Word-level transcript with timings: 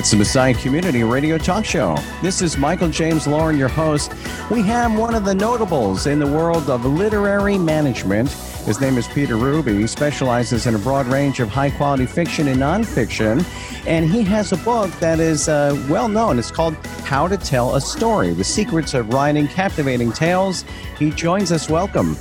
It's 0.00 0.12
the 0.12 0.16
Messiah 0.16 0.54
Community 0.54 1.04
Radio 1.04 1.36
Talk 1.36 1.62
Show. 1.62 1.94
This 2.22 2.40
is 2.40 2.56
Michael 2.56 2.88
James 2.88 3.26
Lauren, 3.26 3.58
your 3.58 3.68
host. 3.68 4.14
We 4.50 4.62
have 4.62 4.98
one 4.98 5.14
of 5.14 5.26
the 5.26 5.34
notables 5.34 6.06
in 6.06 6.18
the 6.18 6.26
world 6.26 6.70
of 6.70 6.86
literary 6.86 7.58
management. 7.58 8.30
His 8.64 8.80
name 8.80 8.96
is 8.96 9.06
Peter 9.08 9.34
Rubie. 9.34 9.78
He 9.78 9.86
specializes 9.86 10.66
in 10.66 10.74
a 10.74 10.78
broad 10.78 11.06
range 11.08 11.38
of 11.38 11.50
high 11.50 11.68
quality 11.68 12.06
fiction 12.06 12.48
and 12.48 12.58
nonfiction. 12.58 13.44
And 13.86 14.10
he 14.10 14.22
has 14.22 14.52
a 14.52 14.56
book 14.56 14.90
that 15.00 15.20
is 15.20 15.50
uh, 15.50 15.76
well 15.90 16.08
known. 16.08 16.38
It's 16.38 16.50
called 16.50 16.76
How 17.04 17.28
to 17.28 17.36
Tell 17.36 17.74
a 17.74 17.80
Story 17.82 18.32
The 18.32 18.42
Secrets 18.42 18.94
of 18.94 19.12
Writing 19.12 19.48
Captivating 19.48 20.12
Tales. 20.12 20.64
He 20.98 21.10
joins 21.10 21.52
us. 21.52 21.68
Welcome. 21.68 22.14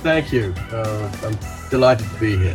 Thank 0.00 0.34
you. 0.34 0.52
Uh, 0.70 1.10
I'm 1.22 1.70
delighted 1.70 2.10
to 2.10 2.20
be 2.20 2.36
here. 2.36 2.54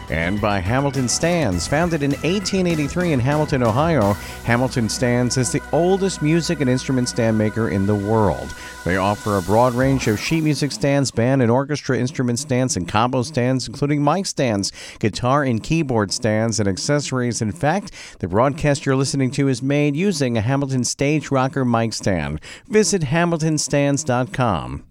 and 0.11 0.39
by 0.39 0.59
Hamilton 0.59 1.07
Stands. 1.07 1.67
Founded 1.67 2.03
in 2.03 2.11
1883 2.11 3.13
in 3.13 3.19
Hamilton, 3.19 3.63
Ohio, 3.63 4.13
Hamilton 4.43 4.89
Stands 4.89 5.37
is 5.37 5.51
the 5.51 5.61
oldest 5.71 6.21
music 6.21 6.61
and 6.61 6.69
instrument 6.69 7.09
stand 7.09 7.37
maker 7.37 7.69
in 7.69 7.87
the 7.87 7.95
world. 7.95 8.53
They 8.83 8.97
offer 8.97 9.37
a 9.37 9.41
broad 9.41 9.73
range 9.73 10.07
of 10.07 10.19
sheet 10.19 10.43
music 10.43 10.71
stands, 10.71 11.11
band 11.11 11.41
and 11.41 11.49
orchestra 11.49 11.97
instrument 11.97 12.39
stands, 12.39 12.75
and 12.75 12.87
combo 12.87 13.23
stands, 13.23 13.67
including 13.67 14.03
mic 14.03 14.25
stands, 14.25 14.71
guitar 14.99 15.43
and 15.43 15.63
keyboard 15.63 16.11
stands, 16.11 16.59
and 16.59 16.67
accessories. 16.67 17.41
In 17.41 17.51
fact, 17.51 17.91
the 18.19 18.27
broadcast 18.27 18.85
you're 18.85 18.95
listening 18.95 19.31
to 19.31 19.47
is 19.47 19.61
made 19.61 19.95
using 19.95 20.37
a 20.37 20.41
Hamilton 20.41 20.83
Stage 20.83 21.31
Rocker 21.31 21.63
mic 21.63 21.93
stand. 21.93 22.41
Visit 22.67 23.03
hamiltonstands.com. 23.03 24.90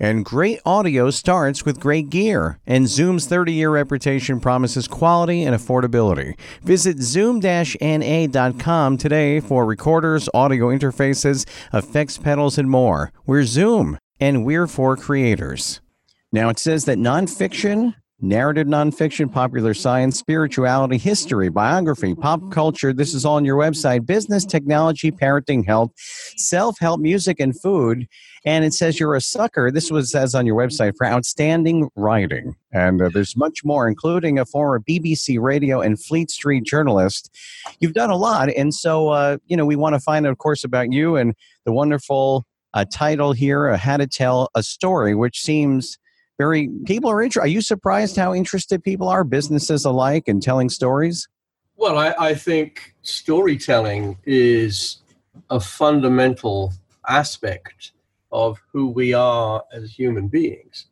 And 0.00 0.24
great 0.24 0.60
audio 0.64 1.10
starts 1.10 1.66
with 1.66 1.78
great 1.78 2.08
gear, 2.08 2.58
and 2.66 2.88
Zoom's 2.88 3.26
30 3.26 3.52
year 3.52 3.70
reputation 3.70 4.40
promises 4.40 4.88
quality 4.88 5.42
and 5.42 5.54
affordability. 5.54 6.38
Visit 6.62 7.02
zoom-na.com 7.02 8.96
today 8.96 9.40
for 9.40 9.66
recorders, 9.66 10.26
audio 10.32 10.68
interfaces, 10.68 11.46
effects 11.74 12.16
pedals, 12.16 12.56
and 12.56 12.70
more. 12.70 13.12
We're 13.26 13.44
Zoom, 13.44 13.98
and 14.18 14.46
we're 14.46 14.66
for 14.66 14.96
creators. 14.96 15.82
Now, 16.32 16.48
it 16.48 16.58
says 16.58 16.86
that 16.86 16.96
nonfiction 16.96 17.94
narrative 18.22 18.66
nonfiction, 18.66 19.30
popular 19.30 19.74
science, 19.74 20.18
spirituality, 20.18 20.98
history, 20.98 21.48
biography, 21.48 22.14
pop 22.14 22.50
culture. 22.50 22.92
This 22.92 23.14
is 23.14 23.24
all 23.24 23.36
on 23.36 23.44
your 23.44 23.56
website 23.56 24.06
business, 24.06 24.44
technology, 24.44 25.10
parenting, 25.10 25.64
health, 25.64 25.92
self 26.36 26.78
help, 26.78 27.00
music, 27.00 27.40
and 27.40 27.58
food. 27.60 28.06
And 28.44 28.64
it 28.64 28.72
says 28.72 28.98
you're 28.98 29.14
a 29.14 29.20
sucker. 29.20 29.70
This 29.70 29.90
was 29.90 30.10
says 30.10 30.34
on 30.34 30.46
your 30.46 30.56
website 30.56 30.94
for 30.96 31.06
outstanding 31.06 31.90
writing. 31.94 32.56
And 32.72 33.02
uh, 33.02 33.10
there's 33.12 33.36
much 33.36 33.64
more, 33.64 33.86
including 33.86 34.38
a 34.38 34.46
former 34.46 34.80
BBC 34.80 35.40
radio 35.40 35.80
and 35.80 36.02
Fleet 36.02 36.30
Street 36.30 36.64
journalist. 36.64 37.34
You've 37.80 37.94
done 37.94 38.10
a 38.10 38.16
lot. 38.16 38.48
And 38.50 38.74
so, 38.74 39.08
uh, 39.08 39.38
you 39.46 39.56
know, 39.56 39.66
we 39.66 39.76
want 39.76 39.94
to 39.94 40.00
find 40.00 40.26
out, 40.26 40.32
of 40.32 40.38
course, 40.38 40.64
about 40.64 40.92
you 40.92 41.16
and 41.16 41.34
the 41.64 41.72
wonderful 41.72 42.46
uh, 42.72 42.84
title 42.90 43.32
here, 43.32 43.68
uh, 43.68 43.76
How 43.76 43.96
to 43.96 44.06
Tell 44.06 44.48
a 44.54 44.62
Story, 44.62 45.14
which 45.14 45.40
seems 45.40 45.98
very 46.40 46.70
people 46.86 47.10
are 47.10 47.20
interested. 47.20 47.44
Are 47.44 47.54
you 47.56 47.60
surprised 47.60 48.16
how 48.16 48.32
interested 48.32 48.82
people 48.82 49.08
are, 49.08 49.24
businesses 49.24 49.84
alike, 49.84 50.24
in 50.26 50.40
telling 50.40 50.70
stories? 50.70 51.28
Well, 51.76 51.98
I, 51.98 52.14
I 52.18 52.34
think 52.34 52.94
storytelling 53.02 54.16
is 54.24 55.02
a 55.50 55.60
fundamental 55.60 56.72
aspect 57.06 57.92
of 58.32 58.58
who 58.72 58.88
we 58.88 59.12
are 59.12 59.62
as 59.70 59.92
human 59.92 60.28
beings. 60.28 60.86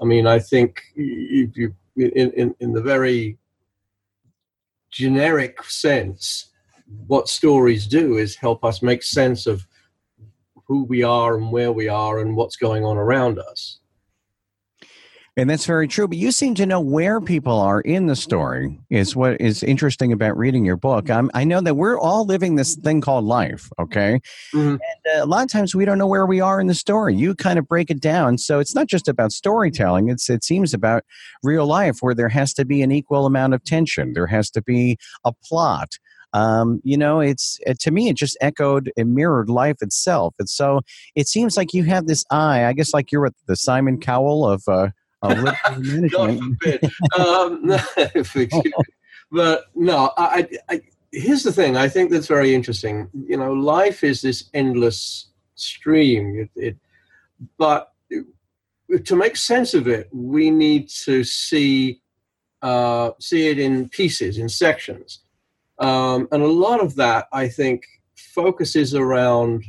I 0.00 0.04
mean, 0.04 0.26
I 0.26 0.38
think 0.38 0.82
if 0.94 1.56
you, 1.56 1.74
in, 1.96 2.30
in, 2.32 2.54
in 2.60 2.72
the 2.74 2.82
very 2.82 3.38
generic 4.90 5.64
sense, 5.64 6.50
what 7.06 7.28
stories 7.28 7.86
do 7.86 8.18
is 8.18 8.36
help 8.36 8.62
us 8.62 8.82
make 8.82 9.02
sense 9.02 9.46
of 9.46 9.66
who 10.66 10.84
we 10.84 11.02
are 11.02 11.38
and 11.38 11.50
where 11.50 11.72
we 11.72 11.88
are 11.88 12.18
and 12.18 12.36
what's 12.36 12.56
going 12.56 12.84
on 12.84 12.98
around 12.98 13.38
us. 13.38 13.78
And 15.36 15.48
that's 15.48 15.64
very 15.64 15.88
true. 15.88 16.06
But 16.06 16.18
you 16.18 16.30
seem 16.30 16.54
to 16.56 16.66
know 16.66 16.80
where 16.80 17.18
people 17.18 17.58
are 17.58 17.80
in 17.80 18.06
the 18.06 18.16
story, 18.16 18.78
is 18.90 19.16
what 19.16 19.40
is 19.40 19.62
interesting 19.62 20.12
about 20.12 20.36
reading 20.36 20.64
your 20.64 20.76
book. 20.76 21.08
I'm, 21.08 21.30
i 21.32 21.42
know 21.42 21.62
that 21.62 21.74
we're 21.74 21.98
all 21.98 22.26
living 22.26 22.56
this 22.56 22.74
thing 22.74 23.00
called 23.00 23.24
life, 23.24 23.70
okay? 23.78 24.20
Mm-hmm. 24.54 24.68
And 24.68 25.16
uh, 25.16 25.24
a 25.24 25.26
lot 25.26 25.42
of 25.42 25.50
times 25.50 25.74
we 25.74 25.86
don't 25.86 25.96
know 25.96 26.06
where 26.06 26.26
we 26.26 26.40
are 26.42 26.60
in 26.60 26.66
the 26.66 26.74
story. 26.74 27.14
You 27.14 27.34
kind 27.34 27.58
of 27.58 27.66
break 27.66 27.90
it 27.90 28.00
down. 28.00 28.36
So 28.36 28.58
it's 28.58 28.74
not 28.74 28.88
just 28.88 29.08
about 29.08 29.32
storytelling, 29.32 30.10
It's 30.10 30.28
it 30.28 30.44
seems 30.44 30.74
about 30.74 31.02
real 31.42 31.66
life 31.66 31.98
where 32.00 32.14
there 32.14 32.28
has 32.28 32.52
to 32.54 32.66
be 32.66 32.82
an 32.82 32.92
equal 32.92 33.24
amount 33.24 33.54
of 33.54 33.64
tension, 33.64 34.12
there 34.12 34.26
has 34.26 34.50
to 34.50 34.62
be 34.62 34.98
a 35.24 35.32
plot. 35.32 35.98
Um, 36.34 36.80
you 36.82 36.96
know, 36.96 37.20
it's 37.20 37.58
it, 37.66 37.78
to 37.80 37.90
me, 37.90 38.08
it 38.08 38.16
just 38.16 38.36
echoed 38.40 38.90
and 38.96 39.14
mirrored 39.14 39.50
life 39.50 39.76
itself. 39.82 40.34
And 40.38 40.48
so 40.48 40.80
it 41.14 41.28
seems 41.28 41.56
like 41.56 41.74
you 41.74 41.84
have 41.84 42.06
this 42.06 42.24
eye, 42.30 42.64
I 42.64 42.72
guess, 42.72 42.94
like 42.94 43.12
you're 43.12 43.22
with 43.22 43.34
the 43.46 43.56
Simon 43.56 44.00
Cowell 44.00 44.46
of 44.46 44.62
uh, 44.66 44.88
God 46.10 46.38
forbid. 46.38 46.90
um, 47.18 47.70
but 49.30 49.64
no, 49.74 50.12
I, 50.16 50.48
I, 50.68 50.80
here's 51.12 51.44
the 51.44 51.52
thing. 51.52 51.76
I 51.76 51.88
think 51.88 52.10
that's 52.10 52.26
very 52.26 52.54
interesting. 52.54 53.08
You 53.26 53.36
know, 53.36 53.52
life 53.52 54.02
is 54.02 54.20
this 54.20 54.50
endless 54.52 55.28
stream. 55.54 56.48
It, 56.56 56.60
it 56.60 56.76
but 57.56 57.92
to 59.04 59.16
make 59.16 59.36
sense 59.36 59.74
of 59.74 59.86
it, 59.86 60.08
we 60.12 60.50
need 60.50 60.88
to 61.04 61.22
see 61.24 62.00
uh, 62.62 63.10
see 63.18 63.48
it 63.48 63.58
in 63.58 63.88
pieces, 63.88 64.38
in 64.38 64.48
sections, 64.48 65.20
um, 65.78 66.28
and 66.32 66.42
a 66.42 66.46
lot 66.46 66.80
of 66.80 66.94
that, 66.96 67.26
I 67.32 67.48
think, 67.48 67.84
focuses 68.14 68.94
around 68.94 69.64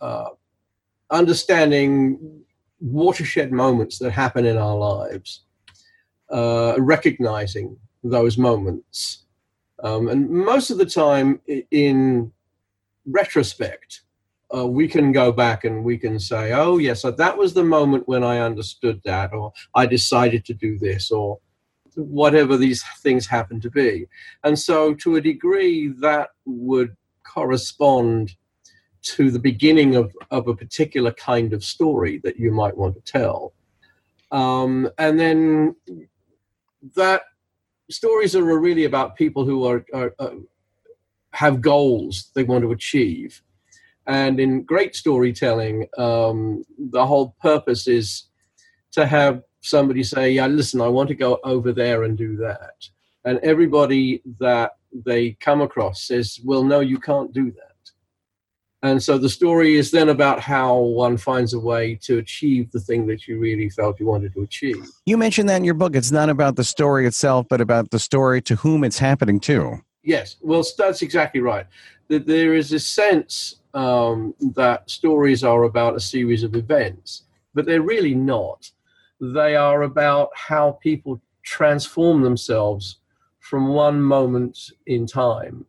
uh, 0.00 0.30
understanding 1.10 2.44
watershed 2.80 3.52
moments 3.52 3.98
that 3.98 4.10
happen 4.10 4.46
in 4.46 4.56
our 4.56 4.76
lives, 4.76 5.44
uh, 6.30 6.74
recognizing 6.78 7.76
those 8.04 8.38
moments. 8.38 9.24
Um, 9.82 10.08
and 10.08 10.28
most 10.28 10.70
of 10.70 10.78
the 10.78 10.86
time, 10.86 11.40
in 11.70 12.32
retrospect, 13.06 14.02
uh, 14.54 14.66
we 14.66 14.88
can 14.88 15.12
go 15.12 15.30
back 15.30 15.64
and 15.64 15.84
we 15.84 15.98
can 15.98 16.18
say, 16.18 16.52
oh, 16.52 16.78
yes, 16.78 17.02
that 17.02 17.36
was 17.36 17.54
the 17.54 17.64
moment 17.64 18.08
when 18.08 18.24
I 18.24 18.38
understood 18.38 19.00
that, 19.04 19.32
or 19.32 19.52
I 19.74 19.86
decided 19.86 20.44
to 20.46 20.54
do 20.54 20.78
this, 20.78 21.10
or 21.10 21.38
whatever 21.94 22.56
these 22.56 22.82
things 23.02 23.26
happen 23.26 23.60
to 23.60 23.70
be. 23.70 24.06
And 24.44 24.58
so, 24.58 24.94
to 24.94 25.16
a 25.16 25.20
degree, 25.20 25.88
that 26.00 26.30
would 26.46 26.96
correspond 27.24 28.34
to 29.16 29.30
the 29.30 29.38
beginning 29.38 29.96
of, 29.96 30.14
of 30.30 30.48
a 30.48 30.56
particular 30.56 31.12
kind 31.12 31.52
of 31.52 31.64
story 31.64 32.20
that 32.24 32.38
you 32.38 32.50
might 32.50 32.76
want 32.76 32.94
to 32.94 33.00
tell. 33.00 33.52
Um, 34.30 34.90
and 34.98 35.18
then 35.18 35.76
that 36.94 37.22
stories 37.90 38.36
are 38.36 38.44
really 38.44 38.84
about 38.84 39.16
people 39.16 39.44
who 39.44 39.64
are, 39.66 39.84
are, 39.94 40.14
are 40.18 40.32
have 41.32 41.60
goals 41.60 42.30
they 42.34 42.44
want 42.44 42.62
to 42.62 42.72
achieve. 42.72 43.42
And 44.06 44.40
in 44.40 44.62
great 44.62 44.96
storytelling, 44.96 45.86
um, 45.96 46.64
the 46.78 47.06
whole 47.06 47.36
purpose 47.40 47.86
is 47.86 48.24
to 48.92 49.06
have 49.06 49.42
somebody 49.60 50.02
say, 50.02 50.32
Yeah, 50.32 50.46
listen, 50.46 50.80
I 50.80 50.88
want 50.88 51.08
to 51.10 51.14
go 51.14 51.38
over 51.44 51.72
there 51.72 52.04
and 52.04 52.16
do 52.16 52.36
that. 52.36 52.88
And 53.24 53.38
everybody 53.42 54.22
that 54.40 54.72
they 54.92 55.32
come 55.40 55.60
across 55.60 56.02
says, 56.02 56.40
Well, 56.44 56.64
no, 56.64 56.80
you 56.80 56.98
can't 56.98 57.32
do 57.32 57.50
that. 57.52 57.77
And 58.82 59.02
so 59.02 59.18
the 59.18 59.28
story 59.28 59.76
is 59.76 59.90
then 59.90 60.08
about 60.08 60.38
how 60.38 60.76
one 60.76 61.16
finds 61.16 61.52
a 61.52 61.58
way 61.58 61.96
to 62.02 62.18
achieve 62.18 62.70
the 62.70 62.78
thing 62.78 63.06
that 63.08 63.26
you 63.26 63.38
really 63.38 63.68
felt 63.70 63.98
you 63.98 64.06
wanted 64.06 64.34
to 64.34 64.42
achieve. 64.42 64.88
You 65.04 65.16
mentioned 65.16 65.48
that 65.48 65.56
in 65.56 65.64
your 65.64 65.74
book. 65.74 65.96
It's 65.96 66.12
not 66.12 66.28
about 66.28 66.54
the 66.54 66.64
story 66.64 67.06
itself, 67.06 67.46
but 67.50 67.60
about 67.60 67.90
the 67.90 67.98
story 67.98 68.40
to 68.42 68.54
whom 68.56 68.84
it's 68.84 68.98
happening 68.98 69.40
to. 69.40 69.78
Yes, 70.04 70.36
well, 70.40 70.64
that's 70.76 71.02
exactly 71.02 71.40
right. 71.40 71.66
That 72.06 72.26
there 72.26 72.54
is 72.54 72.72
a 72.72 72.78
sense 72.78 73.56
um, 73.74 74.34
that 74.54 74.88
stories 74.88 75.42
are 75.42 75.64
about 75.64 75.96
a 75.96 76.00
series 76.00 76.44
of 76.44 76.54
events, 76.54 77.24
but 77.54 77.66
they're 77.66 77.82
really 77.82 78.14
not. 78.14 78.70
They 79.20 79.56
are 79.56 79.82
about 79.82 80.30
how 80.34 80.78
people 80.80 81.20
transform 81.42 82.22
themselves 82.22 82.98
from 83.40 83.68
one 83.68 84.00
moment 84.00 84.70
in 84.86 85.06
time 85.06 85.66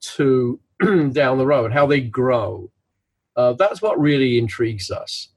to 0.00 0.58
down 1.12 1.38
the 1.38 1.46
road, 1.46 1.72
how 1.72 1.86
they 1.86 2.00
grow. 2.00 2.70
Uh, 3.36 3.52
that's 3.52 3.80
what 3.80 4.00
really 4.00 4.38
intrigues 4.38 4.90
us. 4.90 5.28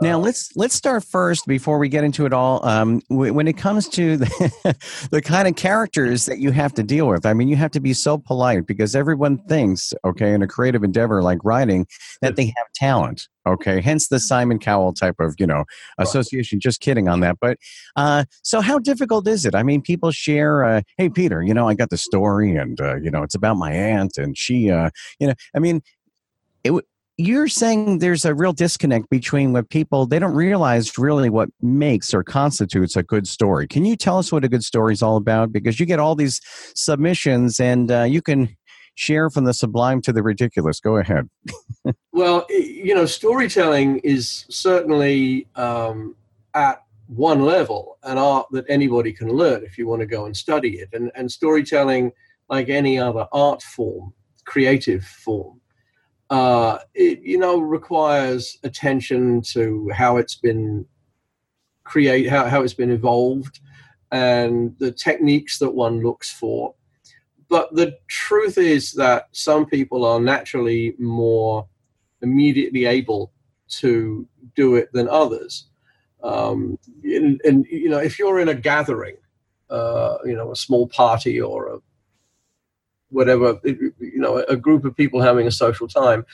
Now 0.00 0.16
uh, 0.16 0.22
let's 0.22 0.54
let's 0.56 0.74
start 0.74 1.04
first 1.04 1.46
before 1.46 1.78
we 1.78 1.88
get 1.88 2.04
into 2.04 2.26
it 2.26 2.32
all. 2.32 2.64
Um, 2.66 3.00
w- 3.10 3.32
when 3.32 3.46
it 3.48 3.56
comes 3.56 3.88
to 3.90 4.16
the, 4.16 4.76
the 5.10 5.22
kind 5.22 5.46
of 5.46 5.56
characters 5.56 6.26
that 6.26 6.38
you 6.38 6.50
have 6.52 6.74
to 6.74 6.82
deal 6.82 7.06
with, 7.08 7.26
I 7.26 7.32
mean, 7.32 7.48
you 7.48 7.56
have 7.56 7.70
to 7.72 7.80
be 7.80 7.92
so 7.92 8.18
polite 8.18 8.66
because 8.66 8.94
everyone 8.94 9.38
thinks, 9.46 9.92
okay, 10.04 10.32
in 10.32 10.42
a 10.42 10.46
creative 10.46 10.82
endeavor 10.82 11.22
like 11.22 11.38
writing, 11.44 11.86
that 12.22 12.36
they 12.36 12.46
have 12.46 12.72
talent. 12.74 13.28
Okay, 13.46 13.80
hence 13.80 14.08
the 14.08 14.20
Simon 14.20 14.58
Cowell 14.58 14.92
type 14.92 15.16
of 15.18 15.34
you 15.38 15.46
know 15.46 15.64
association. 15.98 16.60
Just 16.60 16.80
kidding 16.80 17.08
on 17.08 17.20
that, 17.20 17.36
but 17.40 17.58
uh, 17.96 18.24
so 18.42 18.60
how 18.60 18.78
difficult 18.78 19.26
is 19.26 19.46
it? 19.46 19.54
I 19.54 19.62
mean, 19.62 19.80
people 19.80 20.10
share, 20.10 20.62
uh, 20.64 20.82
hey 20.98 21.08
Peter, 21.08 21.42
you 21.42 21.54
know, 21.54 21.68
I 21.68 21.74
got 21.74 21.90
the 21.90 21.96
story, 21.96 22.54
and 22.54 22.80
uh, 22.80 22.96
you 22.96 23.10
know, 23.10 23.22
it's 23.22 23.34
about 23.34 23.56
my 23.56 23.72
aunt, 23.72 24.18
and 24.18 24.36
she, 24.36 24.70
uh, 24.70 24.90
you 25.18 25.26
know, 25.26 25.34
I 25.54 25.58
mean, 25.58 25.82
it 26.64 26.72
you're 27.20 27.48
saying 27.48 27.98
there's 27.98 28.24
a 28.24 28.34
real 28.34 28.54
disconnect 28.54 29.10
between 29.10 29.52
what 29.52 29.68
people 29.68 30.06
they 30.06 30.18
don't 30.18 30.34
realize 30.34 30.96
really 30.96 31.28
what 31.28 31.50
makes 31.60 32.14
or 32.14 32.24
constitutes 32.24 32.96
a 32.96 33.02
good 33.02 33.28
story. 33.28 33.68
Can 33.68 33.84
you 33.84 33.94
tell 33.94 34.18
us 34.18 34.32
what 34.32 34.42
a 34.42 34.48
good 34.48 34.64
story 34.64 34.94
is 34.94 35.02
all 35.02 35.16
about? 35.16 35.52
Because 35.52 35.78
you 35.78 35.84
get 35.84 35.98
all 35.98 36.14
these 36.14 36.40
submissions 36.74 37.60
and 37.60 37.92
uh, 37.92 38.04
you 38.04 38.22
can 38.22 38.56
share 38.94 39.28
from 39.28 39.44
the 39.44 39.52
sublime 39.52 40.00
to 40.02 40.12
the 40.12 40.22
ridiculous. 40.22 40.80
Go 40.80 40.96
ahead. 40.96 41.28
Well 42.12 42.44
you 42.50 42.94
know 42.94 43.06
storytelling 43.06 44.00
is 44.00 44.44
certainly 44.50 45.46
um, 45.56 46.16
at 46.54 46.82
one 47.06 47.42
level 47.42 47.96
an 48.02 48.18
art 48.18 48.46
that 48.50 48.66
anybody 48.68 49.12
can 49.12 49.28
learn 49.28 49.64
if 49.64 49.78
you 49.78 49.86
want 49.86 50.00
to 50.00 50.06
go 50.06 50.26
and 50.26 50.36
study 50.36 50.80
it. 50.80 50.90
And, 50.92 51.10
and 51.14 51.30
storytelling 51.30 52.12
like 52.50 52.68
any 52.68 52.98
other 52.98 53.26
art 53.32 53.62
form 53.62 54.12
creative 54.44 55.04
form 55.04 55.59
uh, 56.30 56.78
it 56.94 57.20
you 57.22 57.38
know 57.38 57.58
requires 57.58 58.58
attention 58.62 59.42
to 59.42 59.90
how 59.92 60.16
it's 60.16 60.36
been 60.36 60.86
create 61.84 62.28
how, 62.28 62.46
how 62.46 62.62
it's 62.62 62.74
been 62.74 62.90
evolved 62.90 63.60
and 64.12 64.76
the 64.78 64.92
techniques 64.92 65.58
that 65.58 65.70
one 65.70 66.02
looks 66.02 66.32
for. 66.32 66.74
But 67.48 67.74
the 67.74 67.98
truth 68.06 68.58
is 68.58 68.92
that 68.92 69.28
some 69.32 69.66
people 69.66 70.04
are 70.04 70.20
naturally 70.20 70.94
more 70.98 71.66
immediately 72.22 72.84
able 72.84 73.32
to 73.68 74.26
do 74.54 74.76
it 74.76 74.92
than 74.92 75.08
others. 75.08 75.66
Um, 76.22 76.78
and, 77.02 77.40
and, 77.44 77.66
you 77.66 77.88
know 77.88 77.98
if 77.98 78.18
you're 78.18 78.40
in 78.40 78.50
a 78.50 78.54
gathering 78.54 79.16
uh, 79.70 80.18
you 80.24 80.36
know 80.36 80.52
a 80.52 80.56
small 80.56 80.86
party 80.86 81.40
or 81.40 81.74
a 81.74 81.78
whatever 83.10 83.60
you 83.64 83.92
know 83.98 84.38
a 84.48 84.56
group 84.56 84.84
of 84.84 84.96
people 84.96 85.20
having 85.20 85.46
a 85.46 85.50
social 85.50 85.88
time 85.88 86.24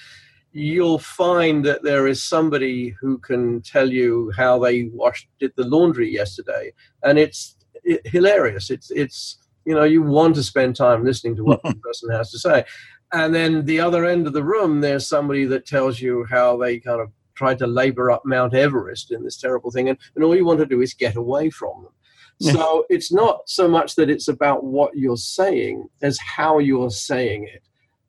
you'll 0.57 0.99
find 0.99 1.67
that 1.67 1.83
there 1.83 2.07
is 2.07 2.23
somebody 2.23 2.89
who 2.99 3.19
can 3.19 3.61
tell 3.61 3.93
you 3.93 4.33
how 4.35 4.59
they 4.59 4.85
washed 4.85 5.29
did 5.39 5.53
the 5.55 5.67
laundry 5.67 6.11
yesterday. 6.11 6.73
And 7.03 7.19
it's 7.19 7.57
it, 7.85 8.01
hilarious. 8.07 8.71
It's 8.71 8.91
it's 8.91 9.37
you 9.67 9.75
know 9.75 9.85
you 9.85 10.03
want 10.03 10.35
to 10.37 10.43
spend 10.43 10.75
time 10.75 11.05
listening 11.05 11.37
to 11.37 11.45
what 11.45 11.63
the 11.65 11.75
person 11.75 12.11
has 12.11 12.31
to 12.31 12.39
say. 12.39 12.65
And 13.13 13.35
then 13.35 13.67
the 13.67 13.81
other 13.81 14.07
end 14.07 14.27
of 14.27 14.33
the 14.33 14.43
room 14.43 14.81
there's 14.81 15.07
somebody 15.07 15.45
that 15.45 15.67
tells 15.67 16.01
you 16.01 16.25
how 16.31 16.57
they 16.57 16.81
kind 16.81 17.03
of 17.03 17.11
tried 17.35 17.59
to 17.59 17.67
labor 17.67 18.11
up 18.11 18.23
mount 18.25 18.55
everest 18.55 19.13
in 19.13 19.25
this 19.25 19.37
terrible 19.37 19.71
thing. 19.71 19.91
And, 19.91 19.99
and 20.15 20.25
all 20.25 20.35
you 20.35 20.47
want 20.47 20.61
to 20.61 20.67
do 20.67 20.81
is 20.81 20.95
get 20.95 21.17
away 21.17 21.51
from 21.51 21.83
them 21.83 21.93
so 22.41 22.85
it's 22.89 23.13
not 23.13 23.49
so 23.49 23.67
much 23.67 23.95
that 23.95 24.11
it's 24.11 24.29
about 24.29 24.65
what 24.65 24.97
you're 24.97 25.17
saying 25.17 25.89
as 26.03 26.19
how 26.19 26.59
you're 26.59 26.91
saying 26.91 27.45
it. 27.45 27.63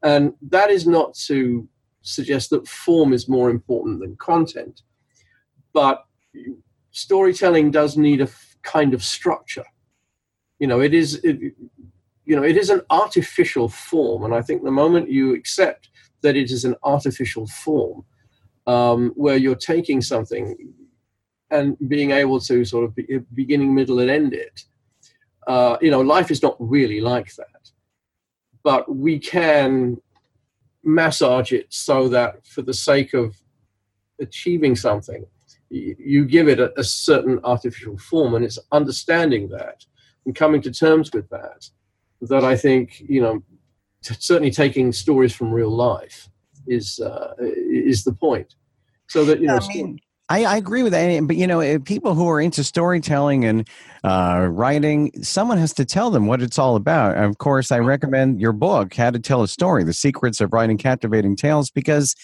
And 0.03 0.33
that 0.49 0.69
is 0.69 0.85
not 0.85 1.13
to 1.27 1.67
suggest 2.01 2.49
that 2.49 2.67
form 2.67 3.13
is 3.13 3.27
more 3.29 3.49
important 3.49 3.99
than 3.99 4.15
content. 4.17 4.81
But 5.73 6.05
storytelling 6.91 7.71
does 7.71 7.97
need 7.97 8.21
a 8.21 8.25
f- 8.25 8.57
kind 8.63 8.93
of 8.93 9.03
structure. 9.03 9.65
You 10.59 10.67
know, 10.67 10.81
it 10.81 10.93
is, 10.93 11.15
it, 11.23 11.39
you 12.25 12.35
know, 12.35 12.43
it 12.43 12.57
is 12.57 12.69
an 12.69 12.81
artificial 12.89 13.69
form. 13.69 14.23
And 14.23 14.33
I 14.33 14.41
think 14.41 14.63
the 14.63 14.71
moment 14.71 15.09
you 15.09 15.33
accept 15.35 15.89
that 16.21 16.35
it 16.35 16.51
is 16.51 16.65
an 16.65 16.75
artificial 16.83 17.47
form, 17.47 18.03
um, 18.65 19.11
where 19.15 19.37
you're 19.37 19.55
taking 19.55 20.01
something, 20.01 20.55
and 21.51 21.77
being 21.87 22.11
able 22.11 22.39
to 22.41 22.65
sort 22.65 22.83
of 22.83 22.95
be, 22.95 23.19
beginning, 23.33 23.73
middle, 23.73 23.99
and 23.99 24.09
end 24.09 24.33
it. 24.33 24.63
Uh, 25.47 25.77
you 25.81 25.89
know, 25.89 26.01
life 26.01 26.29
is 26.29 26.43
not 26.43 26.55
really 26.59 26.99
like 26.99 27.33
that, 27.35 27.71
but 28.63 28.93
we 28.93 29.17
can 29.17 29.97
massage 30.83 31.51
it 31.51 31.67
so 31.69 32.07
that 32.09 32.45
for 32.45 32.61
the 32.61 32.73
sake 32.73 33.13
of 33.13 33.35
achieving 34.19 34.75
something, 34.75 35.25
you 35.69 36.25
give 36.25 36.47
it 36.47 36.59
a, 36.59 36.77
a 36.79 36.83
certain 36.83 37.39
artificial 37.43 37.97
form, 37.97 38.35
and 38.35 38.45
it's 38.45 38.59
understanding 38.71 39.49
that 39.49 39.85
and 40.25 40.35
coming 40.35 40.61
to 40.61 40.71
terms 40.71 41.11
with 41.13 41.29
that 41.29 41.69
that 42.21 42.43
I 42.43 42.55
think 42.55 43.03
you 43.07 43.21
know 43.21 43.43
certainly 44.01 44.51
taking 44.51 44.91
stories 44.91 45.33
from 45.33 45.51
real 45.51 45.69
life 45.69 46.29
is 46.67 46.99
uh, 46.99 47.33
is 47.39 48.03
the 48.03 48.13
point. 48.13 48.55
So 49.07 49.25
that 49.25 49.39
you 49.39 49.47
know, 49.47 49.59
I 49.61 49.67
mean, 49.67 49.99
I, 50.29 50.43
I, 50.43 50.57
agree 50.57 50.83
with 50.83 50.91
that. 50.91 51.25
But, 51.25 51.37
you 51.37 51.47
know, 51.47 51.79
people 51.79 52.13
who 52.13 52.27
are 52.29 52.41
into 52.41 52.63
storytelling 52.63 53.45
and 53.45 53.67
uh, 54.03 54.47
writing, 54.51 55.11
someone 55.23 55.57
has 55.57 55.73
to 55.75 55.85
tell 55.85 56.11
them 56.11 56.27
what 56.27 56.41
it's 56.41 56.59
all 56.59 56.75
about. 56.75 57.17
Of 57.17 57.37
course, 57.37 57.71
I 57.71 57.79
recommend 57.79 58.41
your 58.41 58.51
book, 58.51 58.93
How 58.93 59.09
to 59.09 59.19
Tell 59.19 59.41
a 59.41 59.47
Story 59.47 59.83
The 59.83 59.93
Secrets 59.93 60.41
of 60.41 60.51
Writing 60.51 60.77
Captivating 60.77 61.35
Tales, 61.37 61.71
because, 61.71 62.15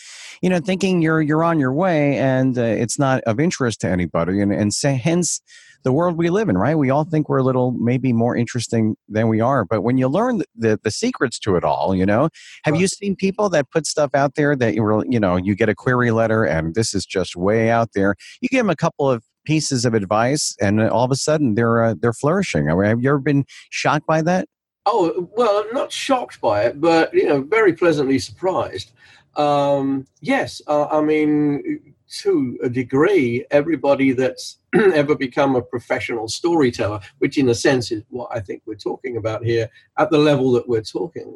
you 0.42 0.50
know, 0.50 0.60
thinking 0.60 1.02
you're, 1.02 1.22
you're 1.22 1.44
on 1.44 1.60
your 1.60 1.74
way 1.74 2.18
and 2.18 2.58
uh, 2.58 2.64
it's 2.64 3.00
not 3.00 3.24
of 3.24 3.40
interest 3.40 3.82
to 3.82 3.90
anybody. 3.90 4.42
And, 4.42 4.52
and 4.52 4.74
say, 4.74 4.96
hence, 4.96 5.42
the 5.84 5.92
world 5.92 6.18
we 6.18 6.30
live 6.30 6.50
in, 6.50 6.58
right? 6.58 6.76
We 6.76 6.90
all 6.90 7.04
think 7.04 7.30
we're 7.30 7.40
a 7.40 7.44
little 7.44 7.72
maybe 7.72 8.14
more 8.14 8.36
interesting 8.36 8.96
than 9.08 9.28
we 9.28 9.42
are. 9.42 9.66
But 9.66 9.82
when 9.82 9.98
you 9.98 10.08
learn 10.08 10.40
the, 10.40 10.46
the, 10.56 10.80
the 10.84 10.92
secrets 10.92 11.40
to 11.40 11.56
it 11.56 11.64
all, 11.64 11.96
you 11.96 12.06
know, 12.06 12.30
have 12.64 12.74
right. 12.74 12.82
you 12.82 12.88
seen 12.88 13.16
people 13.16 13.50
that 13.50 13.70
put 13.70 13.86
stuff 13.86 14.12
out 14.14 14.36
there 14.36 14.56
that 14.56 14.74
you 14.74 14.84
were, 14.84 15.06
you 15.06 15.20
know, 15.20 15.36
you 15.36 15.56
get 15.56 15.70
a 15.70 15.76
query 15.76 16.12
letter 16.12 16.44
and 16.44 16.76
this 16.76 16.94
is 16.94 17.06
just 17.06 17.36
way 17.36 17.70
out 17.70 17.90
there. 17.94 18.16
You 18.42 18.50
give 18.50 18.60
them 18.60 18.70
a 18.70 18.76
couple 18.76 19.10
of 19.10 19.24
pieces 19.46 19.86
of 19.86 19.94
advice 19.94 20.56
and 20.62 20.82
all 20.82 21.04
of 21.04 21.12
a 21.12 21.16
sudden 21.16 21.56
they're 21.56 21.84
uh, 21.84 21.96
they're 22.00 22.14
flourishing. 22.14 22.70
I 22.70 22.76
mean, 22.76 22.86
have 22.86 23.02
you 23.02 23.10
ever 23.10 23.20
been 23.20 23.46
shocked 23.70 24.08
by 24.08 24.22
that? 24.22 24.48
Oh 24.86 25.30
well, 25.36 25.66
not 25.74 25.92
shocked 25.92 26.42
by 26.42 26.64
it, 26.64 26.82
but 26.82 27.14
you 27.14 27.26
know, 27.26 27.42
very 27.42 27.74
pleasantly 27.74 28.20
surprised. 28.20 28.92
Um, 29.36 30.06
yes, 30.22 30.62
uh, 30.68 30.86
I 30.86 31.02
mean, 31.02 31.93
to 32.22 32.58
a 32.64 32.70
degree, 32.70 33.46
everybody 33.52 34.12
that's 34.12 34.60
ever 34.76 35.16
become 35.16 35.56
a 35.56 35.62
professional 35.62 36.28
storyteller, 36.28 37.00
which 37.20 37.38
in 37.38 37.50
a 37.50 37.56
sense 37.56 37.92
is 37.92 38.04
what 38.10 38.30
I 38.32 38.40
think 38.40 38.62
we're 38.66 38.76
talking 38.76 39.18
about 39.18 39.44
here 39.44 39.70
at 39.98 40.12
the 40.12 40.18
level 40.18 40.52
that 40.52 40.68
we're 40.68 40.82
talking, 40.82 41.36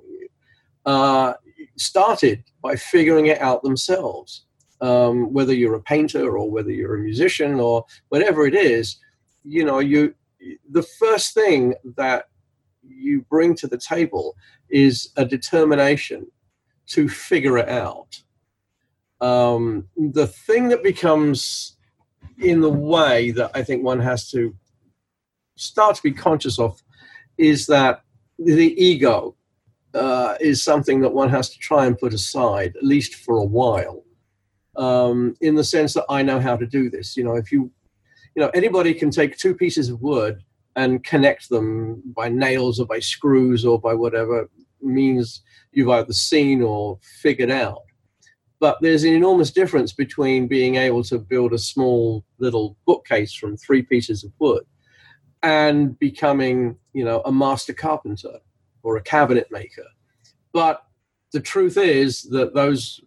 uh, 0.85 1.33
started 1.77 2.43
by 2.61 2.75
figuring 2.75 3.27
it 3.27 3.41
out 3.41 3.63
themselves. 3.63 4.45
Um, 4.79 5.33
whether 5.33 5.55
you're 5.55 5.73
a 5.73 5.81
painter 5.81 6.37
or 6.37 6.51
whether 6.51 6.69
you're 6.69 6.97
a 6.97 7.03
musician 7.03 7.55
or 7.55 7.83
whatever 8.09 8.45
it 8.45 8.53
is, 8.53 8.97
you 9.43 9.65
know, 9.65 9.79
you 9.79 10.13
the 10.69 10.83
first 10.99 11.33
thing 11.33 11.73
that 11.95 12.25
you 12.83 13.25
bring 13.29 13.55
to 13.55 13.67
the 13.67 13.77
table 13.77 14.35
is 14.69 15.11
a 15.17 15.25
determination 15.25 16.27
to 16.85 17.09
figure 17.09 17.57
it 17.57 17.69
out 17.69 18.21
um, 19.21 19.87
the 19.95 20.27
thing 20.27 20.69
that 20.69 20.83
becomes 20.83 21.77
in 22.39 22.61
the 22.61 22.69
way 22.69 23.31
that 23.31 23.51
I 23.55 23.63
think 23.63 23.83
one 23.83 23.99
has 23.99 24.29
to 24.31 24.55
start 25.55 25.95
to 25.95 26.03
be 26.03 26.11
conscious 26.11 26.59
of 26.59 26.81
is 27.37 27.65
that 27.67 28.01
the 28.37 28.73
ego 28.83 29.35
uh, 29.93 30.35
is 30.39 30.63
something 30.63 31.01
that 31.01 31.13
one 31.13 31.29
has 31.29 31.49
to 31.49 31.59
try 31.59 31.85
and 31.85 31.97
put 31.97 32.13
aside, 32.13 32.75
at 32.75 32.83
least 32.83 33.15
for 33.15 33.37
a 33.37 33.43
while, 33.43 34.03
um, 34.75 35.35
in 35.41 35.55
the 35.55 35.63
sense 35.63 35.93
that 35.95 36.05
I 36.09 36.21
know 36.21 36.39
how 36.39 36.55
to 36.55 36.67
do 36.67 36.89
this. 36.89 37.17
You 37.17 37.23
know, 37.23 37.35
if 37.35 37.51
you, 37.51 37.71
you 38.35 38.43
know, 38.43 38.49
anybody 38.53 38.93
can 38.93 39.09
take 39.09 39.37
two 39.37 39.55
pieces 39.55 39.89
of 39.89 40.01
wood 40.01 40.43
and 40.75 41.03
connect 41.03 41.49
them 41.49 42.03
by 42.05 42.29
nails 42.29 42.79
or 42.79 42.85
by 42.85 42.99
screws 42.99 43.65
or 43.65 43.79
by 43.79 43.95
whatever 43.95 44.47
means 44.81 45.41
you've 45.71 45.89
either 45.89 46.13
seen 46.13 46.61
or 46.61 46.99
figured 47.21 47.49
out. 47.49 47.81
But 48.59 48.79
there's 48.81 49.03
an 49.03 49.13
enormous 49.13 49.51
difference 49.51 49.93
between 49.93 50.47
being 50.47 50.75
able 50.75 51.03
to 51.05 51.19
build 51.19 51.53
a 51.53 51.59
small 51.59 52.25
little 52.39 52.75
bookcase 52.85 53.33
from 53.33 53.55
three 53.55 53.83
pieces 53.83 54.23
of 54.23 54.31
wood 54.39 54.63
and 55.43 55.97
becoming, 55.99 56.77
you 56.93 57.05
know, 57.05 57.21
a 57.25 57.31
master 57.31 57.73
carpenter 57.73 58.39
or 58.81 58.97
a 58.97 59.01
cabinet 59.01 59.47
maker. 59.51 59.85
But 60.53 60.83
the 61.33 61.39
truth 61.39 61.77
is 61.77 62.23
that 62.23 62.55
those 62.55 63.01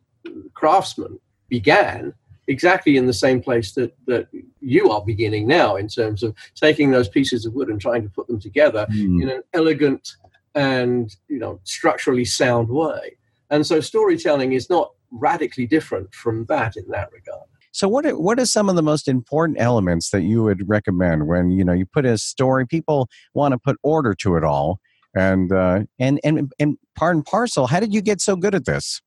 craftsmen 0.54 1.18
began 1.48 2.14
exactly 2.46 2.96
in 2.96 3.06
the 3.06 3.12
same 3.12 3.40
place 3.40 3.72
that, 3.72 3.94
that 4.06 4.28
you 4.60 4.90
are 4.90 5.04
beginning 5.04 5.46
now 5.46 5.76
in 5.76 5.88
terms 5.88 6.22
of 6.22 6.34
taking 6.54 6.90
those 6.90 7.08
pieces 7.08 7.46
of 7.46 7.54
wood 7.54 7.68
and 7.68 7.80
trying 7.80 8.02
to 8.02 8.08
put 8.08 8.26
them 8.26 8.40
together 8.40 8.86
mm. 8.90 9.22
in 9.22 9.28
an 9.28 9.42
elegant 9.52 10.16
and 10.56 11.14
you 11.28 11.38
know 11.38 11.60
structurally 11.62 12.24
sound 12.24 12.68
way 12.68 13.16
and 13.50 13.64
so 13.64 13.80
storytelling 13.80 14.52
is 14.52 14.68
not 14.68 14.90
radically 15.10 15.66
different 15.66 16.12
from 16.14 16.44
that 16.46 16.76
in 16.76 16.84
that 16.88 17.10
regard 17.12 17.44
so 17.72 17.88
what 17.88 18.04
are, 18.04 18.18
what 18.18 18.40
are 18.40 18.46
some 18.46 18.68
of 18.68 18.76
the 18.76 18.82
most 18.82 19.06
important 19.06 19.60
elements 19.60 20.10
that 20.10 20.22
you 20.22 20.42
would 20.42 20.68
recommend 20.68 21.26
when 21.26 21.50
you 21.50 21.64
know 21.64 21.72
you 21.72 21.86
put 21.86 22.04
a 22.04 22.18
story 22.18 22.66
people 22.66 23.08
want 23.34 23.52
to 23.52 23.58
put 23.58 23.76
order 23.82 24.14
to 24.14 24.36
it 24.36 24.44
all 24.44 24.78
and 25.14 25.52
uh, 25.52 25.80
and 25.98 26.20
and 26.22 26.52
and 26.58 26.78
part 26.94 27.16
and 27.16 27.24
parcel 27.24 27.66
how 27.66 27.80
did 27.80 27.92
you 27.92 28.00
get 28.00 28.20
so 28.20 28.36
good 28.36 28.54
at 28.54 28.64
this 28.64 29.00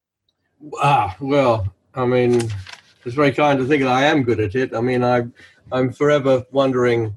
ah 0.82 1.16
well 1.20 1.74
i 1.96 2.06
mean 2.06 2.50
it's 3.06 3.16
very 3.16 3.32
kind 3.32 3.60
to 3.60 3.66
think 3.66 3.84
that 3.84 3.92
I 3.92 4.06
am 4.06 4.24
good 4.24 4.40
at 4.40 4.56
it. 4.56 4.74
I 4.74 4.82
mean, 4.82 5.04
I, 5.04 5.24
I'm 5.72 5.92
forever 5.92 6.44
wondering, 6.52 7.16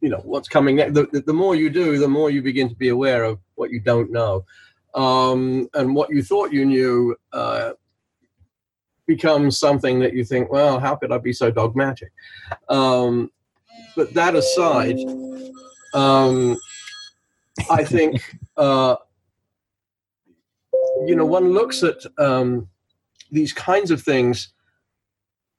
you 0.00 0.08
know, 0.08 0.20
what's 0.24 0.48
coming 0.48 0.76
next. 0.76 0.94
The, 0.94 1.22
the, 1.26 1.32
more 1.32 1.54
you 1.54 1.70
do, 1.70 1.98
the 1.98 2.08
more 2.08 2.30
you 2.30 2.42
begin 2.42 2.68
to 2.68 2.74
be 2.74 2.88
aware 2.88 3.24
of 3.24 3.38
what 3.56 3.70
you 3.70 3.80
don't 3.80 4.12
know. 4.12 4.44
Um, 4.94 5.68
and 5.74 5.94
what 5.94 6.10
you 6.10 6.22
thought 6.22 6.52
you 6.52 6.64
knew 6.64 7.16
uh, 7.32 7.72
becomes 9.06 9.58
something 9.58 9.98
that 10.00 10.14
you 10.14 10.24
think, 10.24 10.50
well, 10.50 10.78
how 10.78 10.96
could 10.96 11.12
I 11.12 11.18
be 11.18 11.32
so 11.32 11.50
dogmatic? 11.50 12.12
Um, 12.68 13.30
but 13.96 14.12
that 14.14 14.34
aside, 14.34 14.98
um, 15.94 16.56
I 17.70 17.84
think, 17.84 18.36
uh, 18.56 18.96
you 21.06 21.16
know, 21.16 21.26
one 21.26 21.52
looks 21.52 21.82
at 21.82 21.98
um, 22.18 22.68
these 23.30 23.52
kinds 23.52 23.90
of 23.90 24.02
things 24.02 24.54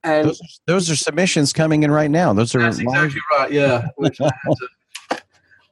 and 0.06 0.28
those 0.28 0.40
are, 0.40 0.46
those 0.66 0.90
are 0.90 0.96
submissions 0.96 1.52
coming 1.52 1.82
in 1.82 1.90
right 1.90 2.10
now. 2.10 2.32
Those 2.32 2.54
are 2.54 2.60
that's 2.60 2.78
exactly 2.78 3.20
right. 3.32 3.50
Yeah. 3.50 3.88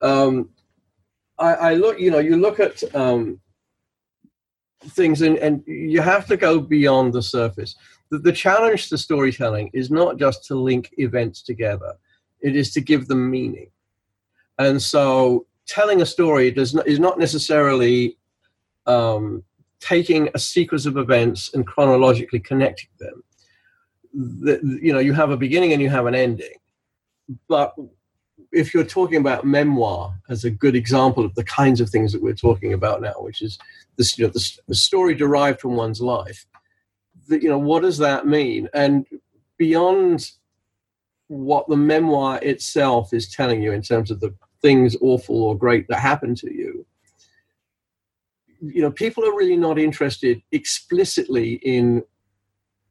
um, 0.02 0.49
I, 1.38 1.54
I, 1.54 1.75
look, 1.75 2.00
you 2.00 2.11
know, 2.11 2.19
you 2.19 2.37
look 2.37 2.59
at 2.59 2.83
um, 2.97 3.40
things 4.90 5.22
and, 5.22 5.36
and 5.38 5.62
you 5.66 6.00
have 6.00 6.26
to 6.26 6.36
go 6.36 6.60
beyond 6.60 7.12
the 7.12 7.22
surface. 7.22 7.76
The, 8.10 8.18
the 8.18 8.32
challenge 8.32 8.88
to 8.88 8.98
storytelling 8.98 9.70
is 9.72 9.90
not 9.90 10.18
just 10.18 10.44
to 10.46 10.54
link 10.54 10.90
events 10.98 11.42
together; 11.42 11.94
it 12.40 12.56
is 12.56 12.72
to 12.74 12.80
give 12.80 13.06
them 13.08 13.30
meaning. 13.30 13.70
And 14.58 14.80
so, 14.80 15.46
telling 15.66 16.02
a 16.02 16.06
story 16.06 16.50
does 16.50 16.74
not, 16.74 16.86
is 16.86 17.00
not 17.00 17.18
necessarily 17.18 18.16
um, 18.86 19.42
taking 19.80 20.28
a 20.34 20.38
sequence 20.38 20.86
of 20.86 20.96
events 20.96 21.52
and 21.54 21.66
chronologically 21.66 22.40
connecting 22.40 22.90
them 22.98 23.22
the, 24.14 24.78
you 24.80 24.92
know 24.92 24.98
you 24.98 25.12
have 25.12 25.30
a 25.30 25.36
beginning 25.36 25.72
and 25.72 25.82
you 25.82 25.90
have 25.90 26.06
an 26.06 26.14
ending 26.14 26.54
but 27.48 27.74
if 28.54 28.73
you're 28.73 28.84
talking 28.84 29.18
about 29.18 29.44
memoir 29.44 30.14
as 30.28 30.44
a 30.44 30.50
good 30.50 30.76
example 30.76 31.25
of 31.25 31.34
the 31.34 31.44
kinds 31.44 31.80
of 31.80 31.90
things 31.90 32.12
that 32.12 32.23
we're 32.23 32.34
talking 32.34 32.73
about 32.73 33.00
now 33.00 33.14
which 33.18 33.42
is 33.42 33.58
this 33.96 34.18
you 34.18 34.25
know 34.25 34.30
the, 34.32 34.58
the 34.68 34.75
story 34.75 35.14
derived 35.14 35.61
from 35.61 35.76
one's 35.76 36.00
life 36.00 36.46
the, 37.28 37.42
you 37.42 37.49
know 37.49 37.58
what 37.58 37.82
does 37.82 37.99
that 37.99 38.26
mean 38.26 38.68
and 38.75 39.06
beyond 39.58 40.32
what 41.28 41.66
the 41.68 41.76
memoir 41.76 42.38
itself 42.42 43.12
is 43.12 43.30
telling 43.30 43.62
you 43.62 43.73
in 43.73 43.82
terms 43.82 44.11
of 44.11 44.20
the 44.20 44.34
things 44.62 44.96
awful 45.00 45.42
or 45.42 45.56
great 45.56 45.87
that 45.88 45.99
happened 45.99 46.37
to 46.37 46.52
you 46.52 46.87
you 48.61 48.82
know 48.82 48.90
people 48.90 49.25
are 49.25 49.37
really 49.37 49.56
not 49.56 49.78
interested 49.78 50.40
explicitly 50.52 51.54
in 51.54 52.02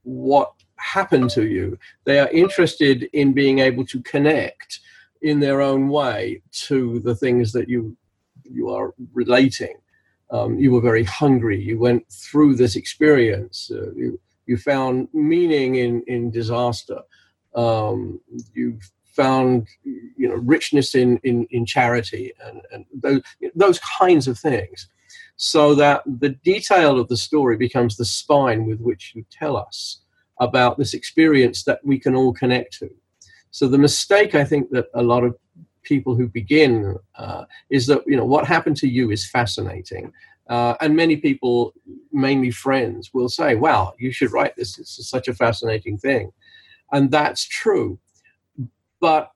what 0.04 0.54
happened 0.84 1.30
to 1.32 1.48
you. 1.48 1.78
They 2.04 2.20
are 2.20 2.30
interested 2.30 3.10
in 3.14 3.34
being 3.34 3.60
able 3.60 3.86
to 3.88 4.02
connect 4.02 4.80
in 5.24 5.40
their 5.40 5.62
own 5.62 5.88
way 5.90 6.42
to 6.52 7.00
the 7.00 7.16
things 7.16 7.52
that 7.54 7.68
you 7.68 7.98
you 8.44 8.70
are 8.70 8.94
relating. 9.14 9.76
Um, 10.30 10.60
you 10.60 10.72
were 10.72 10.82
very 10.82 11.04
hungry. 11.04 11.60
You 11.62 11.80
went 11.80 12.08
through 12.12 12.56
this 12.56 12.76
experience. 12.76 13.72
Uh, 13.74 13.92
you 13.96 14.20
you 14.46 14.58
found 14.58 15.08
meaning 15.14 15.76
in 15.76 16.04
in 16.08 16.30
disaster. 16.30 17.00
Um, 17.56 18.20
you 18.54 18.80
found 19.16 19.68
you 19.84 20.28
know 20.28 20.36
richness 20.36 20.96
in 20.96 21.20
in, 21.24 21.48
in 21.52 21.66
charity 21.66 22.34
and, 22.46 22.62
and 22.72 22.86
those 22.94 23.22
those 23.56 23.80
kinds 23.80 24.28
of 24.28 24.38
things 24.40 24.88
so 25.36 25.76
that 25.76 26.04
the 26.06 26.30
detail 26.30 27.00
of 27.00 27.08
the 27.08 27.18
story 27.18 27.58
becomes 27.58 27.98
the 27.98 28.06
spine 28.06 28.66
with 28.66 28.80
which 28.80 29.14
you 29.16 29.26
tell 29.32 29.58
us 29.58 30.00
about 30.40 30.78
this 30.78 30.94
experience 30.94 31.64
that 31.64 31.80
we 31.84 32.00
can 32.00 32.16
all 32.16 32.34
connect 32.34 32.78
to. 32.80 32.90
So 33.54 33.68
the 33.68 33.78
mistake 33.78 34.34
I 34.34 34.44
think 34.44 34.72
that 34.72 34.88
a 34.96 35.04
lot 35.04 35.24
of 35.24 35.38
people 35.84 36.16
who 36.16 36.28
begin 36.28 36.98
uh, 37.16 37.46
is 37.70 37.86
that 37.86 38.02
you 38.08 38.18
know 38.18 38.26
what 38.26 38.48
happened 38.48 38.78
to 38.78 38.88
you 38.88 39.12
is 39.12 39.30
fascinating. 39.30 40.12
Uh, 40.50 40.74
and 40.82 40.96
many 40.96 41.16
people, 41.16 41.74
mainly 42.12 42.50
friends, 42.50 43.12
will 43.14 43.30
say, 43.30 43.56
"Wow, 43.56 43.94
you 44.00 44.12
should 44.12 44.32
write 44.32 44.56
this. 44.56 44.80
It's 44.80 45.08
such 45.08 45.28
a 45.28 45.36
fascinating 45.36 46.00
thing," 46.00 46.32
and 46.92 47.12
that's 47.12 47.44
true. 47.46 48.00
But 49.00 49.32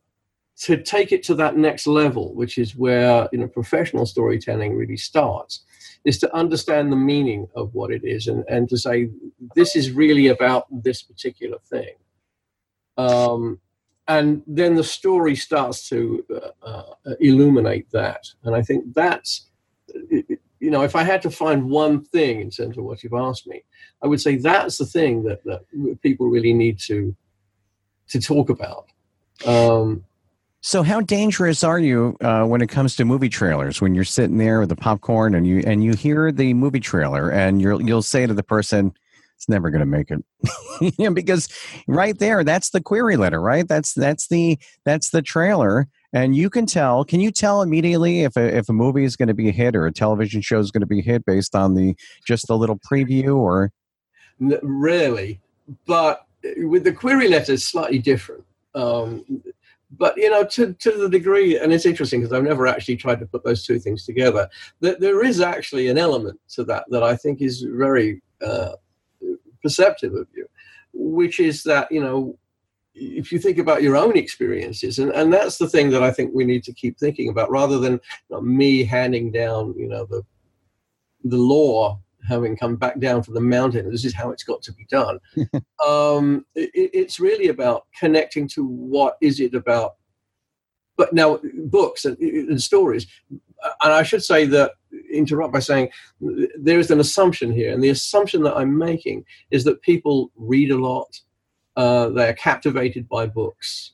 to 0.64 0.82
take 0.82 1.12
it 1.12 1.22
to 1.24 1.36
that 1.36 1.56
next 1.56 1.86
level, 1.86 2.34
which 2.34 2.58
is 2.58 2.76
where 2.76 3.30
you 3.32 3.38
know 3.38 3.48
professional 3.48 4.08
storytelling 4.08 4.76
really 4.76 4.98
starts, 4.98 5.62
is 6.06 6.18
to 6.20 6.36
understand 6.36 6.92
the 6.92 7.04
meaning 7.12 7.48
of 7.56 7.72
what 7.76 7.92
it 7.92 8.04
is 8.04 8.28
and, 8.28 8.44
and 8.50 8.68
to 8.70 8.78
say 8.80 9.10
this 9.56 9.76
is 9.76 9.92
really 9.92 10.28
about 10.28 10.66
this 10.72 11.04
particular 11.04 11.58
thing 11.70 11.94
um, 12.98 13.60
and 14.08 14.42
then 14.48 14.76
the 14.76 14.84
story 14.84 15.36
starts 15.36 15.90
to 15.90 16.26
uh, 16.34 16.66
uh, 16.66 17.14
illuminate 17.20 17.90
that 17.92 18.26
and 18.44 18.56
i 18.56 18.62
think 18.62 18.94
that's 18.94 19.48
you 20.60 20.72
know 20.72 20.84
if 20.84 20.96
i 20.96 21.04
had 21.04 21.22
to 21.22 21.30
find 21.30 21.70
one 21.70 22.04
thing 22.04 22.42
in 22.42 22.50
terms 22.50 22.78
of 22.78 22.84
what 22.84 23.04
you've 23.04 23.14
asked 23.14 23.48
me 23.48 23.64
i 24.04 24.08
would 24.08 24.22
say 24.22 24.36
that's 24.36 24.78
the 24.78 24.86
thing 24.86 25.24
that, 25.24 25.44
that 25.44 25.62
people 26.02 26.28
really 26.28 26.54
need 26.54 26.80
to 26.80 27.16
to 28.08 28.20
talk 28.20 28.50
about 28.50 28.88
um, 29.46 30.04
so, 30.62 30.84
how 30.84 31.02
dangerous 31.02 31.64
are 31.64 31.80
you 31.80 32.18
uh, 32.20 32.44
when 32.44 32.62
it 32.62 32.68
comes 32.68 32.96
to 32.96 33.06
movie 33.06 33.30
trailers? 33.30 33.80
When 33.80 33.94
you're 33.94 34.04
sitting 34.04 34.38
there 34.38 34.60
with 34.60 34.70
the 34.70 34.76
popcorn 34.76 35.36
and 35.36 35.46
you 35.46 35.64
and 35.66 35.84
you 35.84 35.94
hear 35.94 36.32
the 36.32 36.54
movie 36.54 36.80
trailer, 36.80 37.30
and 37.30 37.62
you'll 37.62 37.82
you'll 37.82 38.02
say 38.02 38.26
to 38.26 38.34
the 38.34 38.44
person, 38.44 38.94
"It's 39.38 39.48
never 39.48 39.70
going 39.70 39.80
to 39.80 39.86
make 39.86 40.12
it," 40.12 41.14
because 41.14 41.48
right 41.88 42.18
there, 42.18 42.44
that's 42.44 42.72
the 42.72 42.82
query 42.82 43.18
letter, 43.18 43.40
right? 43.40 43.68
That's 43.68 43.94
that's 43.94 44.28
the 44.28 44.60
that's 44.86 45.12
the 45.12 45.22
trailer, 45.22 45.88
and 46.12 46.36
you 46.36 46.50
can 46.50 46.66
tell. 46.66 47.06
Can 47.06 47.20
you 47.20 47.32
tell 47.32 47.62
immediately 47.62 48.22
if 48.24 48.36
a, 48.36 48.58
if 48.58 48.68
a 48.70 48.74
movie 48.74 49.04
is 49.04 49.16
going 49.16 49.28
to 49.28 49.34
be 49.34 49.50
a 49.50 49.54
hit 49.54 49.76
or 49.76 49.86
a 49.86 49.92
television 49.92 50.42
show 50.42 50.60
is 50.60 50.72
going 50.72 50.82
to 50.82 50.88
be 50.88 51.00
a 51.00 51.04
hit 51.04 51.26
based 51.26 51.56
on 51.56 51.76
the 51.76 51.96
just 52.26 52.48
the 52.48 52.58
little 52.58 52.80
preview 52.80 53.36
or? 53.36 53.72
Really, 54.40 55.40
but 55.86 56.26
with 56.58 56.84
the 56.84 56.94
query 56.94 57.28
letter, 57.28 57.54
it's 57.54 57.64
slightly 57.64 58.00
different. 58.00 58.44
Um, 58.76 59.42
but 59.92 60.18
you 60.18 60.30
know 60.30 60.44
to, 60.44 60.74
to 60.74 60.92
the 60.92 61.10
degree 61.10 61.58
and 61.58 61.72
it's 61.72 61.86
interesting 61.86 62.20
because 62.20 62.34
i've 62.34 62.44
never 62.44 62.68
actually 62.68 62.96
tried 62.96 63.20
to 63.20 63.26
put 63.26 63.44
those 63.44 63.66
two 63.66 63.80
things 63.80 64.06
together 64.06 64.48
that 64.82 65.00
there 65.00 65.24
is 65.24 65.40
actually 65.40 65.88
an 65.88 65.98
element 65.98 66.40
to 66.50 66.64
that 66.64 66.84
that 66.90 67.04
i 67.04 67.16
think 67.16 67.42
is 67.42 67.66
very 67.70 68.22
uh, 68.46 68.74
perceptive 69.68 70.14
of 70.14 70.28
you 70.36 70.46
which 70.94 71.40
is 71.40 71.64
that 71.64 71.92
you 71.92 72.02
know 72.02 72.38
if 73.00 73.32
you 73.32 73.38
think 73.38 73.60
about 73.60 73.84
your 73.84 73.96
own 73.96 74.18
experiences 74.18 74.98
and, 74.98 75.12
and 75.12 75.32
that's 75.32 75.58
the 75.58 75.70
thing 75.70 75.90
that 75.90 76.04
i 76.04 76.12
think 76.12 76.32
we 76.34 76.46
need 76.46 76.64
to 76.64 76.74
keep 76.74 76.98
thinking 76.98 77.30
about 77.30 77.52
rather 77.52 77.80
than 77.80 77.94
you 77.94 78.00
know, 78.32 78.42
me 78.42 78.84
handing 78.84 79.32
down 79.32 79.74
you 79.78 79.88
know 79.88 80.06
the 80.06 80.22
the 81.24 81.38
law 81.38 82.00
having 82.28 82.58
come 82.58 82.76
back 82.76 83.00
down 83.00 83.24
from 83.24 83.34
the 83.34 83.42
mountain 83.42 83.92
this 83.92 84.06
is 84.06 84.14
how 84.14 84.32
it's 84.32 84.44
got 84.44 84.62
to 84.62 84.74
be 84.74 84.86
done. 84.90 85.20
Um, 85.88 86.46
it, 86.56 86.72
it's 86.74 87.20
really 87.20 87.50
about 87.50 87.86
connecting 87.98 88.48
to 88.50 88.66
what 88.66 89.16
is 89.22 89.40
it 89.40 89.54
about 89.54 89.92
but 90.98 91.14
now 91.14 91.40
books 91.66 92.04
and, 92.04 92.18
and, 92.18 92.62
stories 92.62 93.06
and 93.84 93.94
I 93.94 94.04
should 94.04 94.24
say 94.24 94.46
that 94.46 94.72
interrupt 95.12 95.54
by 95.54 95.60
saying 95.60 95.90
there 96.20 96.80
is 96.80 96.92
an 96.92 97.00
assumption 97.00 97.52
here, 97.52 97.74
and 97.74 97.84
the 97.84 97.90
assumption 97.90 98.44
that 98.44 98.56
I'm 98.56 98.78
making 98.78 99.26
is 99.52 99.64
that 99.66 99.82
people 99.82 100.32
read 100.36 100.72
a 100.72 100.78
lot, 100.78 101.20
uh, 101.76 102.10
they 102.10 102.30
are 102.30 102.34
captivated 102.34 103.08
by 103.08 103.28
books, 103.28 103.94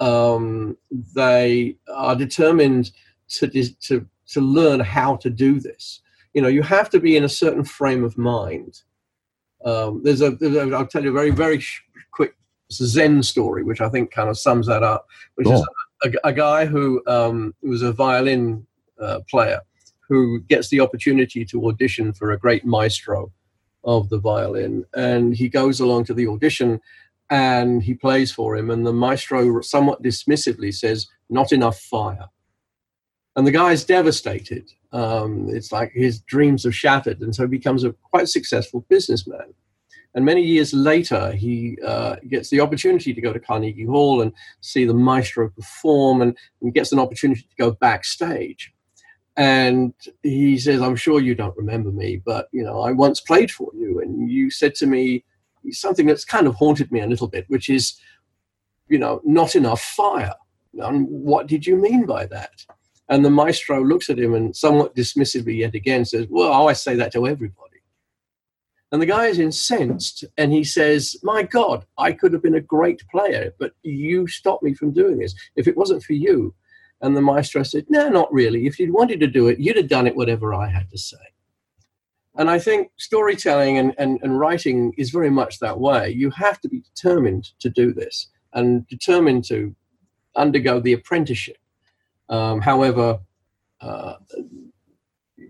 um, 0.00 0.76
they 1.14 1.76
are 1.88 2.16
determined 2.16 2.90
to, 3.28 3.48
to 3.48 4.06
to 4.28 4.40
learn 4.40 4.80
how 4.80 5.16
to 5.16 5.30
do 5.30 5.60
this. 5.60 6.00
You 6.34 6.42
know, 6.42 6.48
you 6.48 6.62
have 6.62 6.88
to 6.90 7.00
be 7.00 7.16
in 7.16 7.24
a 7.24 7.28
certain 7.28 7.64
frame 7.64 8.02
of 8.02 8.16
mind. 8.16 8.82
Um, 9.64 10.00
there's, 10.02 10.22
a, 10.22 10.30
there's 10.30 10.56
a, 10.56 10.74
I'll 10.74 10.86
tell 10.86 11.04
you 11.04 11.10
a 11.10 11.12
very 11.12 11.30
very 11.30 11.60
sh- 11.60 11.84
quick 12.10 12.34
Zen 12.70 13.22
story, 13.22 13.62
which 13.62 13.80
I 13.80 13.88
think 13.88 14.10
kind 14.10 14.28
of 14.28 14.38
sums 14.38 14.66
that 14.66 14.82
up. 14.82 15.06
Which 15.34 15.46
cool. 15.46 15.62
is 15.62 15.68
a, 16.04 16.28
a, 16.28 16.32
guy 16.32 16.66
who 16.66 17.02
um, 17.06 17.54
was 17.62 17.82
a 17.82 17.92
violin 17.92 18.66
uh, 19.02 19.20
player 19.28 19.60
who 20.08 20.40
gets 20.40 20.68
the 20.68 20.80
opportunity 20.80 21.44
to 21.46 21.68
audition 21.68 22.12
for 22.12 22.32
a 22.32 22.38
great 22.38 22.64
maestro 22.64 23.32
of 23.84 24.08
the 24.10 24.18
violin. 24.18 24.84
And 24.94 25.34
he 25.34 25.48
goes 25.48 25.80
along 25.80 26.04
to 26.04 26.14
the 26.14 26.28
audition 26.28 26.80
and 27.30 27.82
he 27.82 27.94
plays 27.94 28.30
for 28.30 28.56
him. 28.56 28.70
And 28.70 28.86
the 28.86 28.92
maestro 28.92 29.60
somewhat 29.62 30.02
dismissively 30.02 30.74
says, 30.74 31.08
Not 31.30 31.52
enough 31.52 31.78
fire. 31.78 32.26
And 33.36 33.46
the 33.46 33.52
guy's 33.52 33.84
devastated. 33.84 34.70
Um, 34.92 35.48
it's 35.48 35.72
like 35.72 35.92
his 35.94 36.20
dreams 36.20 36.66
are 36.66 36.72
shattered. 36.72 37.20
And 37.20 37.34
so 37.34 37.44
he 37.44 37.48
becomes 37.48 37.82
a 37.82 37.94
quite 38.10 38.28
successful 38.28 38.84
businessman. 38.90 39.54
And 40.14 40.26
many 40.26 40.42
years 40.42 40.74
later, 40.74 41.32
he 41.32 41.78
uh, 41.82 42.16
gets 42.28 42.50
the 42.50 42.60
opportunity 42.60 43.14
to 43.14 43.20
go 43.22 43.32
to 43.32 43.40
Carnegie 43.40 43.86
Hall 43.86 44.20
and 44.20 44.34
see 44.60 44.84
the 44.84 44.92
maestro 44.92 45.48
perform 45.48 46.20
and, 46.20 46.36
and 46.60 46.74
gets 46.74 46.92
an 46.92 46.98
opportunity 46.98 47.40
to 47.40 47.56
go 47.56 47.70
backstage 47.70 48.74
and 49.36 49.94
he 50.22 50.58
says, 50.58 50.80
"I'm 50.80 50.96
sure 50.96 51.20
you 51.20 51.34
don't 51.34 51.56
remember 51.56 51.90
me, 51.90 52.20
but 52.24 52.48
you 52.52 52.62
know, 52.62 52.80
I 52.80 52.92
once 52.92 53.20
played 53.20 53.50
for 53.50 53.70
you, 53.74 54.00
and 54.00 54.30
you 54.30 54.50
said 54.50 54.74
to 54.76 54.86
me 54.86 55.24
something 55.70 56.06
that's 56.06 56.24
kind 56.24 56.46
of 56.46 56.54
haunted 56.54 56.90
me 56.92 57.00
a 57.00 57.06
little 57.06 57.28
bit, 57.28 57.46
which 57.48 57.68
is, 57.68 57.98
you 58.88 58.98
know, 58.98 59.20
not 59.24 59.54
enough 59.54 59.80
fire. 59.80 60.34
And 60.78 61.06
what 61.08 61.46
did 61.46 61.66
you 61.66 61.76
mean 61.76 62.06
by 62.06 62.26
that?" 62.26 62.66
And 63.08 63.24
the 63.24 63.30
maestro 63.30 63.82
looks 63.84 64.08
at 64.10 64.18
him 64.18 64.34
and 64.34 64.56
somewhat 64.56 64.96
dismissively 64.96 65.58
yet 65.58 65.74
again 65.74 66.04
says, 66.04 66.26
"Well, 66.30 66.52
I 66.52 66.56
always 66.56 66.80
say 66.80 66.94
that 66.96 67.12
to 67.12 67.26
everybody." 67.26 67.72
And 68.92 69.00
the 69.00 69.06
guy 69.06 69.26
is 69.26 69.38
incensed 69.38 70.22
and 70.36 70.52
he 70.52 70.62
says, 70.62 71.16
My 71.22 71.42
God, 71.42 71.86
I 71.96 72.12
could 72.12 72.34
have 72.34 72.42
been 72.42 72.56
a 72.56 72.60
great 72.60 73.02
player, 73.10 73.54
but 73.58 73.72
you 73.82 74.26
stopped 74.26 74.62
me 74.62 74.74
from 74.74 74.92
doing 74.92 75.18
this. 75.18 75.34
If 75.56 75.66
it 75.66 75.78
wasn't 75.78 76.02
for 76.02 76.12
you, 76.12 76.54
and 77.02 77.16
the 77.16 77.20
maestro 77.20 77.62
said, 77.62 77.86
No, 77.88 78.08
not 78.08 78.32
really. 78.32 78.66
If 78.66 78.78
you'd 78.78 78.92
wanted 78.92 79.20
to 79.20 79.26
do 79.26 79.48
it, 79.48 79.58
you'd 79.58 79.76
have 79.76 79.88
done 79.88 80.06
it 80.06 80.16
whatever 80.16 80.54
I 80.54 80.68
had 80.68 80.88
to 80.90 80.98
say. 80.98 81.18
And 82.36 82.48
I 82.48 82.58
think 82.58 82.90
storytelling 82.96 83.76
and, 83.76 83.92
and, 83.98 84.18
and 84.22 84.38
writing 84.38 84.94
is 84.96 85.10
very 85.10 85.28
much 85.28 85.58
that 85.58 85.78
way. 85.78 86.10
You 86.10 86.30
have 86.30 86.60
to 86.62 86.68
be 86.68 86.80
determined 86.80 87.50
to 87.58 87.68
do 87.68 87.92
this 87.92 88.28
and 88.54 88.86
determined 88.88 89.44
to 89.46 89.74
undergo 90.36 90.80
the 90.80 90.94
apprenticeship. 90.94 91.58
Um, 92.30 92.62
however, 92.62 93.20
uh, 93.82 94.14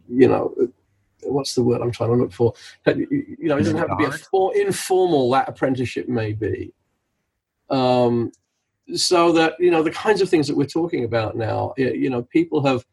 you 0.08 0.26
know, 0.26 0.54
what's 1.22 1.54
the 1.54 1.62
word 1.62 1.82
I'm 1.82 1.92
trying 1.92 2.10
to 2.10 2.16
look 2.16 2.32
for? 2.32 2.54
You 2.86 3.36
know, 3.40 3.56
it 3.56 3.60
doesn't 3.60 3.76
have 3.76 3.90
to 3.90 3.96
be 3.96 4.04
a 4.04 4.10
for, 4.10 4.56
informal 4.56 5.30
that 5.30 5.48
apprenticeship 5.48 6.08
may 6.08 6.32
be. 6.32 6.72
Um, 7.70 8.32
so 8.94 9.32
that 9.32 9.54
you 9.58 9.70
know 9.70 9.82
the 9.82 9.90
kinds 9.90 10.20
of 10.20 10.28
things 10.28 10.46
that 10.46 10.56
we're 10.56 10.66
talking 10.66 11.04
about 11.04 11.36
now 11.36 11.72
you 11.76 12.10
know 12.10 12.22
people 12.22 12.64
have 12.64 12.84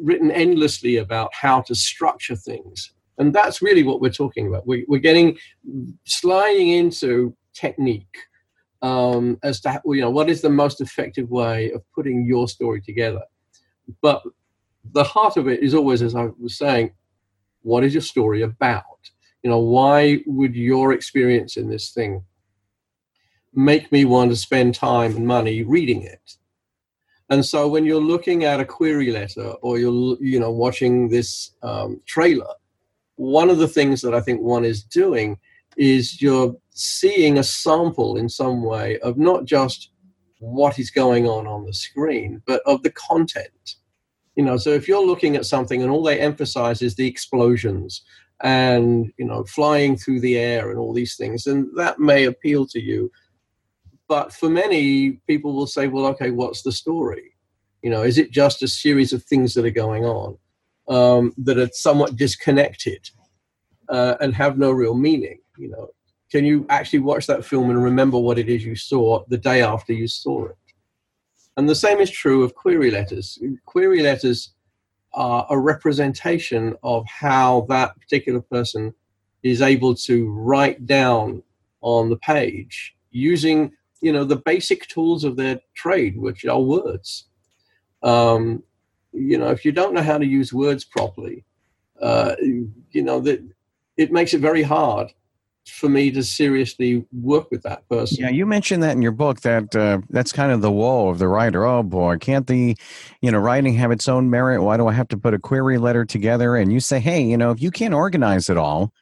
written 0.00 0.30
endlessly 0.30 0.96
about 0.96 1.32
how 1.34 1.60
to 1.62 1.74
structure 1.74 2.36
things. 2.36 2.92
And 3.18 3.34
that's 3.34 3.62
really 3.62 3.82
what 3.82 4.00
we're 4.00 4.10
talking 4.10 4.46
about. 4.46 4.66
We, 4.66 4.86
are 4.90 4.98
getting 4.98 5.36
sliding 6.04 6.68
into 6.68 7.36
technique 7.52 8.16
um, 8.80 9.38
as 9.42 9.60
to 9.62 9.80
you 9.86 10.00
know 10.00 10.10
what 10.10 10.30
is 10.30 10.40
the 10.40 10.50
most 10.50 10.80
effective 10.80 11.30
way 11.30 11.72
of 11.72 11.82
putting 11.94 12.24
your 12.24 12.46
story 12.46 12.80
together. 12.80 13.22
But 14.02 14.22
the 14.92 15.02
heart 15.02 15.36
of 15.36 15.48
it 15.48 15.62
is 15.62 15.74
always 15.74 16.00
as 16.00 16.14
i 16.14 16.28
was 16.38 16.56
saying 16.56 16.92
what 17.62 17.84
is 17.84 17.92
your 17.92 18.02
story 18.02 18.42
about? 18.42 19.10
You 19.42 19.50
know 19.50 19.58
why 19.58 20.20
would 20.26 20.54
your 20.54 20.92
experience 20.92 21.56
in 21.56 21.68
this 21.68 21.90
thing 21.90 22.22
make 23.54 23.90
me 23.90 24.04
want 24.04 24.30
to 24.30 24.36
spend 24.36 24.74
time 24.74 25.16
and 25.16 25.26
money 25.26 25.62
reading 25.62 26.02
it. 26.02 26.36
And 27.30 27.44
so 27.44 27.68
when 27.68 27.84
you're 27.84 28.00
looking 28.00 28.44
at 28.44 28.60
a 28.60 28.64
query 28.64 29.12
letter 29.12 29.52
or 29.60 29.78
you're 29.78 30.16
you 30.20 30.40
know 30.40 30.50
watching 30.50 31.08
this 31.08 31.50
um, 31.62 32.00
trailer, 32.06 32.54
one 33.16 33.50
of 33.50 33.58
the 33.58 33.68
things 33.68 34.00
that 34.02 34.14
I 34.14 34.20
think 34.20 34.40
one 34.40 34.64
is 34.64 34.82
doing 34.82 35.38
is 35.76 36.22
you're 36.22 36.56
seeing 36.70 37.38
a 37.38 37.44
sample 37.44 38.16
in 38.16 38.28
some 38.28 38.62
way 38.62 38.98
of 39.00 39.18
not 39.18 39.44
just 39.44 39.90
what 40.40 40.78
is 40.78 40.90
going 40.90 41.26
on 41.26 41.46
on 41.46 41.64
the 41.64 41.72
screen, 41.72 42.42
but 42.46 42.62
of 42.64 42.82
the 42.82 42.92
content. 42.92 43.74
You 44.36 44.44
know, 44.44 44.56
so 44.56 44.70
if 44.70 44.86
you're 44.86 45.04
looking 45.04 45.36
at 45.36 45.46
something 45.46 45.82
and 45.82 45.90
all 45.90 46.02
they 46.02 46.20
emphasize 46.20 46.80
is 46.80 46.94
the 46.94 47.08
explosions 47.08 48.02
and 48.40 49.12
you 49.18 49.24
know 49.24 49.42
flying 49.44 49.96
through 49.96 50.20
the 50.20 50.38
air 50.38 50.70
and 50.70 50.78
all 50.78 50.94
these 50.94 51.16
things, 51.16 51.44
then 51.44 51.70
that 51.76 51.98
may 51.98 52.24
appeal 52.24 52.66
to 52.68 52.80
you 52.80 53.10
but 54.08 54.32
for 54.32 54.48
many, 54.48 55.12
people 55.26 55.52
will 55.52 55.66
say, 55.66 55.86
well, 55.86 56.06
okay, 56.06 56.30
what's 56.30 56.62
the 56.62 56.72
story? 56.72 57.36
You 57.82 57.90
know, 57.90 58.02
is 58.02 58.18
it 58.18 58.30
just 58.30 58.62
a 58.62 58.68
series 58.68 59.12
of 59.12 59.22
things 59.22 59.54
that 59.54 59.66
are 59.66 59.70
going 59.70 60.04
on 60.04 60.38
um, 60.88 61.32
that 61.38 61.58
are 61.58 61.68
somewhat 61.72 62.16
disconnected 62.16 63.10
uh, 63.88 64.16
and 64.20 64.34
have 64.34 64.58
no 64.58 64.72
real 64.72 64.94
meaning? 64.94 65.38
You 65.58 65.68
know, 65.68 65.90
can 66.32 66.44
you 66.44 66.66
actually 66.70 67.00
watch 67.00 67.26
that 67.26 67.44
film 67.44 67.68
and 67.70 67.82
remember 67.82 68.18
what 68.18 68.38
it 68.38 68.48
is 68.48 68.64
you 68.64 68.74
saw 68.74 69.24
the 69.28 69.38
day 69.38 69.62
after 69.62 69.92
you 69.92 70.08
saw 70.08 70.46
it? 70.46 70.56
And 71.58 71.68
the 71.68 71.74
same 71.74 71.98
is 71.98 72.10
true 72.10 72.44
of 72.44 72.54
query 72.54 72.90
letters. 72.90 73.38
Query 73.66 74.02
letters 74.02 74.54
are 75.12 75.46
a 75.50 75.58
representation 75.58 76.74
of 76.82 77.04
how 77.06 77.66
that 77.68 77.98
particular 78.00 78.40
person 78.40 78.94
is 79.42 79.60
able 79.60 79.94
to 79.94 80.30
write 80.30 80.86
down 80.86 81.42
on 81.80 82.08
the 82.10 82.16
page 82.16 82.94
using 83.10 83.72
you 84.00 84.12
know 84.12 84.24
the 84.24 84.36
basic 84.36 84.86
tools 84.88 85.24
of 85.24 85.36
their 85.36 85.60
trade, 85.74 86.18
which 86.18 86.44
are 86.44 86.60
words. 86.60 87.26
Um, 88.02 88.62
you 89.12 89.38
know, 89.38 89.50
if 89.50 89.64
you 89.64 89.72
don't 89.72 89.94
know 89.94 90.02
how 90.02 90.18
to 90.18 90.26
use 90.26 90.52
words 90.52 90.84
properly, 90.84 91.44
uh, 92.00 92.36
you 92.40 93.02
know 93.02 93.20
that 93.20 93.42
it 93.96 94.12
makes 94.12 94.34
it 94.34 94.40
very 94.40 94.62
hard 94.62 95.12
for 95.68 95.88
me 95.88 96.10
to 96.10 96.22
seriously 96.22 97.04
work 97.12 97.50
with 97.50 97.62
that 97.62 97.86
person. 97.88 98.18
Yeah, 98.20 98.30
you 98.30 98.46
mentioned 98.46 98.82
that 98.82 98.92
in 98.92 99.02
your 99.02 99.12
book 99.12 99.40
that 99.42 99.74
uh, 99.76 99.98
that's 100.10 100.32
kind 100.32 100.50
of 100.50 100.62
the 100.62 100.70
woe 100.70 101.08
of 101.08 101.18
the 101.18 101.28
writer. 101.28 101.64
Oh 101.64 101.82
boy, 101.82 102.18
can't 102.18 102.46
the 102.46 102.76
you 103.20 103.30
know 103.30 103.38
writing 103.38 103.74
have 103.74 103.90
its 103.90 104.08
own 104.08 104.30
merit? 104.30 104.62
Why 104.62 104.76
do 104.76 104.86
I 104.86 104.92
have 104.92 105.08
to 105.08 105.18
put 105.18 105.34
a 105.34 105.38
query 105.38 105.78
letter 105.78 106.04
together? 106.04 106.56
And 106.56 106.72
you 106.72 106.80
say, 106.80 107.00
hey, 107.00 107.22
you 107.22 107.36
know, 107.36 107.50
if 107.50 107.60
you 107.60 107.70
can't 107.70 107.94
organize 107.94 108.48
it 108.48 108.56
all, 108.56 108.92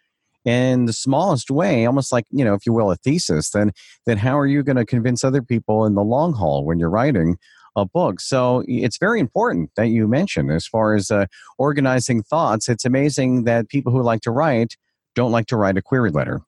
in 0.47 0.85
the 0.85 0.93
smallest 0.93 1.51
way, 1.51 1.85
almost 1.85 2.13
like, 2.13 2.25
you 2.31 2.45
know, 2.45 2.55
if 2.55 2.65
you 2.65 2.73
will, 2.73 2.91
a 2.91 2.97
thesis, 2.97 3.51
then 3.51 3.73
then 4.07 4.17
how 4.17 4.39
are 4.39 4.47
you 4.47 4.63
going 4.63 4.77
to 4.77 4.87
convince 4.87 5.25
other 5.25 5.43
people 5.43 5.85
in 5.85 5.95
the 5.95 6.05
long 6.05 6.33
haul 6.33 6.65
when 6.65 6.79
you're 6.79 6.89
writing 6.89 7.37
a 7.75 7.85
book? 7.85 8.21
So 8.21 8.63
it's 8.69 8.97
very 8.97 9.19
important 9.19 9.73
that 9.77 9.89
you 9.89 10.07
mention 10.07 10.51
as 10.51 10.65
far 10.65 10.95
as 10.95 11.11
uh, 11.11 11.27
organizing 11.59 12.23
thoughts. 12.23 12.69
It's 12.69 12.85
amazing 12.85 13.43
that 13.45 13.69
people 13.69 13.93
who 13.93 14.03
like 14.03 14.21
to 14.23 14.31
write 14.31 14.77
don't 15.17 15.33
like 15.33 15.47
to 15.47 15.57
write 15.57 15.77
a 15.77 15.83
query 15.83 16.11
letter. 16.13 16.41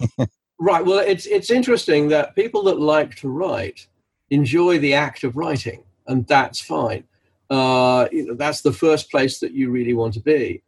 right. 0.58 0.84
Well, 0.84 1.00
it's 1.00 1.26
it's 1.26 1.50
interesting 1.50 2.08
that 2.08 2.34
people 2.34 2.62
that 2.64 2.80
like 2.80 3.14
to 3.16 3.28
write 3.28 3.86
enjoy 4.30 4.78
the 4.78 4.94
act 4.94 5.22
of 5.22 5.36
writing, 5.36 5.84
and 6.06 6.26
that's 6.26 6.60
fine. 6.60 7.04
Uh, 7.50 8.08
you 8.10 8.24
know, 8.24 8.34
that's 8.34 8.62
the 8.62 8.72
first 8.72 9.10
place 9.10 9.38
that 9.40 9.52
you 9.52 9.70
really 9.70 9.92
want 9.92 10.14
to 10.14 10.20
be. 10.20 10.62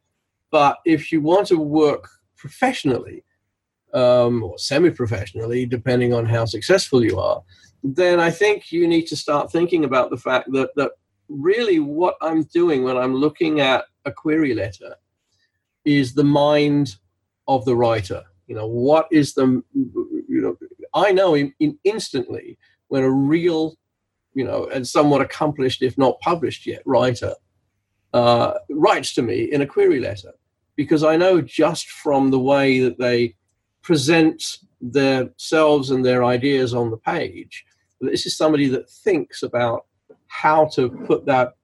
But 0.51 0.79
if 0.85 1.11
you 1.11 1.23
want 1.23 1.47
to 1.49 1.57
work 1.57 2.11
professionally 2.47 3.25
um, 3.93 4.43
or 4.43 4.57
semi 4.59 4.91
professionally, 4.91 5.67
depending 5.67 6.13
on 6.13 6.25
how 6.27 6.45
successful 6.45 7.05
you 7.05 7.19
are, 7.19 7.43
then 7.83 8.21
I 8.21 8.31
think 8.31 8.71
you 8.71 8.87
need 8.87 9.07
to 9.09 9.17
start 9.17 9.51
thinking 9.51 9.85
about 9.85 10.11
the 10.11 10.17
fact 10.17 10.53
that, 10.53 10.71
that 10.77 10.93
really 11.29 11.81
what 11.81 12.15
I'm 12.23 12.45
doing 12.45 12.85
when 12.85 12.97
I'm 12.97 13.15
looking 13.15 13.61
at 13.61 13.85
a 14.05 14.13
query 14.13 14.55
letter 14.55 14.95
is 15.85 16.15
the 16.15 16.25
mind 16.25 16.97
of 17.49 17.65
the 17.65 17.77
writer. 17.77 18.23
You 18.47 18.55
know, 18.55 18.67
what 18.67 19.09
is 19.11 19.35
the, 19.35 19.63
you 19.75 20.41
know, 20.43 20.57
I 20.95 21.11
know 21.13 21.35
in, 21.35 21.53
in 21.59 21.79
instantly 21.83 22.59
when 22.89 23.03
a 23.03 23.11
real, 23.11 23.77
you 24.35 24.45
know, 24.45 24.69
and 24.73 24.87
somewhat 24.87 25.21
accomplished, 25.21 25.83
if 25.83 25.99
not 25.99 26.21
published 26.21 26.65
yet, 26.65 26.83
writer 26.87 27.35
uh, 28.13 28.55
writes 28.71 29.15
to 29.15 29.23
me 29.23 29.53
in 29.53 29.63
a 29.63 29.67
query 29.67 29.99
letter 29.99 30.33
because 30.77 31.03
I 31.03 31.17
know 31.17 31.41
just 31.41 31.89
from 31.89 32.31
the 32.31 32.39
way 32.39 32.81
that 32.81 32.99
they 32.99 33.35
present 33.83 34.59
themselves 34.81 35.91
and 35.91 36.05
their 36.05 36.25
ideas 36.25 36.75
on 36.75 36.91
the 36.91 36.99
page, 36.99 37.65
this 38.01 38.27
is 38.27 38.37
somebody 38.37 38.69
that 38.69 38.89
thinks 38.91 39.43
about 39.43 39.87
how 40.27 40.67
to 40.67 40.91
put 40.91 41.25
that 41.27 41.55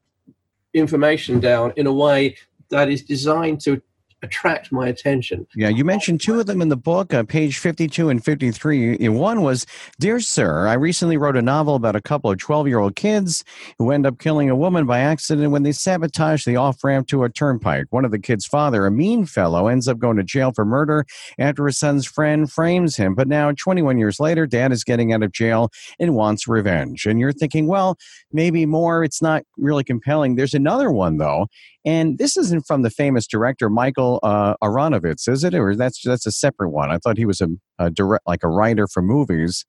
information 0.74 1.40
down 1.40 1.72
in 1.76 1.86
a 1.86 1.92
way 1.92 2.36
that 2.70 2.88
is 2.88 3.02
designed 3.02 3.60
to 3.60 3.82
attract 4.22 4.72
my 4.72 4.88
attention. 4.88 5.46
Yeah, 5.54 5.68
you 5.68 5.84
mentioned 5.84 6.20
two 6.20 6.38
of 6.40 6.46
them 6.46 6.62
in 6.62 6.68
the 6.68 6.76
book, 6.76 7.12
uh, 7.12 7.24
page 7.24 7.58
52 7.58 8.08
and 8.08 8.24
53. 8.24 9.08
One 9.08 9.42
was 9.42 9.66
Dear 9.98 10.20
Sir, 10.20 10.66
I 10.68 10.74
recently 10.74 11.16
wrote 11.16 11.36
a 11.36 11.42
novel 11.42 11.74
about 11.74 11.96
a 11.96 12.00
couple 12.00 12.30
of 12.30 12.38
12 12.38 12.68
year 12.68 12.78
old 12.78 12.96
kids 12.96 13.44
who 13.78 13.90
end 13.90 14.06
up 14.06 14.18
killing 14.18 14.48
a 14.48 14.56
woman 14.56 14.86
by 14.86 15.00
accident 15.00 15.50
when 15.50 15.62
they 15.62 15.72
sabotage 15.72 16.44
the 16.44 16.56
off 16.56 16.82
ramp 16.84 17.08
to 17.08 17.24
a 17.24 17.28
turnpike. 17.28 17.86
One 17.90 18.04
of 18.04 18.10
the 18.10 18.18
kids' 18.18 18.46
father, 18.46 18.86
a 18.86 18.90
mean 18.90 19.26
fellow, 19.26 19.66
ends 19.66 19.88
up 19.88 19.98
going 19.98 20.16
to 20.16 20.24
jail 20.24 20.52
for 20.52 20.64
murder 20.64 21.04
after 21.38 21.66
his 21.66 21.78
son's 21.78 22.06
friend 22.06 22.50
frames 22.50 22.96
him. 22.96 23.14
But 23.14 23.28
now, 23.28 23.50
21 23.52 23.98
years 23.98 24.20
later, 24.20 24.46
dad 24.46 24.72
is 24.72 24.84
getting 24.84 25.12
out 25.12 25.22
of 25.22 25.32
jail 25.32 25.70
and 25.98 26.14
wants 26.14 26.46
revenge. 26.46 27.06
And 27.06 27.18
you're 27.18 27.32
thinking, 27.32 27.66
well, 27.66 27.96
maybe 28.32 28.66
more. 28.66 29.04
It's 29.04 29.22
not 29.22 29.44
really 29.56 29.84
compelling. 29.84 30.36
There's 30.36 30.54
another 30.54 30.90
one, 30.90 31.18
though. 31.18 31.48
And 31.84 32.18
this 32.18 32.36
isn't 32.36 32.66
from 32.66 32.82
the 32.82 32.90
famous 32.90 33.26
director 33.26 33.68
Michael 33.68 34.11
uh, 34.22 34.54
Aronowitz, 34.62 35.28
is 35.28 35.44
it? 35.44 35.54
Or 35.54 35.74
that's 35.74 36.02
that's 36.02 36.26
a 36.26 36.32
separate 36.32 36.70
one. 36.70 36.90
I 36.90 36.98
thought 36.98 37.16
he 37.16 37.26
was 37.26 37.40
a, 37.40 37.48
a 37.78 37.90
direct, 37.90 38.26
like 38.26 38.42
a 38.42 38.48
writer 38.48 38.86
for 38.86 39.02
movies. 39.02 39.64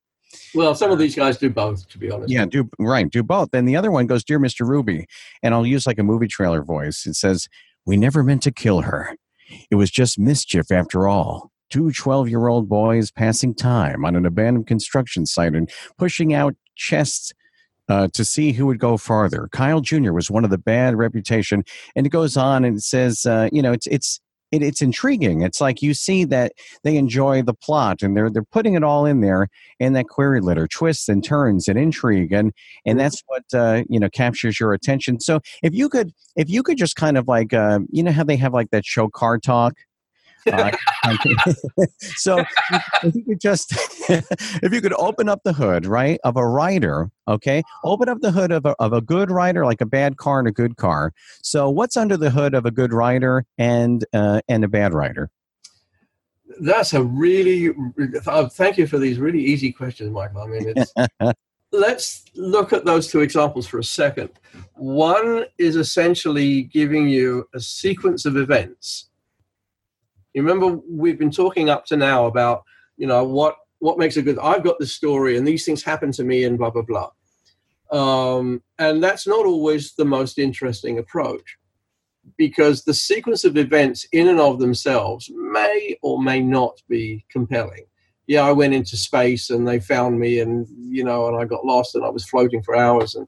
Well, 0.55 0.73
some 0.73 0.91
of 0.91 0.97
these 0.97 1.15
guys 1.15 1.37
do 1.37 1.49
both, 1.49 1.87
to 1.89 1.97
be 1.97 2.11
honest. 2.11 2.31
Yeah, 2.31 2.45
do 2.45 2.69
right, 2.79 3.09
do 3.09 3.23
both. 3.23 3.49
And 3.53 3.67
the 3.67 3.75
other 3.75 3.91
one 3.91 4.07
goes, 4.07 4.23
"Dear 4.23 4.39
Mr. 4.39 4.67
Rubie," 4.67 5.05
and 5.41 5.53
I'll 5.53 5.65
use 5.65 5.85
like 5.85 5.99
a 5.99 6.03
movie 6.03 6.27
trailer 6.27 6.63
voice. 6.63 7.05
It 7.05 7.15
says, 7.15 7.47
"We 7.85 7.97
never 7.97 8.23
meant 8.23 8.43
to 8.43 8.51
kill 8.51 8.81
her. 8.81 9.15
It 9.69 9.75
was 9.75 9.91
just 9.91 10.17
mischief 10.19 10.71
after 10.71 11.07
all." 11.07 11.51
Two 11.69 11.91
12 11.91 12.29
year 12.29 12.47
old 12.47 12.69
boys 12.69 13.09
passing 13.09 13.55
time 13.55 14.05
on 14.05 14.15
an 14.15 14.25
abandoned 14.25 14.67
construction 14.67 15.25
site 15.25 15.55
and 15.55 15.71
pushing 15.97 16.33
out 16.33 16.55
chests 16.75 17.33
uh, 17.89 18.07
to 18.13 18.23
see 18.23 18.53
who 18.53 18.65
would 18.65 18.79
go 18.79 18.97
farther. 18.97 19.49
Kyle 19.51 19.81
Jr. 19.81 20.11
was 20.11 20.31
one 20.31 20.43
of 20.43 20.49
the 20.49 20.57
bad 20.57 20.95
reputation, 20.95 21.63
and 21.95 22.05
it 22.05 22.09
goes 22.09 22.37
on 22.37 22.63
and 22.63 22.77
it 22.77 22.83
says, 22.83 23.25
uh, 23.25 23.49
you 23.51 23.61
know, 23.61 23.71
it's 23.73 23.87
it's 23.87 24.19
it, 24.53 24.61
it's 24.61 24.81
intriguing. 24.81 25.41
It's 25.41 25.59
like 25.59 25.81
you 25.81 25.93
see 25.93 26.23
that 26.25 26.53
they 26.83 26.95
enjoy 26.95 27.41
the 27.41 27.53
plot 27.53 28.01
and 28.01 28.15
they're 28.15 28.29
they're 28.29 28.43
putting 28.43 28.75
it 28.75 28.83
all 28.83 29.05
in 29.05 29.21
there 29.21 29.49
in 29.79 29.93
that 29.93 30.07
query 30.07 30.41
letter, 30.41 30.67
twists 30.67 31.09
and 31.09 31.23
turns 31.23 31.67
and 31.67 31.77
intrigue, 31.77 32.31
and 32.31 32.53
and 32.85 32.99
that's 32.99 33.23
what 33.27 33.43
uh, 33.53 33.83
you 33.89 33.99
know 33.99 34.09
captures 34.09 34.59
your 34.59 34.73
attention. 34.73 35.19
So 35.19 35.39
if 35.63 35.73
you 35.73 35.89
could 35.89 36.11
if 36.35 36.49
you 36.49 36.63
could 36.63 36.77
just 36.77 36.95
kind 36.95 37.17
of 37.17 37.27
like 37.27 37.53
uh, 37.53 37.79
you 37.89 38.03
know 38.03 38.11
how 38.11 38.23
they 38.23 38.37
have 38.37 38.53
like 38.53 38.69
that 38.69 38.85
show 38.85 39.09
Car 39.09 39.39
Talk 39.39 39.73
uh, 40.51 40.71
so 41.99 42.43
if 43.03 43.15
you 43.15 43.23
could 43.23 43.41
just 43.41 43.73
if 44.63 44.73
you 44.73 44.81
could 44.81 44.93
open 44.93 45.29
up 45.29 45.41
the 45.43 45.53
hood 45.53 45.85
right 45.85 46.19
of 46.23 46.37
a 46.37 46.45
writer 46.45 47.09
okay 47.27 47.63
open 47.83 48.09
up 48.09 48.19
the 48.21 48.31
hood 48.31 48.51
of 48.51 48.65
a, 48.65 48.75
of 48.79 48.93
a 48.93 49.01
good 49.01 49.31
writer 49.31 49.65
like 49.65 49.81
a 49.81 49.85
bad 49.85 50.17
car 50.17 50.39
and 50.39 50.47
a 50.47 50.51
good 50.51 50.77
car. 50.77 51.13
So 51.41 51.69
what's 51.69 51.97
under 51.97 52.17
the 52.17 52.29
hood 52.29 52.53
of 52.53 52.65
a 52.65 52.71
good 52.71 52.93
writer 52.93 53.45
and 53.57 54.05
uh, 54.13 54.41
and 54.47 54.63
a 54.63 54.67
bad 54.67 54.93
writer 54.93 55.29
that's 56.59 56.93
a 56.93 57.01
really 57.01 57.73
uh, 58.27 58.47
thank 58.49 58.77
you 58.77 58.85
for 58.85 58.99
these 58.99 59.17
really 59.17 59.43
easy 59.43 59.71
questions 59.71 60.11
michael. 60.11 60.41
I 60.41 60.47
mean 60.47 60.73
it's 60.75 60.93
let's 61.73 62.23
look 62.35 62.71
at 62.71 62.85
those 62.85 63.07
two 63.07 63.21
examples 63.21 63.67
for 63.67 63.79
a 63.79 63.83
second. 63.83 64.29
One 64.75 65.45
is 65.57 65.75
essentially 65.75 66.63
giving 66.63 67.09
you 67.09 67.49
a 67.53 67.59
sequence 67.59 68.25
of 68.25 68.37
events. 68.37 69.09
You 70.33 70.43
remember 70.43 70.79
we've 70.89 71.19
been 71.19 71.31
talking 71.31 71.69
up 71.69 71.85
to 71.87 71.97
now 71.97 72.25
about 72.25 72.63
you 72.97 73.07
know 73.07 73.23
what 73.23 73.57
what 73.83 73.97
makes 73.97 74.15
a 74.15 74.21
good. 74.21 74.39
I've 74.39 74.63
got 74.63 74.79
this 74.79 74.93
story 74.93 75.35
and 75.35 75.45
these 75.45 75.65
things 75.65 75.83
happen 75.83 76.13
to 76.13 76.23
me 76.23 76.45
and 76.45 76.57
blah 76.57 76.69
blah 76.69 76.83
blah. 76.83 77.09
Um, 77.91 78.63
and 78.79 79.03
that's 79.03 79.27
not 79.27 79.45
always 79.45 79.93
the 79.95 80.05
most 80.05 80.39
interesting 80.39 80.99
approach 80.99 81.57
because 82.37 82.85
the 82.85 82.93
sequence 82.93 83.43
of 83.43 83.57
events 83.57 84.07
in 84.13 84.29
and 84.29 84.39
of 84.39 84.59
themselves 84.59 85.29
may 85.35 85.97
or 86.01 86.23
may 86.23 86.39
not 86.39 86.81
be 86.87 87.25
compelling. 87.29 87.85
Yeah, 88.25 88.43
I 88.43 88.53
went 88.53 88.73
into 88.73 88.95
space 88.95 89.49
and 89.49 89.67
they 89.67 89.81
found 89.81 90.17
me, 90.17 90.39
and 90.39 90.65
you 90.79 91.03
know, 91.03 91.27
and 91.27 91.35
I 91.35 91.43
got 91.43 91.65
lost 91.65 91.93
and 91.93 92.05
I 92.05 92.09
was 92.09 92.23
floating 92.23 92.63
for 92.63 92.77
hours, 92.77 93.15
and 93.15 93.27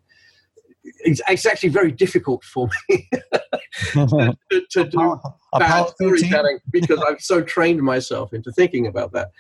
it's, 1.04 1.22
it's 1.28 1.46
actually 1.46 1.70
very 1.70 1.92
difficult 1.92 2.46
for 2.46 2.70
me 2.88 3.10
to, 3.92 4.38
to, 4.72 4.84
do 4.86 5.20
bad 5.60 5.90
storytelling 5.90 6.60
because 6.72 7.04
I've 7.06 7.20
so 7.20 7.42
trained 7.42 7.82
myself 7.82 8.34
into 8.34 8.54
thinking 8.54 8.88
about 8.88 9.12
that. 9.12 9.32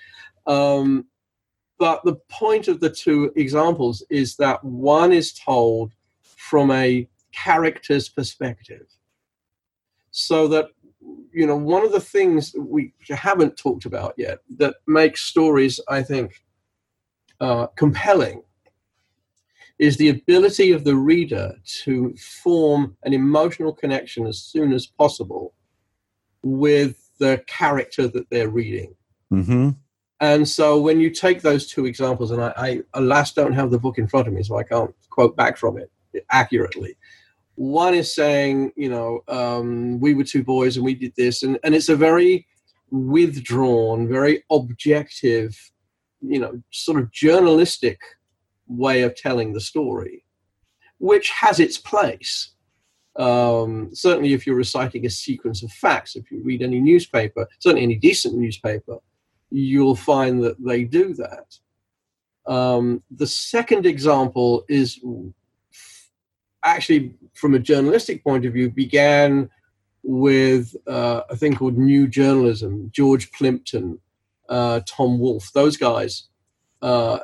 Um, 0.48 1.06
but 1.78 2.04
the 2.04 2.16
point 2.30 2.68
of 2.68 2.80
the 2.80 2.90
two 2.90 3.32
examples 3.36 4.04
is 4.10 4.36
that 4.38 4.64
one 4.64 5.12
is 5.12 5.34
told 5.34 5.92
from 6.22 6.72
a 6.72 7.08
character's 7.34 8.08
perspective. 8.08 8.88
So 10.12 10.48
that, 10.48 10.68
you 11.34 11.46
know, 11.46 11.58
one 11.58 11.84
of 11.84 11.92
the 11.92 12.00
things 12.00 12.56
we 12.58 12.94
haven't 13.10 13.58
talked 13.58 13.86
about 13.86 14.14
yet 14.18 14.40
that 14.58 14.76
makes 14.88 15.24
stories, 15.24 15.80
I 15.90 16.02
think, 16.02 16.42
uh, 17.42 17.68
compelling 17.76 18.44
is 19.78 19.98
the 19.98 20.10
ability 20.10 20.72
of 20.72 20.86
the 20.86 20.96
reader 20.96 21.54
to 21.84 22.16
form 22.16 22.96
an 23.04 23.14
emotional 23.14 23.74
connection 23.74 24.26
as 24.26 24.40
soon 24.40 24.72
as 24.72 24.86
possible 24.86 25.54
with 26.44 27.10
the 27.18 27.44
character 27.48 28.08
that 28.08 28.30
they're 28.30 28.50
reading. 28.50 28.96
Mm-hmm. 29.34 29.72
And 30.22 30.48
so 30.48 30.80
when 30.80 31.00
you 31.00 31.10
take 31.10 31.42
those 31.42 31.68
two 31.68 31.86
examples, 31.86 32.32
and 32.32 32.42
I, 32.42 32.54
I, 32.58 32.82
alas 32.94 33.34
don't 33.34 33.54
have 33.54 33.72
the 33.72 33.80
book 33.80 33.98
in 33.98 34.08
front 34.08 34.28
of 34.28 34.34
me, 34.34 34.44
so 34.44 34.58
I 34.58 34.64
can't 34.64 34.94
quote 35.10 35.36
back 35.36 35.58
from 35.58 35.78
it 35.78 35.92
accurately. 36.32 36.96
One 37.56 37.94
is 37.94 38.14
saying, 38.14 38.72
you 38.76 38.90
know, 38.90 39.24
um, 39.28 40.00
we 40.00 40.14
were 40.14 40.24
two 40.24 40.44
boys 40.44 40.78
and 40.78 40.86
we 40.86 40.96
did 40.96 41.14
this, 41.18 41.44
and, 41.44 41.60
and 41.64 41.76
it's 41.76 41.90
a 41.90 41.96
very 41.96 42.48
withdrawn, 42.92 44.08
very 44.08 44.44
objective, 44.52 45.58
you 46.22 46.40
know, 46.40 46.62
sort 46.72 47.00
of 47.00 47.12
journalistic 47.12 48.00
way 48.68 49.02
of 49.02 49.16
telling 49.16 49.54
the 49.54 49.62
story, 49.62 50.26
which 51.00 51.30
has 51.30 51.60
its 51.60 51.78
place. 51.78 52.52
Um, 53.18 53.90
certainly, 53.94 54.34
if 54.34 54.46
you're 54.46 54.56
reciting 54.56 55.06
a 55.06 55.10
sequence 55.10 55.64
of 55.64 55.72
facts, 55.72 56.16
if 56.16 56.30
you 56.32 56.42
read 56.44 56.62
any 56.62 56.80
newspaper, 56.80 57.48
certainly 57.60 57.84
any 57.84 57.96
decent 57.96 58.36
newspaper, 58.36 58.98
you'll 59.52 59.96
find 59.96 60.44
that 60.44 60.64
they 60.64 60.84
do 60.84 61.14
that. 61.14 61.58
Um, 62.48 63.02
the 63.10 63.28
second 63.28 63.86
example 63.86 64.66
is 64.70 65.00
actually, 66.64 67.14
from 67.34 67.56
a 67.56 67.60
journalistic 67.60 68.24
point 68.24 68.46
of 68.46 68.54
view, 68.54 68.70
began 68.70 69.50
with 70.04 70.76
uh, 70.88 71.22
a 71.30 71.36
thing 71.36 71.56
called 71.56 71.78
New 71.78 72.08
Journalism, 72.08 72.92
George 72.94 73.32
Plimpton, 73.32 74.00
uh, 74.50 74.82
Tom 74.86 75.20
Wolfe, 75.20 75.52
those 75.54 75.78
guys 75.78 76.28
uh, 76.82 77.20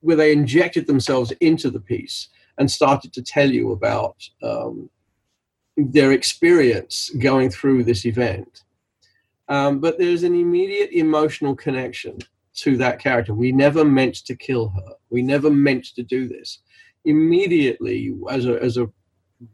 where 0.00 0.16
they 0.16 0.32
injected 0.32 0.86
themselves 0.86 1.30
into 1.40 1.70
the 1.70 1.80
piece 1.80 2.28
and 2.56 2.70
started 2.70 3.12
to 3.12 3.22
tell 3.22 3.50
you 3.50 3.72
about 3.72 4.16
um, 4.42 4.88
their 5.76 6.12
experience 6.12 7.10
going 7.18 7.50
through 7.50 7.84
this 7.84 8.06
event. 8.06 8.64
Um, 9.50 9.80
but 9.80 9.98
there's 9.98 10.22
an 10.22 10.34
immediate 10.34 10.90
emotional 10.92 11.54
connection 11.54 12.18
to 12.54 12.76
that 12.78 12.98
character. 12.98 13.34
We 13.34 13.52
never 13.52 13.84
meant 13.84 14.24
to 14.26 14.34
kill 14.34 14.68
her. 14.70 14.94
We 15.10 15.22
never 15.22 15.50
meant 15.50 15.84
to 15.96 16.02
do 16.02 16.26
this. 16.26 16.60
Immediately, 17.04 18.14
as 18.30 18.46
a 18.46 18.62
as 18.62 18.76
a 18.78 18.88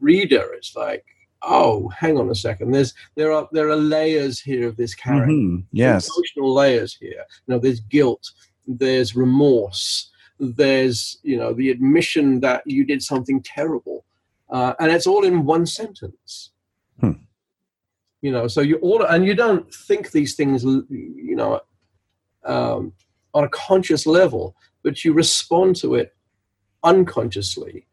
reader, 0.01 0.53
it's 0.55 0.77
like, 0.77 1.05
oh, 1.43 1.89
hang 1.89 2.19
on 2.19 2.31
a 2.31 2.35
second. 2.35 2.71
There's 2.73 2.95
there 3.17 3.33
are 3.33 3.49
there 3.53 3.71
are 3.71 3.77
layers 3.77 4.39
here 4.39 4.69
of 4.69 4.77
this 4.77 4.95
character. 4.95 5.33
Mm-hmm. 5.33 5.61
Yes, 5.73 6.09
emotional 6.09 6.55
layers 6.55 6.95
here. 6.95 7.25
You 7.47 7.55
know, 7.55 7.59
there's 7.59 7.81
guilt. 7.81 8.31
There's 8.69 9.17
remorse 9.17 10.11
there's 10.39 11.19
you 11.23 11.37
know 11.37 11.53
the 11.53 11.71
admission 11.71 12.41
that 12.41 12.63
you 12.67 12.85
did 12.85 13.03
something 13.03 13.43
terrible 13.43 14.05
uh, 14.51 14.75
and 14.79 14.93
it's 14.93 15.07
all 15.07 15.25
in 15.25 15.45
one 15.45 15.67
sentence 15.67 16.51
hmm. 17.01 17.13
You 18.23 18.33
know 18.33 18.47
so 18.47 18.61
you 18.61 18.77
all 18.77 19.03
and 19.03 19.27
you 19.27 19.35
don't 19.35 19.73
think 19.73 20.11
these 20.11 20.35
things 20.35 20.65
you 20.65 21.37
know 21.37 21.61
um, 22.45 22.93
on 23.35 23.45
a 23.45 23.49
conscious 23.49 24.07
level 24.07 24.57
but 24.83 25.05
you 25.05 25.13
respond 25.13 25.77
to 25.77 25.95
it 25.95 26.15
unconsciously 26.85 27.87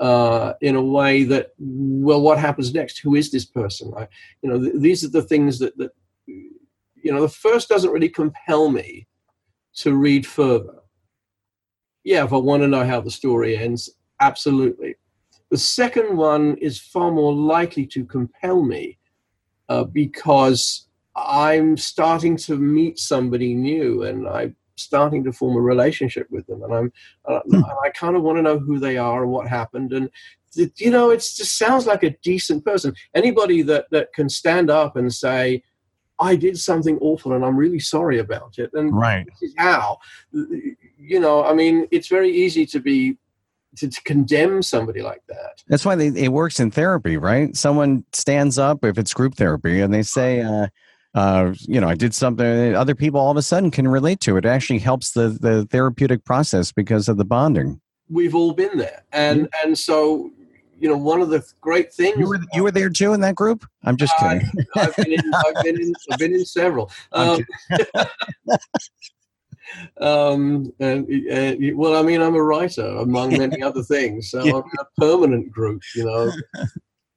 uh, 0.00 0.54
in 0.62 0.76
a 0.76 0.82
way 0.82 1.24
that 1.24 1.52
well 1.58 2.22
what 2.22 2.38
happens 2.38 2.72
next? 2.72 2.98
Who 2.98 3.14
is 3.14 3.30
this 3.30 3.44
person? 3.44 3.92
I, 3.96 4.08
you 4.42 4.48
know 4.48 4.58
th- 4.58 4.74
these 4.76 5.04
are 5.04 5.10
the 5.10 5.22
things 5.22 5.58
that 5.58 5.76
that 5.76 5.92
you 6.26 7.12
know 7.12 7.20
the 7.20 7.28
first 7.28 7.68
doesn't 7.68 7.90
really 7.90 8.08
compel 8.08 8.70
me 8.70 9.06
to 9.74 9.94
read 9.94 10.26
further. 10.26 10.76
Yeah, 12.02 12.24
if 12.24 12.32
I 12.32 12.38
want 12.38 12.62
to 12.62 12.68
know 12.68 12.84
how 12.84 13.02
the 13.02 13.10
story 13.10 13.56
ends, 13.58 13.90
absolutely. 14.20 14.96
The 15.50 15.58
second 15.58 16.16
one 16.16 16.56
is 16.56 16.80
far 16.80 17.10
more 17.10 17.34
likely 17.34 17.84
to 17.88 18.04
compel 18.06 18.62
me 18.62 18.98
uh, 19.70 19.84
because 19.84 20.86
I'm 21.16 21.76
starting 21.76 22.36
to 22.38 22.56
meet 22.56 22.98
somebody 22.98 23.54
new 23.54 24.02
and 24.02 24.28
I'm 24.28 24.56
starting 24.76 25.22
to 25.24 25.32
form 25.32 25.56
a 25.56 25.60
relationship 25.60 26.26
with 26.30 26.46
them, 26.46 26.62
and 26.62 26.74
I'm 26.74 26.92
uh, 27.24 27.40
hmm. 27.48 27.64
I 27.84 27.90
kind 27.90 28.16
of 28.16 28.22
want 28.22 28.38
to 28.38 28.42
know 28.42 28.58
who 28.58 28.78
they 28.78 28.98
are 28.98 29.22
and 29.22 29.32
what 29.32 29.48
happened, 29.48 29.92
and 29.92 30.10
you 30.54 30.90
know, 30.90 31.10
it 31.10 31.18
just 31.18 31.56
sounds 31.56 31.86
like 31.86 32.02
a 32.02 32.16
decent 32.22 32.64
person. 32.64 32.94
Anybody 33.14 33.62
that 33.62 33.86
that 33.92 34.12
can 34.12 34.28
stand 34.28 34.70
up 34.70 34.96
and 34.96 35.12
say, 35.12 35.62
I 36.18 36.36
did 36.36 36.58
something 36.58 36.98
awful 37.00 37.32
and 37.32 37.44
I'm 37.44 37.56
really 37.56 37.78
sorry 37.78 38.18
about 38.18 38.58
it. 38.58 38.70
And 38.74 38.94
right. 38.94 39.26
how, 39.56 39.98
you 40.32 41.18
know, 41.18 41.44
I 41.44 41.54
mean, 41.54 41.88
it's 41.90 42.08
very 42.08 42.30
easy 42.30 42.66
to 42.66 42.80
be 42.80 43.16
to, 43.76 43.88
to, 43.88 44.02
condemn 44.02 44.62
somebody 44.62 45.02
like 45.02 45.22
that. 45.28 45.62
That's 45.68 45.84
why 45.84 45.94
they, 45.94 46.08
it 46.08 46.32
works 46.32 46.60
in 46.60 46.70
therapy, 46.70 47.16
right? 47.16 47.56
Someone 47.56 48.04
stands 48.12 48.58
up 48.58 48.84
if 48.84 48.98
it's 48.98 49.14
group 49.14 49.34
therapy 49.36 49.80
and 49.80 49.92
they 49.92 50.02
say, 50.02 50.40
uh, 50.40 50.68
uh, 51.14 51.54
you 51.60 51.80
know, 51.80 51.88
I 51.88 51.94
did 51.94 52.14
something. 52.14 52.74
Other 52.74 52.94
people 52.94 53.20
all 53.20 53.30
of 53.30 53.36
a 53.36 53.42
sudden 53.42 53.70
can 53.70 53.88
relate 53.88 54.20
to 54.20 54.36
it. 54.36 54.44
It 54.44 54.48
actually 54.48 54.78
helps 54.78 55.12
the 55.12 55.28
the 55.40 55.66
therapeutic 55.66 56.24
process 56.24 56.70
because 56.70 57.08
of 57.08 57.16
the 57.16 57.24
bonding. 57.24 57.80
We've 58.08 58.34
all 58.34 58.52
been 58.52 58.78
there, 58.78 59.02
and 59.12 59.48
and 59.64 59.76
so 59.76 60.30
you 60.80 60.88
know, 60.88 60.96
one 60.96 61.20
of 61.20 61.28
the 61.28 61.44
great 61.60 61.92
things. 61.92 62.16
You 62.18 62.26
were 62.26 62.40
you 62.54 62.62
were 62.62 62.70
there 62.70 62.88
too 62.88 63.12
in 63.12 63.20
that 63.20 63.34
group. 63.34 63.66
I'm 63.84 63.96
just 63.96 64.16
kidding. 64.18 64.48
I've, 64.74 64.96
been 64.96 65.12
in, 65.12 65.20
I've, 65.34 65.62
been 65.62 65.80
in, 65.80 65.92
I've 66.10 66.18
been 66.18 66.34
in 66.34 66.44
several. 66.44 66.90
Um, 67.12 67.44
um, 70.00 70.72
and, 70.80 71.06
uh, 71.30 71.54
well, 71.74 71.96
I 71.96 72.02
mean, 72.02 72.20
I'm 72.20 72.34
a 72.34 72.42
writer 72.42 72.86
among 72.86 73.36
many 73.36 73.62
other 73.68 73.82
things, 73.82 74.30
so 74.30 74.44
yeah. 74.44 74.54
I'm 74.54 74.70
a 74.78 75.00
permanent 75.00 75.50
group. 75.50 75.82
You 75.94 76.04
know, 76.04 76.32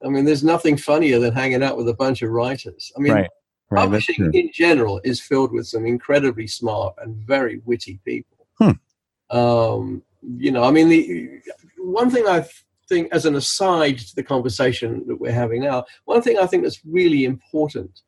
I 0.06 0.10
mean, 0.10 0.26
there's 0.26 0.44
nothing 0.44 0.78
funnier 0.78 1.20
than 1.20 1.34
hanging 1.34 1.64
out 1.64 1.78
with 1.78 1.90
a 1.90 1.94
bunch 1.94 2.22
of 2.22 2.32
writers. 2.32 2.92
I 2.96 3.00
mean, 3.00 3.14
right. 3.14 3.30
Right, 3.70 3.86
publishing 3.86 4.32
in 4.36 4.52
general 4.54 5.02
is 5.04 5.20
filled 5.20 5.52
with 5.52 5.66
some 5.66 5.86
incredibly 5.88 6.46
smart 6.46 6.94
and 7.00 7.16
very 7.16 7.60
witty 7.66 8.00
people. 8.06 8.46
Hmm. 8.60 9.36
Um, 9.36 10.04
you 10.22 10.52
know, 10.52 10.64
I 10.64 10.70
mean, 10.70 10.90
the 10.90 11.42
one 11.80 12.12
thing 12.12 12.28
I 12.28 12.46
think, 12.88 13.12
as 13.12 13.26
an 13.26 13.36
aside 13.36 13.98
to 13.98 14.16
the 14.16 14.22
conversation 14.22 15.04
that 15.08 15.20
we're 15.20 15.32
having 15.32 15.62
now, 15.62 15.86
one 16.06 16.22
thing 16.22 16.38
I 16.38 16.46
think 16.46 16.64
that's 16.64 16.86
really 16.86 17.26
important 17.26 18.02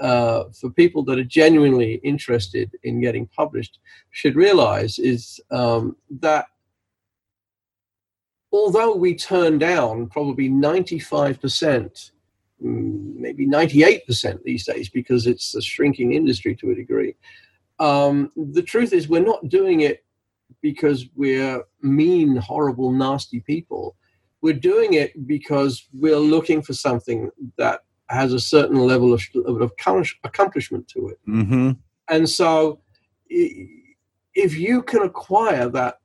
uh, 0.00 0.44
for 0.58 0.70
people 0.70 1.02
that 1.04 1.18
are 1.18 1.24
genuinely 1.24 1.94
interested 2.04 2.70
in 2.84 3.00
getting 3.00 3.26
published 3.26 3.78
should 4.10 4.36
realize 4.36 4.98
is 4.98 5.40
um, 5.50 5.96
that 6.20 6.46
although 8.52 8.94
we 8.94 9.14
turn 9.14 9.58
down 9.58 10.08
probably 10.08 10.48
95%, 10.48 12.10
mm, 12.62 13.16
maybe 13.16 13.46
98% 13.46 14.42
these 14.42 14.64
days 14.64 14.88
because 14.88 15.26
it's 15.26 15.54
a 15.54 15.62
shrinking 15.62 16.12
industry 16.12 16.54
to 16.56 16.70
a 16.70 16.74
degree, 16.74 17.14
um, 17.78 18.32
the 18.36 18.62
truth 18.62 18.92
is 18.92 19.08
we're 19.08 19.20
not 19.20 19.48
doing 19.48 19.80
it 19.80 20.04
because 20.62 21.06
we're 21.14 21.62
mean, 21.82 22.36
horrible, 22.36 22.90
nasty 22.92 23.40
people. 23.40 23.96
We're 24.40 24.54
doing 24.54 24.94
it 24.94 25.26
because 25.26 25.86
we're 25.92 26.16
looking 26.16 26.62
for 26.62 26.72
something 26.72 27.30
that 27.56 27.82
has 28.08 28.32
a 28.32 28.40
certain 28.40 28.76
level 28.76 29.12
of, 29.12 29.22
of 29.46 29.60
accomplishment 29.60 30.88
to 30.88 31.08
it. 31.08 31.18
Mm-hmm. 31.28 31.72
And 32.08 32.28
so, 32.28 32.80
if 33.28 34.56
you 34.56 34.82
can 34.82 35.02
acquire 35.02 35.68
that 35.68 35.98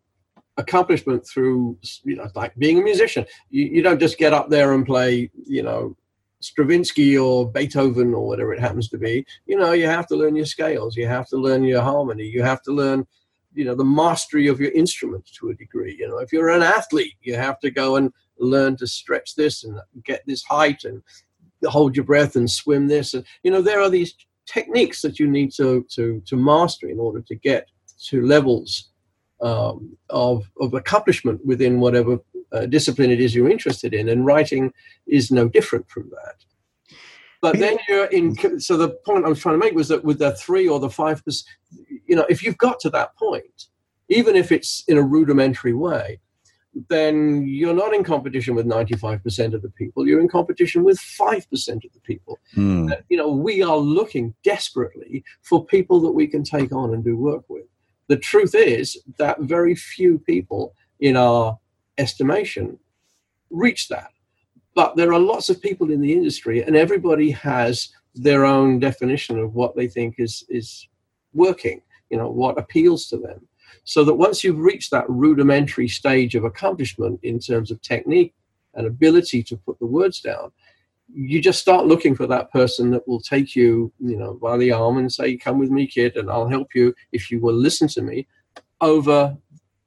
accomplishment 0.58 1.26
through, 1.26 1.78
you 2.04 2.16
know, 2.16 2.28
like 2.36 2.56
being 2.58 2.80
a 2.80 2.84
musician, 2.84 3.26
you, 3.50 3.66
you 3.66 3.82
don't 3.82 4.00
just 4.00 4.18
get 4.18 4.34
up 4.34 4.50
there 4.50 4.74
and 4.74 4.86
play, 4.86 5.32
you 5.46 5.64
know, 5.64 5.96
Stravinsky 6.42 7.18
or 7.18 7.50
Beethoven 7.50 8.14
or 8.14 8.28
whatever 8.28 8.54
it 8.54 8.60
happens 8.60 8.90
to 8.90 8.98
be. 8.98 9.26
You 9.46 9.58
know, 9.58 9.72
you 9.72 9.88
have 9.88 10.08
to 10.08 10.16
learn 10.16 10.36
your 10.36 10.46
scales, 10.46 10.98
you 10.98 11.08
have 11.08 11.28
to 11.30 11.38
learn 11.38 11.64
your 11.64 11.82
harmony, 11.82 12.26
you 12.26 12.44
have 12.44 12.62
to 12.64 12.72
learn, 12.72 13.08
you 13.54 13.66
know, 13.66 13.76
the 13.76 13.86
mastery 13.86 14.48
of 14.48 14.60
your 14.60 14.72
instrument 14.72 15.26
to 15.40 15.50
a 15.50 15.56
degree. 15.56 15.96
You 15.98 16.10
know, 16.10 16.18
if 16.18 16.34
you're 16.34 16.50
an 16.50 16.62
athlete, 16.62 17.16
you 17.22 17.36
have 17.36 17.60
to 17.62 17.72
go 17.72 17.96
and 17.96 18.12
learn 18.38 18.76
to 18.78 18.88
stretch 18.88 19.36
this 19.36 19.64
and 19.64 19.80
get 20.04 20.24
this 20.28 20.44
height 20.44 20.84
and 20.84 21.02
hold 21.66 21.96
your 21.96 22.06
breath 22.06 22.36
and 22.36 22.50
swim 22.50 22.88
this 22.88 23.14
and 23.14 23.26
you 23.44 23.52
know 23.52 23.62
there 23.62 23.82
are 23.82 23.90
these 23.90 24.16
techniques 24.46 25.02
that 25.02 25.20
you 25.20 25.28
need 25.28 25.52
to 25.52 25.86
to 25.90 26.22
to 26.26 26.36
master 26.36 26.88
in 26.88 27.00
order 27.00 27.22
to 27.22 27.36
get 27.36 27.70
to 27.98 28.26
levels 28.26 28.90
um, 29.42 29.98
of 30.10 30.50
of 30.60 30.74
accomplishment 30.74 31.44
within 31.46 31.80
whatever 31.80 32.20
uh, 32.52 32.66
discipline 32.66 33.12
it 33.12 33.20
is 33.20 33.34
you're 33.34 33.50
interested 33.50 33.94
in 33.94 34.10
and 34.10 34.26
writing 34.26 34.72
is 35.08 35.32
no 35.32 35.48
different 35.48 35.90
from 35.90 36.10
that. 36.10 36.36
But 37.42 37.60
then 37.60 37.78
you're 37.90 38.06
in 38.06 38.60
so 38.62 38.78
the 38.78 38.92
point 39.06 39.26
i 39.26 39.30
was 39.30 39.40
trying 39.40 39.56
to 39.56 39.66
make 39.66 39.76
was 39.76 39.90
that 39.90 40.06
with 40.06 40.20
the 40.20 40.34
three 40.36 40.68
or 40.68 40.80
the 40.80 40.90
five 40.90 41.24
percent 41.26 41.46
you 42.08 42.16
know 42.16 42.26
if 42.30 42.42
you've 42.42 42.58
got 42.58 42.80
to 42.82 42.90
that 42.92 43.16
point 43.18 43.66
even 44.08 44.38
if 44.38 44.52
it's 44.52 44.84
in 44.88 44.98
a 44.98 45.02
rudimentary 45.02 45.74
way 45.74 46.20
then 46.90 47.46
you're 47.48 47.74
not 47.74 47.94
in 47.94 48.04
competition 48.04 48.56
with 48.56 48.66
95% 48.66 49.54
of 49.54 49.62
the 49.62 49.70
people. 49.70 50.08
You're 50.08 50.20
in 50.20 50.28
competition 50.28 50.84
with 50.84 50.98
5% 50.98 51.86
of 51.86 51.94
the 51.94 52.00
people. 52.04 52.40
Mm. 52.56 52.92
Uh, 52.92 52.98
you 53.10 53.18
know, 53.18 53.30
we 53.30 53.62
are 53.62 53.78
looking 53.78 54.34
desperately 54.44 55.24
for 55.42 55.66
people 55.66 56.00
that 56.02 56.12
we 56.12 56.28
can 56.28 56.44
take 56.44 56.72
on 56.72 56.94
and 56.94 57.04
do 57.04 57.16
work 57.16 57.44
with. 57.48 57.66
The 58.08 58.18
truth 58.18 58.56
is 58.56 58.98
that 59.18 59.42
very 59.42 59.76
few 59.76 60.20
people, 60.20 60.76
in 61.00 61.16
our 61.16 61.58
estimation, 61.98 62.78
reach 63.50 63.88
that. 63.90 64.10
But 64.76 64.96
there 64.96 65.14
are 65.14 65.20
lots 65.20 65.50
of 65.50 65.62
people 65.62 65.92
in 65.92 66.02
the 66.02 66.14
industry, 66.14 66.64
and 66.64 66.76
everybody 66.76 67.30
has 67.32 67.90
their 68.16 68.46
own 68.46 68.80
definition 68.80 69.40
of 69.40 69.54
what 69.54 69.76
they 69.76 69.88
think 69.88 70.16
is 70.18 70.44
is 70.50 70.88
working. 71.34 71.82
You 72.10 72.18
know, 72.18 72.30
what 72.30 72.60
appeals 72.60 73.08
to 73.08 73.18
them. 73.18 73.48
So 73.84 74.04
that 74.04 74.14
once 74.14 74.44
you've 74.44 74.60
reached 74.60 74.92
that 74.92 75.10
rudimentary 75.10 75.88
stage 75.88 76.36
of 76.36 76.44
accomplishment 76.44 77.20
in 77.24 77.40
terms 77.40 77.72
of 77.72 77.82
technique 77.82 78.34
and 78.74 78.88
ability 78.88 79.44
to 79.44 79.58
put 79.58 79.78
the 79.80 79.86
words 79.86 80.22
down, 80.22 80.52
you 81.14 81.42
just 81.42 81.60
start 81.60 81.86
looking 81.86 82.16
for 82.16 82.28
that 82.28 82.52
person 82.52 82.90
that 82.92 83.08
will 83.08 83.20
take 83.20 83.56
you, 83.56 83.92
you 84.00 84.18
know, 84.18 84.34
by 84.34 84.58
the 84.58 84.72
arm 84.72 84.98
and 84.98 85.12
say, 85.12 85.38
"Come 85.38 85.60
with 85.60 85.70
me, 85.70 85.86
kid, 85.86 86.18
and 86.18 86.30
I'll 86.30 86.48
help 86.48 86.74
you 86.74 86.96
if 87.12 87.30
you 87.30 87.40
will 87.40 87.54
listen 87.54 87.88
to 87.90 88.02
me." 88.02 88.28
Over 88.82 89.38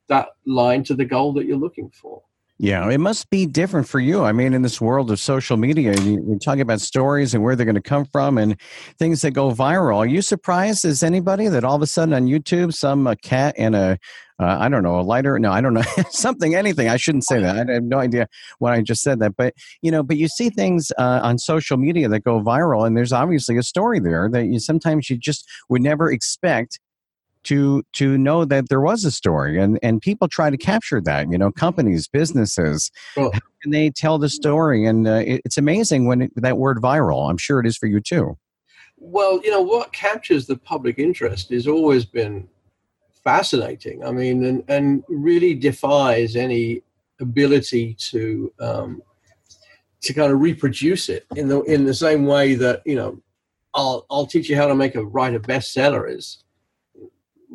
that 0.09 0.29
line 0.44 0.85
to 0.85 0.94
the 0.94 1.05
goal 1.05 1.33
that 1.33 1.46
you're 1.46 1.57
looking 1.57 1.90
for. 1.90 2.22
Yeah, 2.59 2.88
it 2.88 2.99
must 2.99 3.29
be 3.29 3.45
different 3.45 3.87
for 3.87 4.01
you. 4.01 4.25
I 4.25 4.33
mean, 4.33 4.55
in 4.55 4.62
this 4.62 4.81
world 4.81 5.11
of 5.11 5.21
social 5.21 5.59
media, 5.59 5.95
you, 6.01 6.35
are 6.35 6.38
talking 6.38 6.62
about 6.62 6.81
stories 6.81 7.35
and 7.35 7.45
where 7.45 7.55
they're 7.55 7.66
going 7.66 7.75
to 7.75 7.83
come 7.83 8.07
from 8.07 8.38
and 8.38 8.59
things 8.99 9.21
that 9.23 9.33
go 9.33 9.53
viral. 9.53 9.99
Are 9.99 10.07
you 10.07 10.23
surprised 10.23 10.87
as 10.87 11.03
anybody 11.03 11.49
that 11.49 11.64
all 11.64 11.77
of 11.77 11.83
a 11.83 11.87
sudden 11.87 12.14
on 12.14 12.27
YouTube, 12.27 12.73
some 12.73 13.07
a 13.07 13.14
cat 13.14 13.55
and 13.59 13.77
a 13.77 13.99
uh, 14.38 14.59
I 14.61 14.69
don't 14.69 14.83
know, 14.83 15.01
a 15.01 15.03
lighter. 15.03 15.38
No, 15.38 15.51
I 15.51 15.61
don't 15.62 15.73
know, 15.73 15.83
something, 16.11 16.55
anything. 16.55 16.88
I 16.88 16.97
shouldn't 16.99 17.25
say 17.25 17.40
that. 17.40 17.71
I 17.71 17.73
have 17.73 17.85
no 17.85 17.99
idea 17.99 18.29
why 18.59 18.75
I 18.75 18.83
just 18.83 19.03
said 19.03 19.19
that. 19.21 19.35
But 19.37 19.55
you 19.81 19.90
know, 19.90 20.03
but 20.03 20.19
you 20.19 20.29
see 20.29 20.51
things 20.51 20.92
uh, 20.99 21.21
on 21.23 21.38
social 21.38 21.79
media 21.79 22.09
that 22.09 22.21
go 22.21 22.42
viral, 22.42 22.87
and 22.87 22.97
there's 22.97 23.12
obviously 23.12 23.57
a 23.57 23.62
story 23.62 23.99
there 23.99 24.29
that 24.31 24.47
you 24.47 24.61
sometimes 24.61 25.09
you 25.09 25.16
just 25.16 25.49
would 25.71 25.83
never 25.83 26.11
expect 26.11 26.81
to 27.47 27.83
to 27.93 28.19
know 28.19 28.45
that 28.45 28.69
there 28.69 28.81
was 28.81 29.05
a 29.05 29.11
story 29.11 29.61
and 29.61 29.79
and 29.83 30.03
people 30.03 30.29
try 30.29 30.51
to 30.51 30.57
capture 30.57 31.01
that 31.01 31.31
you 31.31 31.39
know 31.39 31.51
companies 31.51 32.09
businesses 32.09 32.91
how 33.15 33.31
can 33.63 33.71
they 33.71 33.91
tell 33.91 34.19
the 34.19 34.29
story? 34.29 34.87
And 34.87 35.09
uh, 35.09 35.23
it, 35.25 35.43
it's 35.45 35.59
amazing 35.59 36.07
when 36.07 36.23
it, 36.23 36.33
that 36.37 36.59
word 36.59 36.79
viral 36.79 37.31
i'm 37.31 37.37
sure 37.37 37.61
it 37.61 37.67
is 37.67 37.77
for 37.77 37.87
you 37.87 38.01
too. 38.01 38.37
Well 38.99 39.41
you 39.43 39.51
know 39.51 39.63
what 39.63 39.93
captures 39.93 40.47
the 40.47 40.57
public 40.57 40.99
interest 40.99 41.51
has 41.51 41.67
always 41.67 42.05
been 42.05 42.49
fascinating. 43.25 44.05
I 44.05 44.13
mean 44.13 44.45
and, 44.45 44.65
and 44.69 45.05
really 45.09 45.55
defies 45.55 46.37
any 46.37 46.83
ability 47.21 47.95
to 47.95 48.53
um, 48.61 49.03
to 50.03 50.13
kind 50.13 50.33
of 50.33 50.41
reproduce 50.41 51.09
it 51.09 51.27
in 51.37 51.49
the 51.49 51.63
in 51.63 51.85
the 51.85 51.95
same 51.95 52.27
way 52.27 52.55
that 52.55 52.83
you 52.85 52.97
know 52.97 53.21
I'll 53.75 54.07
I'll 54.11 54.27
teach 54.27 54.49
you 54.49 54.57
how 54.57 54.67
to 54.67 54.75
make 54.75 54.95
a 54.95 55.05
write 55.05 55.35
a 55.35 55.41
bestseller 55.41 56.11
is 56.11 56.43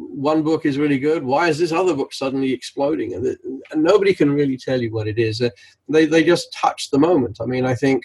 one 0.09 0.43
book 0.43 0.65
is 0.65 0.77
really 0.77 0.99
good. 0.99 1.23
Why 1.23 1.47
is 1.47 1.57
this 1.57 1.71
other 1.71 1.93
book 1.93 2.13
suddenly 2.13 2.51
exploding? 2.51 3.13
And, 3.13 3.25
and 3.71 3.83
nobody 3.83 4.13
can 4.13 4.31
really 4.31 4.57
tell 4.57 4.81
you 4.81 4.91
what 4.91 5.07
it 5.07 5.17
is. 5.17 5.41
Uh, 5.41 5.49
they 5.89 6.05
they 6.05 6.23
just 6.23 6.53
touch 6.53 6.89
the 6.89 6.99
moment. 6.99 7.37
I 7.41 7.45
mean, 7.45 7.65
I 7.65 7.75
think 7.75 8.03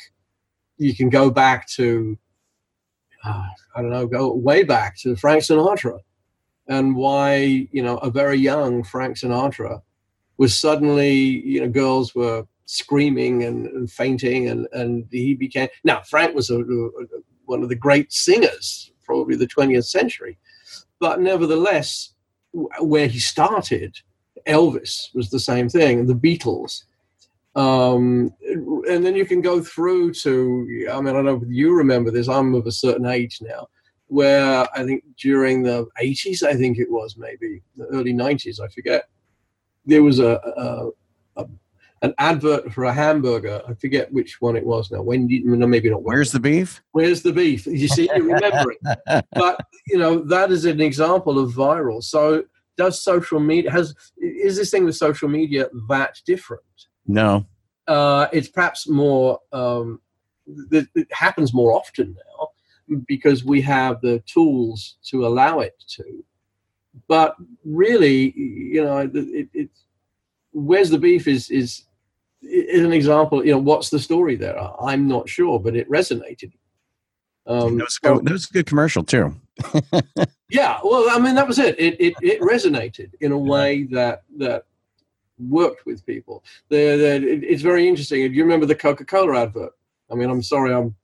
you 0.78 0.94
can 0.94 1.09
go 1.09 1.30
back 1.30 1.68
to 1.70 2.18
uh, 3.24 3.46
I 3.74 3.82
don't 3.82 3.90
know, 3.90 4.06
go 4.06 4.32
way 4.32 4.62
back 4.62 4.96
to 4.98 5.16
Frank 5.16 5.42
Sinatra, 5.42 5.98
and 6.68 6.94
why 6.94 7.68
you 7.72 7.82
know 7.82 7.98
a 7.98 8.11
very 8.11 8.38
young 8.38 8.85
Frank 8.85 9.16
Sinatra 9.16 9.82
was 10.38 10.59
suddenly 10.59 11.12
you 11.12 11.61
know 11.61 11.68
girls 11.68 12.14
were 12.14 12.44
screaming 12.66 13.44
and, 13.44 13.66
and 13.66 13.90
fainting, 13.90 14.48
and 14.48 14.68
and 14.72 15.06
he 15.11 15.35
became 15.35 15.68
now 15.85 16.02
Frank 16.02 16.35
was 16.35 16.50
a, 16.50 16.61
a, 16.61 16.90
one 17.46 17.62
of 17.62 17.68
the 17.68 17.76
great 17.76 18.12
singers, 18.12 18.92
probably 19.04 19.37
the 19.37 19.46
20th 19.46 19.87
century 19.87 20.38
but 21.00 21.20
nevertheless, 21.20 22.12
where 22.52 23.06
he 23.06 23.18
started, 23.18 23.96
Elvis 24.46 25.14
was 25.14 25.30
the 25.30 25.40
same 25.40 25.68
thing, 25.68 26.06
the 26.06 26.14
Beatles. 26.14 26.85
Um, 27.54 28.32
and 28.42 29.04
then 29.04 29.16
you 29.16 29.24
can 29.24 29.40
go 29.40 29.62
through 29.62 30.12
to, 30.14 30.88
I 30.90 31.00
mean, 31.00 31.09
I 31.09 31.12
don't 31.12 31.24
know 31.24 31.40
if 31.42 31.48
you 31.48 31.74
remember 31.74 32.11
this, 32.11 32.28
I'm 32.28 32.54
of 32.54 32.66
a 32.66 32.72
certain 32.72 33.06
age 33.06 33.38
now, 33.40 33.68
where 34.09 34.66
I 34.74 34.85
think 34.85 35.04
during 35.18 35.62
the 35.62 35.87
80s, 36.00 36.42
I 36.42 36.54
think 36.54 36.78
it 36.78 36.90
was 36.90 37.16
maybe, 37.16 37.62
the 37.76 37.87
early 37.87 38.12
90s, 38.12 38.61
I 38.61 38.68
forget, 38.68 39.09
there 39.87 40.02
was 40.02 40.18
a, 40.18 40.38
a, 40.56 41.42
a 41.42 41.46
an 42.02 42.14
advert 42.18 42.72
for 42.72 42.85
a 42.85 42.92
hamburger. 42.92 43.62
I 43.66 43.74
forget 43.74 44.12
which 44.12 44.40
one 44.40 44.56
it 44.56 44.64
was 44.64 44.90
now. 44.90 45.02
When 45.02 45.28
no, 45.30 45.66
maybe 45.66 45.90
not. 45.90 46.02
Where's 46.02 46.32
the 46.32 46.40
beef? 46.40 46.82
Where's 46.92 47.22
the 47.22 47.32
beef? 47.32 47.66
You 47.66 47.88
see, 47.88 48.09
you 48.14 48.32
remember 48.32 48.72
it. 48.72 49.24
But 49.32 49.61
you 49.87 49.98
know 49.98 50.20
that 50.20 50.50
is 50.50 50.64
an 50.64 50.80
example 50.80 51.38
of 51.38 51.52
viral. 51.52 52.02
So 52.02 52.44
does 52.76 53.02
social 53.02 53.40
media 53.40 53.70
has 53.70 53.94
is 54.18 54.56
this 54.56 54.70
thing 54.70 54.85
with 54.85 54.96
social 54.96 55.28
media 55.28 55.68
that 55.88 56.20
different? 56.26 56.62
No. 57.06 57.46
Uh, 57.87 58.26
it's 58.32 58.48
perhaps 58.48 58.88
more. 58.88 59.40
Um, 59.52 60.00
it 60.70 61.09
happens 61.12 61.52
more 61.52 61.72
often 61.72 62.14
now 62.14 62.48
because 63.06 63.44
we 63.44 63.61
have 63.62 64.00
the 64.00 64.22
tools 64.26 64.96
to 65.04 65.26
allow 65.26 65.61
it 65.61 65.82
to. 65.88 66.24
But 67.09 67.37
really, 67.64 68.32
you 68.37 68.85
know, 68.85 68.98
it, 68.98 69.11
it, 69.14 69.48
it 69.52 69.70
where's 70.56 70.90
the 70.90 70.98
beef 70.98 71.28
is 71.28 71.50
is 71.50 71.82
is 72.42 72.84
an 72.84 72.92
example. 72.92 73.44
You 73.44 73.52
know, 73.52 73.58
what's 73.58 73.90
the 73.90 73.98
story 73.98 74.36
there? 74.36 74.58
I'm 74.80 75.06
not 75.06 75.28
sure, 75.28 75.60
but 75.60 75.76
it 75.76 75.88
resonated. 75.90 76.52
Um, 77.46 77.78
that, 77.78 77.84
was 77.84 77.98
that 78.02 78.32
was 78.32 78.50
a 78.50 78.52
good 78.52 78.66
commercial 78.66 79.04
too. 79.04 79.34
yeah, 80.50 80.78
well, 80.82 81.06
I 81.10 81.18
mean, 81.20 81.34
that 81.36 81.46
was 81.46 81.58
it. 81.58 81.78
It 81.78 82.00
it, 82.00 82.14
it 82.22 82.40
resonated 82.40 83.12
in 83.20 83.32
a 83.32 83.38
way 83.38 83.84
that 83.84 84.22
that 84.38 84.64
worked 85.38 85.86
with 85.86 86.04
people. 86.06 86.42
The, 86.70 86.96
the, 86.96 87.14
it, 87.16 87.44
it's 87.44 87.62
very 87.62 87.86
interesting. 87.86 88.22
Do 88.22 88.34
you 88.34 88.42
remember 88.42 88.66
the 88.66 88.74
Coca-Cola 88.74 89.42
advert? 89.42 89.72
I 90.10 90.14
mean, 90.14 90.30
I'm 90.30 90.42
sorry, 90.42 90.72
I'm 90.72 90.94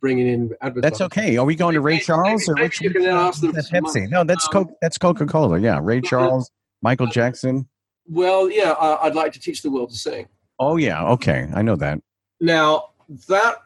bringing 0.00 0.28
in 0.28 0.54
advertising. 0.60 0.80
That's 0.82 1.00
okay. 1.00 1.36
Are 1.36 1.44
we 1.44 1.56
going 1.56 1.74
to 1.74 1.80
Ray 1.80 1.94
maybe, 1.94 2.04
Charles 2.04 2.48
maybe, 2.48 2.50
or 2.50 2.62
maybe 2.62 2.76
you 2.80 2.90
can 2.90 3.04
ask 3.06 3.40
them 3.40 3.52
that's 3.52 3.70
Pepsi? 3.70 4.08
No, 4.08 4.22
that's 4.22 4.46
um, 4.46 4.52
Coke. 4.52 4.78
That's 4.80 4.96
Coca 4.96 5.26
Cola. 5.26 5.58
Yeah, 5.58 5.80
Ray 5.82 6.00
Charles, 6.00 6.50
Michael 6.82 7.08
Jackson. 7.08 7.68
Well, 8.10 8.50
yeah, 8.50 8.74
I'd 8.80 9.14
like 9.14 9.32
to 9.34 9.40
teach 9.40 9.62
the 9.62 9.70
world 9.70 9.90
to 9.90 9.96
sing. 9.96 10.26
Oh 10.58 10.76
yeah, 10.76 11.06
okay, 11.10 11.48
I 11.54 11.62
know 11.62 11.76
that. 11.76 12.00
Now 12.40 12.90
that 13.28 13.58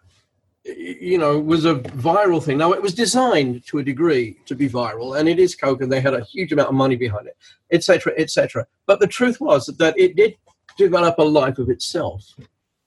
you 0.64 1.18
know 1.18 1.38
was 1.38 1.64
a 1.64 1.76
viral 1.76 2.42
thing. 2.42 2.58
Now 2.58 2.72
it 2.72 2.82
was 2.82 2.94
designed 2.94 3.66
to 3.66 3.78
a 3.78 3.82
degree 3.82 4.36
to 4.44 4.54
be 4.54 4.68
viral, 4.68 5.18
and 5.18 5.28
it 5.30 5.38
is 5.38 5.56
Coke, 5.56 5.80
and 5.80 5.90
they 5.90 6.00
had 6.00 6.12
a 6.12 6.24
huge 6.24 6.52
amount 6.52 6.68
of 6.68 6.74
money 6.74 6.94
behind 6.94 7.26
it, 7.26 7.36
etc., 7.72 8.12
etc. 8.18 8.66
But 8.86 9.00
the 9.00 9.06
truth 9.06 9.40
was 9.40 9.66
that 9.66 9.98
it 9.98 10.14
did 10.14 10.36
develop 10.76 11.18
a 11.18 11.22
life 11.22 11.58
of 11.58 11.70
itself 11.70 12.22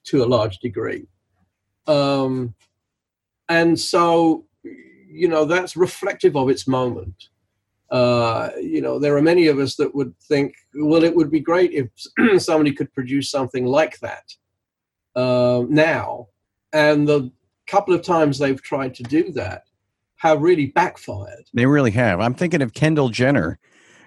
to 0.06 0.24
a 0.24 0.26
large 0.26 0.60
degree. 0.60 1.08
Um, 1.88 2.54
and 3.50 3.80
so, 3.80 4.46
you 4.64 5.28
know, 5.28 5.46
that's 5.46 5.76
reflective 5.76 6.36
of 6.36 6.50
its 6.50 6.68
moment. 6.68 7.30
Uh, 7.90 8.50
you 8.62 8.82
know, 8.82 9.00
there 9.00 9.16
are 9.16 9.22
many 9.22 9.48
of 9.48 9.60
us 9.60 9.76
that 9.76 9.96
would 9.96 10.14
think, 10.20 10.56
well, 10.76 11.04
it 11.04 11.16
would 11.16 11.32
be 11.32 11.40
great 11.40 11.72
if 11.74 11.90
somebody 12.42 12.74
could 12.74 12.94
produce 12.94 13.30
something 13.30 13.66
like 13.66 14.00
that 14.00 14.34
uh, 15.16 15.64
now. 15.70 16.28
And 16.74 17.08
the 17.08 17.32
couple 17.66 17.94
of 17.94 18.02
times 18.02 18.40
they've 18.40 18.62
tried 18.62 18.96
to 18.96 19.04
do 19.04 19.32
that 19.34 19.64
have 20.18 20.42
really 20.42 20.68
backfired. 20.68 21.46
They 21.54 21.66
really 21.66 21.92
have. 21.92 22.20
I'm 22.20 22.34
thinking 22.34 22.62
of 22.62 22.74
Kendall 22.74 23.10
Jenner 23.10 23.60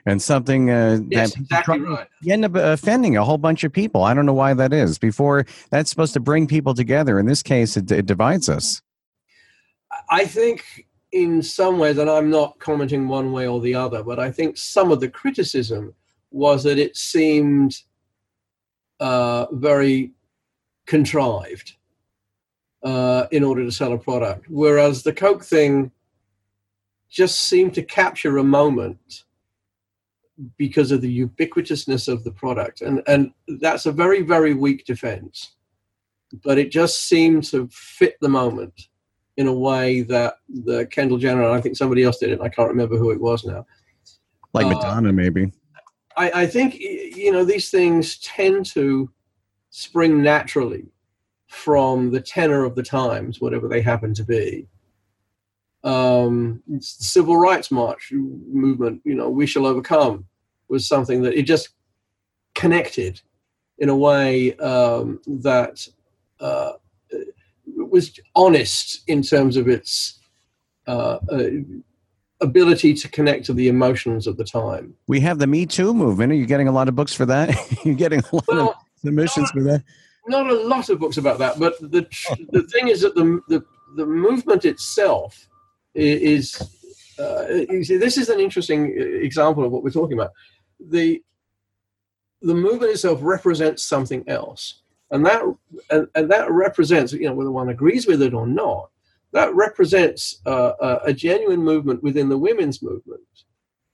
and 0.07 0.21
something 0.21 0.71
uh, 0.71 1.01
yes, 1.09 1.35
that 1.35 1.40
exactly 1.40 1.81
right. 1.81 2.09
you 2.23 2.33
end 2.33 2.45
up 2.45 2.55
offending 2.55 3.16
a 3.16 3.25
whole 3.25 3.38
bunch 3.38 3.64
of 3.64 3.73
people. 3.73 4.03
I 4.03 4.14
don't 4.14 4.27
know 4.27 4.35
why 4.35 4.55
that 4.55 4.73
is. 4.73 4.99
Before 4.99 5.47
that's 5.71 5.90
supposed 5.90 6.14
to 6.14 6.21
bring 6.21 6.47
people 6.47 6.75
together. 6.75 7.19
In 7.19 7.27
this 7.27 7.43
case, 7.43 7.77
it, 7.77 7.90
it 7.90 8.07
divides 8.07 8.49
us. 8.49 8.83
I 10.11 10.25
think 10.25 10.87
in 11.12 11.42
some 11.42 11.79
ways, 11.79 11.99
and 11.99 12.09
I'm 12.09 12.31
not 12.31 12.59
commenting 12.59 13.09
one 13.09 13.33
way 13.33 13.49
or 13.49 13.61
the 13.61 13.75
other, 13.75 14.03
but 14.03 14.18
I 14.18 14.31
think 14.31 14.57
some 14.57 14.92
of 14.92 15.01
the 15.01 15.09
criticism 15.09 15.94
was 16.31 16.62
that 16.62 16.79
it 16.79 16.96
seemed 16.96 17.83
uh, 19.01 19.46
very 19.53 20.12
contrived 20.87 21.75
uh, 22.85 23.27
in 23.33 23.42
order 23.42 23.64
to 23.64 23.73
sell 23.73 23.92
a 23.92 23.99
product, 23.99 24.46
whereas 24.49 25.03
the 25.03 25.12
Coke 25.12 25.44
thing 25.44 25.90
just 27.09 27.42
seemed 27.42 27.75
to 27.75 27.83
capture 27.83 28.38
a 28.38 28.44
moment 28.44 29.25
because 30.57 30.90
of 30.90 31.01
the 31.01 31.27
ubiquitousness 31.27 32.09
of 32.09 32.25
the 32.25 32.31
product, 32.31 32.83
and 32.83 33.03
and 33.07 33.33
that's 33.61 33.87
a 33.87 33.92
very 33.92 34.23
very 34.23 34.55
weak 34.55 34.85
defense, 34.85 35.57
but 36.44 36.57
it 36.57 36.70
just 36.70 37.09
seemed 37.09 37.44
to 37.44 37.68
fit 37.73 38.16
the 38.20 38.29
moment 38.29 38.89
in 39.40 39.46
a 39.46 39.53
way 39.53 40.03
that 40.03 40.35
the 40.50 40.85
Kendall 40.87 41.16
Jenner, 41.16 41.42
and 41.42 41.55
I 41.55 41.62
think 41.62 41.74
somebody 41.74 42.03
else 42.03 42.18
did 42.18 42.29
it. 42.29 42.42
I 42.42 42.50
can't 42.50 42.68
remember 42.68 42.98
who 42.98 43.11
it 43.11 43.18
was 43.18 43.42
now. 43.42 43.66
Like 44.53 44.66
uh, 44.66 44.74
Madonna, 44.74 45.14
maybe. 45.14 45.50
I, 46.14 46.42
I 46.42 46.46
think 46.46 46.79
you 46.79 47.33
know 47.33 47.42
these 47.42 47.70
things 47.70 48.18
tend 48.18 48.66
to 48.74 49.11
spring 49.70 50.22
naturally 50.22 50.85
from 51.46 52.11
the 52.11 52.20
tenor 52.20 52.64
of 52.64 52.74
the 52.74 52.83
times, 52.83 53.40
whatever 53.40 53.66
they 53.66 53.81
happen 53.81 54.12
to 54.12 54.24
be. 54.24 54.68
Um, 55.85 56.62
the 56.68 56.83
civil 56.83 57.38
rights 57.38 57.70
march 57.70 58.12
movement, 58.12 59.00
you 59.05 59.14
know, 59.14 59.31
we 59.31 59.46
shall 59.46 59.64
overcome, 59.64 60.26
was 60.68 60.87
something 60.87 61.22
that 61.22 61.33
it 61.33 61.44
just 61.44 61.70
connected 62.55 63.22
in 63.79 63.88
a 63.88 63.96
way 63.96 64.55
um, 64.57 65.18
that 65.26 65.88
uh, 66.40 66.72
was 67.90 68.18
honest 68.35 69.03
in 69.07 69.22
terms 69.22 69.57
of 69.57 69.68
its 69.68 70.18
uh, 70.87 71.18
uh, 71.31 71.48
ability 72.40 72.94
to 72.94 73.09
connect 73.09 73.44
to 73.46 73.53
the 73.53 73.68
emotions 73.68 74.26
of 74.26 74.37
the 74.37 74.44
time. 74.44 74.94
We 75.07 75.20
have 75.20 75.38
the 75.38 75.46
Me 75.46 75.66
Too 75.66 75.92
movement. 75.92 76.33
Are 76.33 76.37
you 76.37 76.46
getting 76.46 76.68
a 76.68 76.72
lot 76.72 76.88
of 76.88 76.96
books 76.96 77.12
for 77.12 77.26
that? 77.26 77.57
You're 77.85 77.94
getting 77.94 78.20
a 78.20 78.35
lot 78.35 78.44
well, 78.48 78.70
of 78.70 78.74
submissions 78.96 79.50
for 79.50 79.62
that. 79.64 79.83
Not 80.26 80.50
a 80.50 80.55
lot 80.55 80.88
of 80.88 80.98
books 80.98 81.16
about 81.16 81.38
that, 81.38 81.59
but 81.59 81.79
the 81.81 82.07
the 82.50 82.62
thing 82.64 82.88
is 82.88 83.00
that 83.03 83.14
the 83.14 83.40
the, 83.48 83.64
the 83.96 84.07
movement 84.07 84.64
itself 84.64 85.48
is. 85.94 86.61
Uh, 87.18 87.66
you 87.68 87.85
see, 87.85 87.98
this 87.98 88.16
is 88.16 88.31
an 88.31 88.40
interesting 88.40 88.96
example 88.96 89.62
of 89.62 89.70
what 89.70 89.83
we're 89.83 89.90
talking 89.90 90.18
about. 90.18 90.31
The 90.79 91.22
the 92.40 92.55
movement 92.55 92.92
itself 92.92 93.18
represents 93.22 93.83
something 93.83 94.24
else 94.26 94.80
and 95.11 95.27
that 95.27 95.42
and, 95.90 96.07
and 96.14 96.31
that 96.31 96.51
represents 96.51 97.12
you 97.12 97.27
know 97.27 97.35
whether 97.35 97.51
one 97.51 97.68
agrees 97.68 98.07
with 98.07 98.23
it 98.23 98.35
or 98.35 98.46
not 98.46 98.90
that 99.33 99.55
represents 99.55 100.40
uh, 100.46 100.73
a, 100.81 100.99
a, 101.07 101.12
genuine 101.12 101.62
movement 101.62 102.03
within 102.03 102.29
the 102.29 102.37
women's 102.37 102.83
movement 102.83 103.20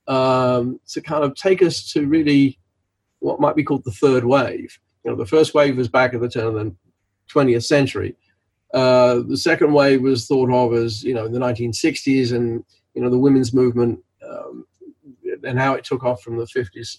um, 0.09 0.81
to 0.89 1.03
kind 1.03 1.25
of 1.25 1.35
take 1.35 1.63
us 1.63 1.93
to 1.93 2.07
really 2.07 2.59
what 3.19 3.41
might 3.41 3.57
be 3.57 3.63
called 3.63 3.85
the 3.85 3.91
third 3.91 4.25
wave. 4.25 4.79
You 5.05 5.11
know 5.11 5.17
the 5.17 5.27
first 5.27 5.55
wave 5.55 5.77
was 5.77 5.89
back 5.89 6.15
at 6.15 6.21
the 6.21 6.29
turn 6.29 6.47
of 6.47 6.55
the 6.55 6.75
20th 7.33 7.65
century. 7.65 8.17
Uh, 8.73 9.21
the 9.29 9.37
second 9.37 9.73
wave 9.73 10.03
was 10.03 10.27
thought 10.27 10.51
of 10.51 10.75
as 10.75 11.03
you 11.03 11.15
know 11.15 11.27
in 11.27 11.33
the 11.33 11.39
1960s 11.39 12.35
and 12.35 12.65
you 12.95 13.03
know 13.03 13.11
the 13.11 13.19
women's 13.19 13.53
movement 13.53 13.99
um, 14.27 14.67
and 15.45 15.59
how 15.59 15.75
it 15.75 15.85
took 15.85 16.05
off 16.05 16.23
from 16.23 16.37
the 16.37 16.47
50s 16.47 16.99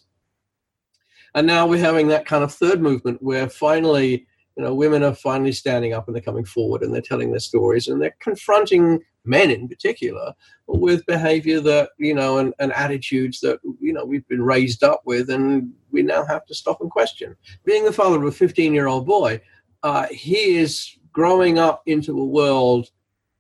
and 1.36 1.46
now 1.48 1.68
we're 1.68 1.80
having 1.80 2.08
that 2.08 2.26
kind 2.26 2.44
of 2.44 2.54
third 2.54 2.82
movement 2.82 3.22
where 3.22 3.50
finally, 3.50 4.28
you 4.56 4.64
know, 4.64 4.74
women 4.74 5.04
are 5.04 5.14
finally 5.14 5.52
standing 5.52 5.94
up 5.94 6.08
and 6.08 6.16
they're 6.16 6.22
coming 6.22 6.46
forward 6.46 6.82
and 6.82 6.94
they're 6.94 7.02
telling 7.02 7.32
their 7.32 7.40
stories 7.40 7.88
and 7.88 8.02
they're 8.02 8.16
confronting 8.20 9.00
men 9.24 9.52
in 9.52 9.68
particular 9.68 10.34
with 10.68 11.06
behavior 11.06 11.60
that, 11.60 11.90
you 11.98 12.14
know, 12.14 12.38
and, 12.38 12.54
and 12.60 12.72
attitudes 12.74 13.40
that, 13.42 13.60
you 13.80 13.94
know, 13.94 14.06
we've 14.06 14.28
been 14.28 14.42
raised 14.42 14.84
up 14.84 15.02
with 15.06 15.30
and 15.30 15.72
we 15.92 16.02
now 16.02 16.26
have 16.26 16.46
to 16.46 16.56
stop 16.56 16.82
and 16.82 16.90
question. 16.90 17.36
Being 17.66 17.86
the 17.86 17.94
father 17.94 18.18
of 18.18 18.24
a 18.24 18.32
15 18.32 18.74
year 18.74 18.88
old 18.88 19.06
boy, 19.06 19.42
uh, 19.84 20.08
he 20.08 20.56
is 20.56 20.98
growing 21.12 21.60
up 21.60 21.84
into 21.86 22.20
a 22.20 22.26
world 22.26 22.90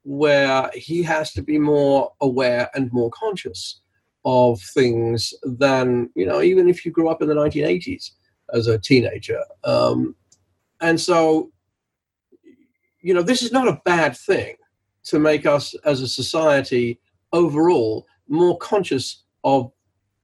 where 0.04 0.70
he 0.74 1.04
has 1.04 1.34
to 1.34 1.42
be 1.42 1.60
more 1.60 2.14
aware 2.22 2.70
and 2.76 2.92
more 2.94 3.10
conscious 3.12 3.82
of 4.28 4.62
things 4.62 5.34
than 5.44 6.10
you 6.14 6.26
know 6.26 6.42
even 6.42 6.68
if 6.68 6.86
you 6.86 6.92
grew 6.92 7.08
up 7.08 7.22
in 7.22 7.30
the 7.30 7.34
1980s 7.34 8.12
as 8.54 8.68
a 8.68 8.78
teenager. 8.78 9.42
Um, 9.64 10.16
and 10.82 11.00
so 11.00 11.50
you 13.00 13.14
know 13.14 13.22
this 13.22 13.42
is 13.42 13.54
not 13.54 13.70
a 13.70 13.82
bad 13.86 14.18
thing 14.18 14.56
to 15.06 15.18
make 15.18 15.46
us 15.46 15.74
as 15.86 16.02
a 16.02 16.08
society 16.10 17.00
overall 17.32 18.06
more 18.28 18.58
conscious 18.58 19.24
of 19.46 19.72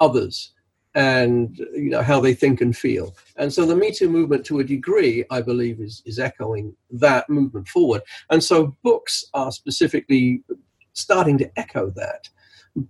others 0.01 0.51
and 0.95 1.57
you 1.73 1.89
know 1.89 2.01
how 2.01 2.19
they 2.19 2.33
think 2.33 2.59
and 2.59 2.75
feel. 2.75 3.15
And 3.37 3.53
so 3.53 3.65
the 3.65 3.75
me 3.75 3.91
too 3.93 4.09
movement 4.09 4.45
to 4.47 4.59
a 4.59 4.65
degree 4.65 5.23
i 5.31 5.41
believe 5.41 5.79
is 5.79 6.03
is 6.05 6.19
echoing 6.19 6.75
that 6.91 7.29
movement 7.29 7.69
forward. 7.69 8.01
And 8.29 8.43
so 8.43 8.75
books 8.83 9.23
are 9.33 9.53
specifically 9.53 10.43
starting 10.91 11.37
to 11.37 11.49
echo 11.57 11.89
that 11.91 12.27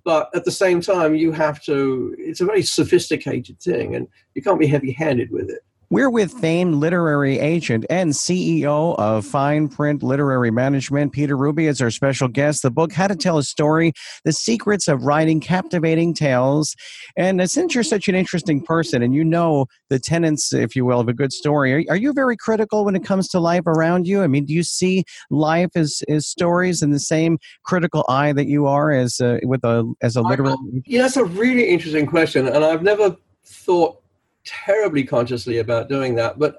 but 0.04 0.30
at 0.34 0.46
the 0.46 0.52
same 0.52 0.82
time 0.82 1.16
you 1.16 1.32
have 1.32 1.62
to 1.62 2.16
it's 2.18 2.42
a 2.42 2.46
very 2.46 2.62
sophisticated 2.62 3.60
thing 3.60 3.96
and 3.96 4.08
you 4.34 4.42
can't 4.42 4.60
be 4.60 4.68
heavy 4.68 4.92
handed 4.92 5.30
with 5.32 5.50
it 5.50 5.62
We're 5.94 6.10
with 6.10 6.34
famed 6.34 6.78
literary 6.78 7.38
agent 7.38 7.86
and 7.88 8.14
CEO 8.14 8.98
of 8.98 9.28
Fine 9.28 9.68
Print 9.68 10.02
Literary 10.02 10.50
Management, 10.50 11.14
Peter 11.14 11.38
Rubie, 11.38 11.70
is 11.70 11.82
our 11.82 11.92
special 11.92 12.28
guest. 12.28 12.64
The 12.64 12.72
book, 12.72 12.92
How 12.92 13.06
to 13.06 13.16
Tell 13.16 13.38
a 13.38 13.44
Story 13.44 13.94
The 14.26 14.32
Secrets 14.32 14.88
of 14.88 15.04
Writing 15.04 15.40
Captivating 15.40 16.16
Tales. 16.16 16.76
And 17.16 17.40
uh, 17.40 17.46
since 17.46 17.76
you're 17.76 17.84
such 17.84 18.08
an 18.08 18.16
interesting 18.16 18.60
person 18.60 19.04
and 19.04 19.14
you 19.14 19.24
know 19.24 19.68
the 19.90 20.00
tenets, 20.00 20.52
if 20.52 20.76
you 20.76 20.84
will, 20.84 21.00
of 21.00 21.10
a 21.10 21.14
good 21.14 21.32
story, 21.32 21.72
are, 21.72 21.94
are 21.94 21.98
you 21.98 22.12
very 22.12 22.38
critical 22.38 22.86
when 22.86 22.96
it 22.96 23.06
comes 23.06 23.28
to 23.28 23.40
life 23.40 23.68
around 23.68 24.08
you? 24.08 24.24
I 24.24 24.28
mean, 24.28 24.46
do 24.46 24.54
you 24.56 24.64
see 24.64 25.04
life 25.30 25.70
as, 25.76 26.02
as 26.10 26.26
stories 26.26 26.82
in 26.82 26.90
the 26.90 27.00
same 27.00 27.38
critical 27.66 28.04
eye 28.10 28.34
that 28.34 28.48
you 28.48 28.66
are 28.66 28.92
as 28.92 29.20
a, 29.20 29.42
with 29.44 29.64
a, 29.64 29.94
as 30.02 30.16
a 30.16 30.24
literary? 30.24 30.56
Yeah, 30.88 31.04
that's 31.04 31.18
a 31.18 31.26
really 31.26 31.70
interesting 31.70 32.08
question. 32.08 32.48
And 32.48 32.66
I've 32.66 32.82
never 32.82 33.16
thought 33.46 34.03
terribly 34.46 35.04
consciously 35.04 35.60
about 35.60 35.90
doing 35.90 36.16
that. 36.16 36.40
But 36.40 36.58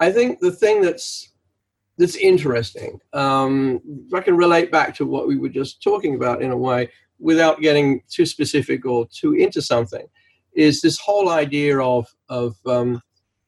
I 0.00 0.12
think 0.12 0.40
the 0.40 0.52
thing 0.52 0.82
that's 0.82 1.30
that's 1.96 2.16
interesting, 2.16 3.00
um, 3.12 3.80
I 4.12 4.20
can 4.20 4.36
relate 4.36 4.72
back 4.72 4.94
to 4.96 5.06
what 5.06 5.28
we 5.28 5.36
were 5.36 5.48
just 5.48 5.82
talking 5.82 6.16
about 6.16 6.42
in 6.42 6.50
a 6.50 6.56
way, 6.56 6.90
without 7.20 7.60
getting 7.60 8.02
too 8.08 8.26
specific 8.26 8.84
or 8.84 9.06
too 9.06 9.34
into 9.34 9.62
something, 9.62 10.06
is 10.54 10.80
this 10.80 10.98
whole 10.98 11.30
idea 11.30 11.78
of 11.78 12.06
of 12.28 12.56
um, 12.66 13.00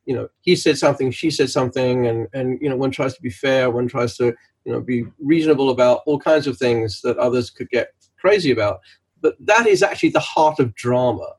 you 0.04 0.14
know 0.14 0.28
he 0.40 0.54
said 0.56 0.78
something, 0.78 1.10
she 1.10 1.30
said 1.30 1.50
something, 1.50 2.06
and 2.06 2.28
and 2.32 2.58
you 2.60 2.68
know 2.68 2.76
one 2.76 2.90
tries 2.90 3.14
to 3.14 3.22
be 3.22 3.30
fair, 3.30 3.70
one 3.70 3.88
tries 3.88 4.16
to 4.16 4.34
you 4.64 4.72
know 4.72 4.80
be 4.80 5.04
reasonable 5.18 5.70
about 5.70 6.02
all 6.06 6.18
kinds 6.18 6.46
of 6.46 6.56
things 6.56 7.00
that 7.02 7.18
others 7.18 7.50
could 7.50 7.68
get 7.70 7.88
crazy 8.18 8.50
about. 8.50 8.80
But 9.20 9.34
that 9.40 9.66
is 9.66 9.82
actually 9.82 10.10
the 10.10 10.20
heart 10.20 10.60
of 10.60 10.74
drama. 10.74 11.32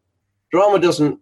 Drama 0.52 0.80
doesn't 0.80 1.20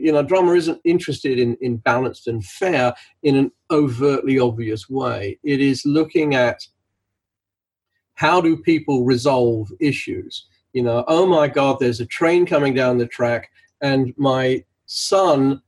you 0.00 0.12
know, 0.12 0.22
drama 0.22 0.52
isn't 0.52 0.80
interested 0.84 1.38
in, 1.38 1.56
in 1.60 1.76
balanced 1.76 2.26
and 2.26 2.44
fair 2.44 2.94
in 3.22 3.36
an 3.36 3.52
overtly 3.70 4.38
obvious 4.38 4.88
way. 4.88 5.38
It 5.44 5.60
is 5.60 5.84
looking 5.84 6.34
at 6.34 6.66
how 8.14 8.40
do 8.40 8.56
people 8.56 9.04
resolve 9.04 9.70
issues. 9.80 10.46
You 10.72 10.82
know, 10.82 11.04
oh 11.08 11.26
my 11.26 11.48
God, 11.48 11.78
there's 11.80 12.00
a 12.00 12.06
train 12.06 12.46
coming 12.46 12.74
down 12.74 12.98
the 12.98 13.06
track, 13.06 13.50
and 13.80 14.14
my 14.16 14.64
son 14.86 15.62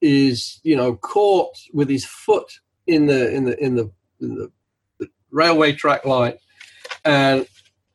is, 0.00 0.60
you 0.62 0.76
know, 0.76 0.96
caught 0.96 1.56
with 1.72 1.88
his 1.88 2.04
foot 2.04 2.60
in 2.86 3.06
the 3.06 3.34
in 3.34 3.44
the 3.44 3.58
in 3.64 3.74
the, 3.74 3.90
in 4.20 4.34
the, 4.36 4.52
the 4.98 5.08
railway 5.30 5.72
track 5.72 6.04
line, 6.04 6.34
and 7.04 7.46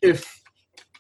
if 0.02 0.42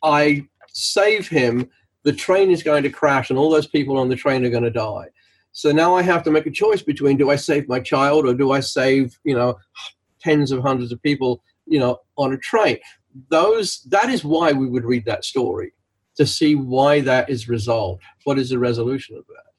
I 0.03 0.47
save 0.67 1.27
him, 1.27 1.69
the 2.03 2.13
train 2.13 2.51
is 2.51 2.63
going 2.63 2.83
to 2.83 2.89
crash 2.89 3.29
and 3.29 3.37
all 3.37 3.49
those 3.49 3.67
people 3.67 3.97
on 3.97 4.09
the 4.09 4.15
train 4.15 4.45
are 4.45 4.49
going 4.49 4.63
to 4.63 4.71
die. 4.71 5.07
So 5.51 5.71
now 5.71 5.95
I 5.95 6.01
have 6.01 6.23
to 6.23 6.31
make 6.31 6.45
a 6.45 6.51
choice 6.51 6.81
between 6.81 7.17
do 7.17 7.29
I 7.29 7.35
save 7.35 7.67
my 7.67 7.79
child 7.79 8.25
or 8.25 8.33
do 8.33 8.51
I 8.51 8.61
save, 8.61 9.17
you 9.23 9.35
know, 9.35 9.57
tens 10.21 10.51
of 10.51 10.61
hundreds 10.61 10.91
of 10.91 11.01
people, 11.01 11.43
you 11.65 11.79
know, 11.79 11.99
on 12.17 12.33
a 12.33 12.37
train. 12.37 12.77
Those 13.29 13.81
that 13.89 14.09
is 14.09 14.23
why 14.23 14.53
we 14.53 14.67
would 14.67 14.85
read 14.85 15.05
that 15.05 15.25
story 15.25 15.73
to 16.15 16.25
see 16.25 16.55
why 16.55 17.01
that 17.01 17.29
is 17.29 17.49
resolved. 17.49 18.01
What 18.23 18.39
is 18.39 18.49
the 18.49 18.59
resolution 18.59 19.17
of 19.17 19.25
that? 19.27 19.51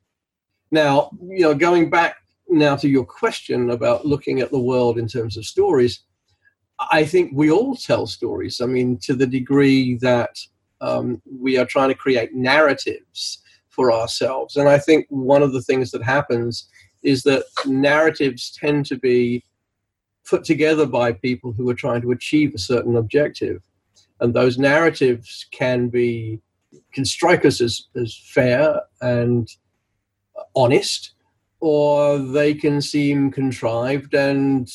Now, 0.70 1.10
you 1.22 1.40
know, 1.40 1.54
going 1.54 1.90
back 1.90 2.16
now 2.48 2.76
to 2.76 2.88
your 2.88 3.04
question 3.04 3.70
about 3.70 4.06
looking 4.06 4.40
at 4.40 4.50
the 4.50 4.58
world 4.58 4.98
in 4.98 5.06
terms 5.06 5.36
of 5.36 5.44
stories, 5.44 6.00
I 6.90 7.04
think 7.04 7.32
we 7.34 7.50
all 7.50 7.76
tell 7.76 8.06
stories. 8.06 8.60
I 8.60 8.66
mean, 8.66 8.98
to 9.02 9.14
the 9.14 9.26
degree 9.26 9.96
that 9.98 10.38
um, 10.82 11.22
we 11.40 11.56
are 11.56 11.64
trying 11.64 11.88
to 11.88 11.94
create 11.94 12.34
narratives 12.34 13.42
for 13.68 13.92
ourselves. 13.92 14.56
And 14.56 14.68
I 14.68 14.78
think 14.78 15.06
one 15.08 15.42
of 15.42 15.52
the 15.52 15.62
things 15.62 15.90
that 15.92 16.02
happens 16.02 16.68
is 17.02 17.22
that 17.22 17.44
narratives 17.64 18.56
tend 18.60 18.84
to 18.86 18.98
be 18.98 19.44
put 20.28 20.44
together 20.44 20.86
by 20.86 21.12
people 21.12 21.52
who 21.52 21.68
are 21.70 21.74
trying 21.74 22.02
to 22.02 22.10
achieve 22.10 22.54
a 22.54 22.58
certain 22.58 22.96
objective. 22.96 23.62
And 24.20 24.34
those 24.34 24.58
narratives 24.58 25.46
can 25.52 25.88
be 25.88 26.40
can 26.92 27.04
strike 27.04 27.44
us 27.44 27.60
as, 27.60 27.86
as 27.96 28.16
fair 28.16 28.80
and 29.00 29.48
honest, 30.54 31.12
or 31.60 32.18
they 32.18 32.54
can 32.54 32.80
seem 32.80 33.30
contrived 33.30 34.14
and 34.14 34.70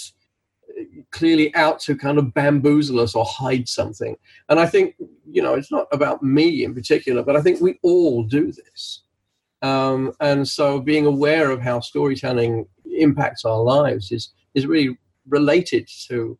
clearly 1.11 1.53
out 1.55 1.79
to 1.81 1.95
kind 1.95 2.17
of 2.17 2.33
bamboozle 2.33 2.99
us 2.99 3.15
or 3.15 3.25
hide 3.25 3.67
something. 3.67 4.15
And 4.49 4.59
I 4.59 4.65
think, 4.65 4.95
you 5.29 5.41
know, 5.41 5.53
it's 5.55 5.71
not 5.71 5.87
about 5.91 6.23
me 6.23 6.63
in 6.63 6.73
particular, 6.73 7.23
but 7.23 7.35
I 7.35 7.41
think 7.41 7.61
we 7.61 7.79
all 7.83 8.23
do 8.23 8.51
this. 8.51 9.03
Um, 9.61 10.13
and 10.19 10.47
so 10.47 10.79
being 10.79 11.05
aware 11.05 11.49
of 11.49 11.61
how 11.61 11.79
storytelling 11.79 12.67
impacts 12.85 13.43
our 13.45 13.61
lives 13.61 14.11
is, 14.11 14.33
is 14.53 14.67
really 14.67 14.97
related 15.27 15.89
to 16.07 16.37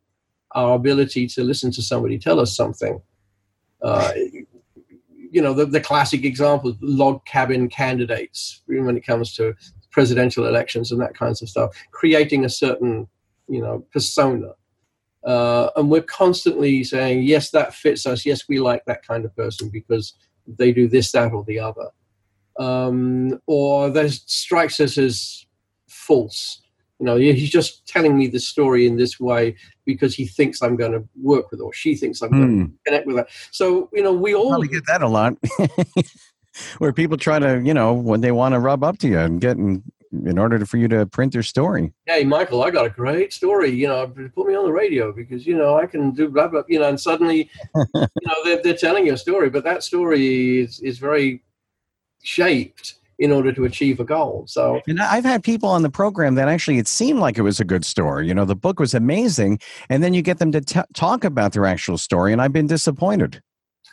our 0.52 0.74
ability 0.74 1.26
to 1.26 1.42
listen 1.42 1.70
to 1.72 1.82
somebody 1.82 2.18
tell 2.18 2.40
us 2.40 2.56
something. 2.56 3.00
Uh, 3.82 4.12
you 5.30 5.42
know, 5.42 5.52
the, 5.52 5.66
the 5.66 5.80
classic 5.80 6.24
example, 6.24 6.76
log 6.80 7.24
cabin 7.26 7.68
candidates, 7.68 8.62
when 8.66 8.96
it 8.96 9.06
comes 9.06 9.34
to 9.34 9.54
presidential 9.90 10.46
elections 10.46 10.90
and 10.90 11.00
that 11.00 11.14
kinds 11.14 11.42
of 11.42 11.48
stuff, 11.48 11.76
creating 11.90 12.44
a 12.44 12.48
certain 12.48 13.06
you 13.48 13.60
know 13.60 13.84
persona. 13.92 14.52
Uh, 15.24 15.70
and 15.74 15.90
we're 15.90 16.00
constantly 16.00 16.84
saying 16.84 17.22
yes 17.22 17.50
that 17.50 17.74
fits 17.74 18.06
us. 18.06 18.24
Yes 18.24 18.48
we 18.48 18.60
like 18.60 18.84
that 18.86 19.06
kind 19.06 19.24
of 19.24 19.34
person 19.36 19.68
because 19.68 20.14
they 20.46 20.72
do 20.72 20.88
this 20.88 21.12
that 21.12 21.32
or 21.32 21.44
the 21.44 21.58
other. 21.58 21.90
Um, 22.58 23.40
or 23.46 23.90
that 23.90 24.10
strikes 24.10 24.80
us 24.80 24.98
as 24.98 25.46
false. 25.88 26.62
You 26.98 27.06
know 27.06 27.16
he's 27.16 27.50
just 27.50 27.86
telling 27.86 28.18
me 28.18 28.26
the 28.26 28.40
story 28.40 28.86
in 28.86 28.96
this 28.96 29.20
way 29.20 29.56
because 29.84 30.16
he 30.16 30.26
thinks 30.26 30.60
i'm 30.62 30.74
going 30.74 30.90
to 30.90 31.08
work 31.22 31.52
with 31.52 31.60
or 31.60 31.72
she 31.72 31.94
thinks 31.94 32.20
i'm 32.20 32.30
mm. 32.30 32.38
going 32.38 32.66
to 32.66 32.72
connect 32.84 33.06
with 33.06 33.16
her. 33.16 33.26
So 33.50 33.88
you 33.92 34.02
know 34.02 34.12
we 34.12 34.34
all 34.34 34.50
Probably 34.50 34.68
get 34.68 34.86
that 34.86 35.02
a 35.02 35.08
lot. 35.08 35.34
Where 36.78 36.92
people 36.92 37.16
try 37.16 37.38
to 37.38 37.60
you 37.64 37.74
know 37.74 37.92
when 37.92 38.20
they 38.20 38.32
want 38.32 38.54
to 38.54 38.58
rub 38.58 38.82
up 38.82 38.98
to 38.98 39.08
you 39.08 39.18
and 39.18 39.40
get 39.40 39.56
in 39.56 39.82
in 40.12 40.38
order 40.38 40.64
for 40.64 40.76
you 40.76 40.88
to 40.88 41.06
print 41.06 41.32
their 41.32 41.42
story. 41.42 41.92
Hey, 42.06 42.24
Michael, 42.24 42.62
I 42.62 42.70
got 42.70 42.86
a 42.86 42.90
great 42.90 43.32
story. 43.32 43.70
You 43.70 43.88
know, 43.88 44.06
put 44.34 44.46
me 44.46 44.54
on 44.54 44.64
the 44.64 44.72
radio 44.72 45.12
because 45.12 45.46
you 45.46 45.56
know 45.56 45.76
I 45.78 45.86
can 45.86 46.12
do 46.12 46.28
blah 46.28 46.48
blah. 46.48 46.62
You 46.68 46.80
know, 46.80 46.88
and 46.88 47.00
suddenly, 47.00 47.50
you 47.74 47.86
know, 47.94 48.34
they're, 48.44 48.62
they're 48.62 48.76
telling 48.76 49.06
you 49.06 49.14
a 49.14 49.18
story, 49.18 49.50
but 49.50 49.64
that 49.64 49.82
story 49.82 50.60
is 50.60 50.80
is 50.80 50.98
very 50.98 51.42
shaped 52.22 52.94
in 53.18 53.32
order 53.32 53.52
to 53.52 53.64
achieve 53.64 53.98
a 53.98 54.04
goal. 54.04 54.44
So, 54.46 54.80
and 54.86 55.00
I've 55.00 55.24
had 55.24 55.42
people 55.42 55.68
on 55.68 55.82
the 55.82 55.90
program 55.90 56.36
that 56.36 56.48
actually 56.48 56.78
it 56.78 56.86
seemed 56.86 57.18
like 57.18 57.36
it 57.36 57.42
was 57.42 57.58
a 57.58 57.64
good 57.64 57.84
story. 57.84 58.28
You 58.28 58.34
know, 58.34 58.44
the 58.44 58.56
book 58.56 58.78
was 58.78 58.94
amazing, 58.94 59.58
and 59.88 60.02
then 60.02 60.14
you 60.14 60.22
get 60.22 60.38
them 60.38 60.52
to 60.52 60.60
t- 60.60 60.80
talk 60.94 61.24
about 61.24 61.52
their 61.52 61.66
actual 61.66 61.98
story, 61.98 62.32
and 62.32 62.40
I've 62.40 62.52
been 62.52 62.68
disappointed. 62.68 63.42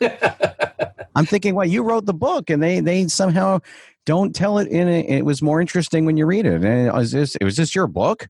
I'm 1.16 1.24
thinking, 1.24 1.54
well, 1.54 1.66
you 1.66 1.82
wrote 1.82 2.06
the 2.06 2.14
book, 2.14 2.50
and 2.50 2.62
they 2.62 2.80
they 2.80 3.08
somehow 3.08 3.60
don't 4.06 4.34
tell 4.34 4.58
it 4.58 4.68
in 4.68 4.88
a, 4.88 5.00
it 5.00 5.24
was 5.24 5.42
more 5.42 5.60
interesting 5.60 6.06
when 6.06 6.16
you 6.16 6.24
read 6.24 6.46
it. 6.46 6.64
And 6.64 6.92
was 6.92 7.12
this 7.12 7.36
was 7.42 7.56
this 7.56 7.74
your 7.74 7.86
book? 7.86 8.28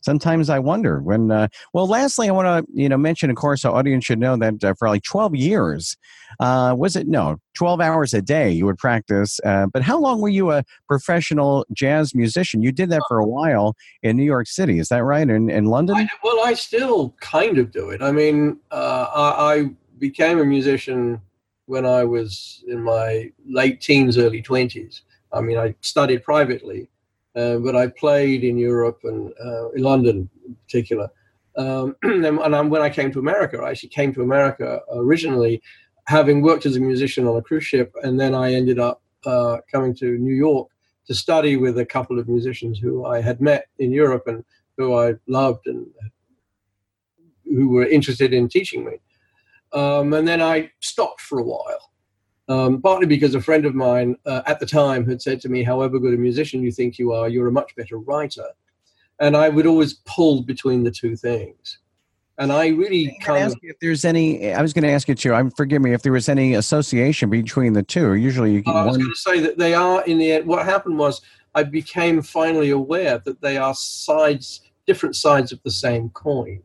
Sometimes 0.00 0.48
i 0.48 0.60
wonder 0.60 1.00
when 1.00 1.32
uh, 1.32 1.48
well 1.74 1.88
lastly 1.88 2.28
i 2.28 2.32
want 2.32 2.46
to 2.46 2.72
you 2.72 2.88
know 2.88 2.96
mention 2.96 3.30
of 3.30 3.36
course 3.36 3.64
our 3.64 3.74
audience 3.74 4.04
should 4.04 4.20
know 4.20 4.36
that 4.36 4.62
uh, 4.62 4.72
for 4.78 4.88
like 4.88 5.02
12 5.02 5.34
years 5.34 5.96
uh, 6.38 6.72
was 6.78 6.94
it 6.94 7.08
no 7.08 7.36
12 7.54 7.80
hours 7.80 8.14
a 8.14 8.22
day 8.22 8.48
you 8.48 8.64
would 8.64 8.78
practice 8.78 9.40
uh, 9.44 9.66
but 9.72 9.82
how 9.82 9.98
long 9.98 10.20
were 10.20 10.28
you 10.28 10.52
a 10.52 10.62
professional 10.86 11.66
jazz 11.72 12.14
musician? 12.14 12.62
You 12.62 12.70
did 12.70 12.90
that 12.90 13.02
for 13.08 13.18
a 13.18 13.26
while 13.26 13.74
in 14.04 14.16
new 14.16 14.22
york 14.22 14.46
city 14.46 14.78
is 14.78 14.88
that 14.88 15.02
right? 15.02 15.28
In, 15.28 15.50
in 15.50 15.64
london? 15.64 15.96
I, 15.96 16.08
well 16.22 16.44
i 16.44 16.54
still 16.54 17.10
kind 17.20 17.58
of 17.58 17.72
do 17.72 17.90
it. 17.90 18.00
I 18.00 18.12
mean 18.12 18.60
uh, 18.70 19.06
I, 19.12 19.54
I 19.54 19.70
became 19.98 20.38
a 20.38 20.44
musician 20.44 21.20
when 21.66 21.84
i 21.84 22.04
was 22.04 22.62
in 22.68 22.84
my 22.84 23.32
late 23.44 23.80
teens 23.80 24.16
early 24.16 24.42
20s 24.42 25.00
I 25.32 25.40
mean, 25.40 25.58
I 25.58 25.74
studied 25.80 26.22
privately, 26.22 26.88
uh, 27.36 27.58
but 27.58 27.76
I 27.76 27.88
played 27.88 28.44
in 28.44 28.56
Europe 28.56 29.00
and 29.04 29.32
uh, 29.44 29.70
in 29.70 29.82
London 29.82 30.28
in 30.46 30.56
particular. 30.66 31.10
Um, 31.56 31.96
and, 32.02 32.24
and 32.38 32.70
when 32.70 32.82
I 32.82 32.90
came 32.90 33.12
to 33.12 33.18
America, 33.18 33.58
I 33.58 33.70
actually 33.70 33.90
came 33.90 34.14
to 34.14 34.22
America 34.22 34.80
originally 34.92 35.62
having 36.06 36.40
worked 36.40 36.64
as 36.64 36.76
a 36.76 36.80
musician 36.80 37.26
on 37.26 37.36
a 37.36 37.42
cruise 37.42 37.64
ship, 37.64 37.92
and 38.02 38.18
then 38.18 38.34
I 38.34 38.54
ended 38.54 38.78
up 38.78 39.02
uh, 39.26 39.58
coming 39.70 39.94
to 39.96 40.16
New 40.18 40.34
York 40.34 40.68
to 41.06 41.14
study 41.14 41.56
with 41.56 41.78
a 41.78 41.84
couple 41.84 42.18
of 42.18 42.28
musicians 42.28 42.78
who 42.78 43.04
I 43.04 43.20
had 43.20 43.40
met 43.40 43.66
in 43.78 43.92
Europe 43.92 44.24
and 44.26 44.44
who 44.76 44.94
I 44.94 45.14
loved 45.26 45.66
and 45.66 45.86
who 47.44 47.68
were 47.68 47.86
interested 47.86 48.32
in 48.32 48.48
teaching 48.48 48.84
me. 48.84 48.92
Um, 49.72 50.12
and 50.12 50.26
then 50.26 50.40
I 50.40 50.70
stopped 50.80 51.20
for 51.20 51.38
a 51.38 51.42
while 51.42 51.90
um, 52.48 52.80
partly 52.80 53.06
because 53.06 53.34
a 53.34 53.40
friend 53.40 53.66
of 53.66 53.74
mine 53.74 54.16
uh, 54.26 54.42
at 54.46 54.58
the 54.58 54.66
time 54.66 55.06
had 55.06 55.20
said 55.20 55.40
to 55.42 55.48
me, 55.48 55.62
however 55.62 55.98
good 55.98 56.14
a 56.14 56.16
musician 56.16 56.62
you 56.62 56.72
think 56.72 56.98
you 56.98 57.12
are, 57.12 57.28
you're 57.28 57.48
a 57.48 57.52
much 57.52 57.74
better 57.76 57.98
writer. 57.98 58.46
And 59.20 59.36
I 59.36 59.48
would 59.48 59.66
always 59.66 59.94
pull 60.06 60.42
between 60.42 60.84
the 60.84 60.90
two 60.90 61.16
things. 61.16 61.78
And 62.38 62.52
I 62.52 62.68
really 62.68 63.18
kind 63.20 63.44
of. 63.44 63.58
if 63.62 63.78
there's 63.80 64.04
any, 64.04 64.54
I 64.54 64.62
was 64.62 64.72
going 64.72 64.84
to 64.84 64.90
ask 64.90 65.08
you 65.08 65.16
too, 65.16 65.34
I'm, 65.34 65.50
forgive 65.50 65.82
me, 65.82 65.92
if 65.92 66.02
there 66.02 66.12
was 66.12 66.28
any 66.28 66.54
association 66.54 67.30
between 67.30 67.72
the 67.72 67.82
two. 67.82 68.14
Usually 68.14 68.52
you 68.52 68.62
I 68.66 68.84
was 68.84 68.96
going 68.96 69.10
to 69.10 69.16
say 69.16 69.40
that 69.40 69.58
they 69.58 69.74
are 69.74 70.04
in 70.04 70.18
the 70.18 70.32
end. 70.32 70.46
What 70.46 70.64
happened 70.64 70.98
was 70.98 71.20
I 71.56 71.64
became 71.64 72.22
finally 72.22 72.70
aware 72.70 73.18
that 73.18 73.40
they 73.40 73.56
are 73.56 73.74
sides, 73.74 74.62
different 74.86 75.16
sides 75.16 75.50
of 75.50 75.60
the 75.64 75.70
same 75.72 76.10
coin. 76.10 76.62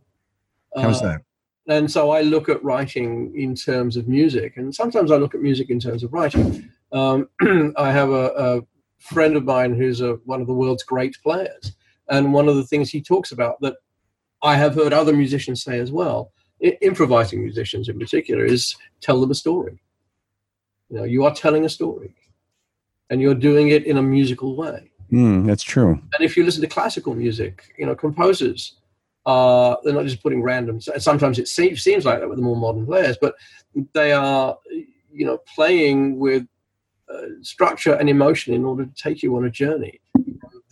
How's 0.76 1.02
uh, 1.02 1.14
that? 1.14 1.22
And 1.68 1.90
so 1.90 2.12
I 2.12 2.22
look 2.22 2.50
at 2.50 2.64
writing 2.64 3.34
in 3.36 3.56
terms 3.56 3.96
of 3.96 4.08
music, 4.08 4.58
and 4.58 4.74
sometimes 4.74 5.12
I 5.12 5.16
look 5.16 5.34
at 5.34 5.42
music 5.42 5.70
in 5.70 5.80
terms 5.80 6.04
of 6.04 6.12
writing. 6.12 6.70
Um, 6.92 7.30
I 7.78 7.92
have 7.92 8.10
a, 8.10 8.32
a, 8.36 8.62
friend 9.00 9.36
of 9.36 9.44
mine 9.44 9.74
who's 9.74 10.00
a, 10.00 10.14
one 10.24 10.40
of 10.40 10.48
the 10.48 10.54
world's 10.54 10.84
great 10.84 11.18
players, 11.22 11.74
and 12.10 12.34
one 12.34 12.48
of 12.48 12.56
the 12.56 12.64
things 12.64 12.90
he 12.90 13.02
talks 13.02 13.34
about 13.34 13.60
that 13.60 13.76
I 14.42 14.56
have 14.56 14.76
heard 14.76 14.94
other 14.94 15.14
musicians 15.14 15.62
say 15.62 15.80
as 15.80 15.92
well, 15.92 16.32
I- 16.64 16.78
improvising 16.82 17.44
musicians 17.44 17.90
in 17.90 18.00
particular, 18.00 18.46
is 18.46 18.76
tell 19.02 19.20
them 19.20 19.32
a 19.32 19.36
story. 19.36 19.82
You 20.90 20.98
know, 20.98 21.04
you 21.04 21.26
are 21.26 21.34
telling 21.34 21.66
a 21.66 21.70
story, 21.70 22.16
and 23.10 23.22
you're 23.22 23.36
doing 23.36 23.70
it 23.70 23.86
in 23.86 23.98
a 23.98 24.02
musical 24.02 24.56
way. 24.56 24.92
Mm, 25.12 25.46
that's 25.46 25.64
true. 25.64 26.02
And 26.14 26.22
if 26.22 26.36
you 26.38 26.44
listen 26.44 26.62
to 26.62 26.68
classical 26.68 27.14
music, 27.14 27.74
you 27.78 27.86
know, 27.86 27.96
composers 27.96 28.78
uh, 29.26 29.76
they're 29.84 29.94
not 29.94 30.06
just 30.06 30.22
putting 30.22 30.42
random. 30.42 30.82
Sometimes 30.82 31.40
it 31.40 31.48
seems, 31.48 31.82
seems 31.82 32.06
like 32.06 32.20
that 32.20 32.30
with 32.30 32.38
the 32.38 32.44
more 32.44 32.58
modern 32.58 32.86
players, 32.86 33.18
but 33.20 33.36
they 33.94 34.12
are, 34.12 34.58
you 35.12 35.26
know, 35.26 35.40
playing 35.56 36.20
with 36.20 36.46
uh, 37.10 37.22
structure 37.42 37.94
and 37.94 38.10
emotion 38.10 38.54
in 38.54 38.66
order 38.66 38.86
to 38.86 38.94
take 38.96 39.24
you 39.24 39.36
on 39.38 39.46
a 39.46 39.50
journey 39.50 40.00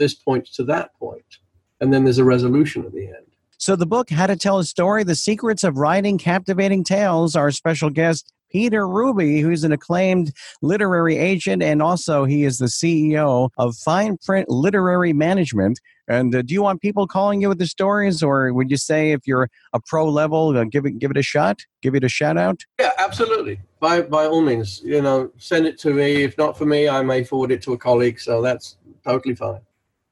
this 0.02 0.16
point 0.16 0.46
to 0.54 0.64
that 0.66 0.94
point, 0.96 1.38
and 1.80 1.94
then 1.94 2.04
there's 2.04 2.18
a 2.18 2.26
resolution 2.26 2.84
at 2.86 2.92
the 2.92 3.06
end. 3.06 3.28
So 3.58 3.76
the 3.76 3.86
book, 3.86 4.10
How 4.10 4.28
to 4.28 4.36
Tell 4.36 4.60
a 4.60 4.64
Story: 4.64 5.04
The 5.04 5.16
Secrets 5.16 5.64
of 5.64 5.78
Writing 5.78 6.18
Captivating 6.18 6.84
Tales. 6.84 7.36
Our 7.36 7.52
special 7.52 7.90
guest 7.90 8.34
Peter 8.52 8.86
Rubie, 8.86 9.42
who's 9.42 9.64
an 9.64 9.72
acclaimed 9.72 10.34
literary 10.62 11.18
agent, 11.18 11.62
and 11.62 11.82
also 11.82 12.26
he 12.26 12.44
is 12.44 12.58
the 12.58 12.66
CEO 12.66 13.50
of 13.58 13.78
Fine 13.78 14.18
Print 14.26 14.50
Literary 14.50 15.14
Management. 15.14 15.80
And 16.12 16.36
uh, 16.36 16.42
do 16.42 16.54
you 16.54 16.62
want 16.62 16.82
people 16.82 17.08
calling 17.08 17.40
you 17.40 17.48
with 17.48 17.58
the 17.58 17.66
stories, 17.66 18.22
or 18.22 18.52
would 18.52 18.70
you 18.70 18.76
say 18.76 19.14
if 19.14 19.22
you're 19.26 19.50
a 19.72 19.80
pro 19.80 20.10
level, 20.10 20.58
uh, 20.58 20.66
give 20.66 20.86
it 20.86 21.00
give 21.00 21.10
it 21.10 21.16
a 21.16 21.24
shot, 21.24 21.62
give 21.82 21.96
it 21.96 22.04
a 22.04 22.10
shout 22.10 22.38
out? 22.38 22.66
Yeah, 22.78 22.92
absolutely. 22.98 23.62
By 23.80 24.02
by 24.02 24.26
all 24.26 24.42
means, 24.42 24.82
you 24.84 25.02
know, 25.02 25.32
send 25.38 25.68
it 25.68 25.80
to 25.80 25.94
me. 25.94 26.24
If 26.24 26.38
not 26.38 26.58
for 26.58 26.66
me, 26.66 26.90
I 26.90 27.02
may 27.02 27.24
forward 27.24 27.50
it 27.54 27.62
to 27.62 27.72
a 27.72 27.78
colleague. 27.78 28.20
So 28.20 28.42
that's 28.42 28.76
totally 29.06 29.36
fine. 29.36 29.62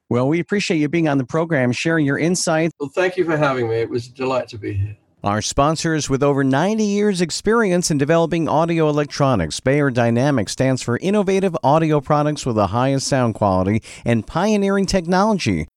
Well, 0.08 0.26
we 0.26 0.40
appreciate 0.40 0.78
you 0.78 0.88
being 0.88 1.06
on 1.06 1.18
the 1.18 1.26
program, 1.26 1.70
sharing 1.70 2.06
your 2.06 2.18
insights. 2.18 2.72
Well, 2.80 2.88
thank 2.88 3.18
you 3.18 3.26
for 3.26 3.36
having 3.36 3.68
me. 3.68 3.76
It 3.76 3.90
was 3.90 4.06
a 4.06 4.12
delight 4.12 4.48
to 4.48 4.58
be 4.58 4.72
here. 4.72 4.96
Our 5.22 5.42
sponsors 5.42 6.08
with 6.08 6.22
over 6.22 6.42
90 6.42 6.82
years' 6.82 7.20
experience 7.20 7.90
in 7.90 7.98
developing 7.98 8.48
audio 8.48 8.88
electronics, 8.88 9.60
Beyerdynamic 9.60 10.48
stands 10.48 10.80
for 10.80 10.96
innovative 10.96 11.54
audio 11.62 12.00
products 12.00 12.46
with 12.46 12.56
the 12.56 12.68
highest 12.68 13.06
sound 13.06 13.34
quality 13.34 13.82
and 14.06 14.26
pioneering 14.26 14.86
technology. 14.86 15.68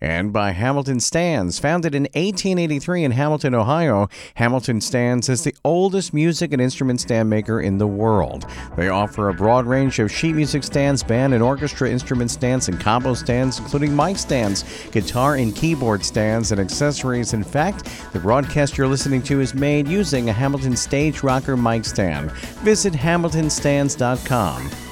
and 0.00 0.32
by 0.32 0.52
Hamilton 0.52 1.00
Stands. 1.00 1.58
Founded 1.58 1.94
in 1.94 2.04
1883 2.04 3.04
in 3.04 3.10
Hamilton, 3.12 3.54
Ohio, 3.54 4.08
Hamilton 4.34 4.80
Stands 4.80 5.28
is 5.28 5.44
the 5.44 5.54
oldest 5.64 6.14
music 6.14 6.52
and 6.52 6.62
instrument 6.62 7.00
stand 7.00 7.28
maker 7.28 7.60
in 7.60 7.78
the 7.78 7.86
world. 7.86 8.46
They 8.76 8.88
offer 8.88 9.28
a 9.28 9.34
broad 9.34 9.66
range 9.66 9.98
of 9.98 10.10
sheet 10.10 10.34
music 10.34 10.64
stands, 10.64 11.02
band 11.02 11.34
and 11.34 11.42
orchestra 11.42 11.90
instrument 11.90 12.30
stands, 12.30 12.68
and 12.68 12.80
combo 12.80 13.14
stands, 13.14 13.58
including 13.58 13.94
mic 13.94 14.16
stands, 14.16 14.64
guitar 14.90 15.36
and 15.36 15.54
keyboard 15.54 16.04
stands, 16.04 16.52
and 16.52 16.60
accessories. 16.60 17.32
In 17.32 17.44
fact, 17.44 17.88
the 18.12 18.20
broadcast 18.20 18.78
you're 18.78 18.88
listening 18.88 19.22
to 19.22 19.40
is 19.40 19.54
made 19.54 19.86
using 19.86 20.28
a 20.28 20.32
Hamilton 20.32 20.76
Stage 20.76 21.22
Rocker 21.22 21.56
mic 21.56 21.84
stand. 21.84 22.30
Visit 22.62 22.94
hamiltonstands.com. 22.94 24.89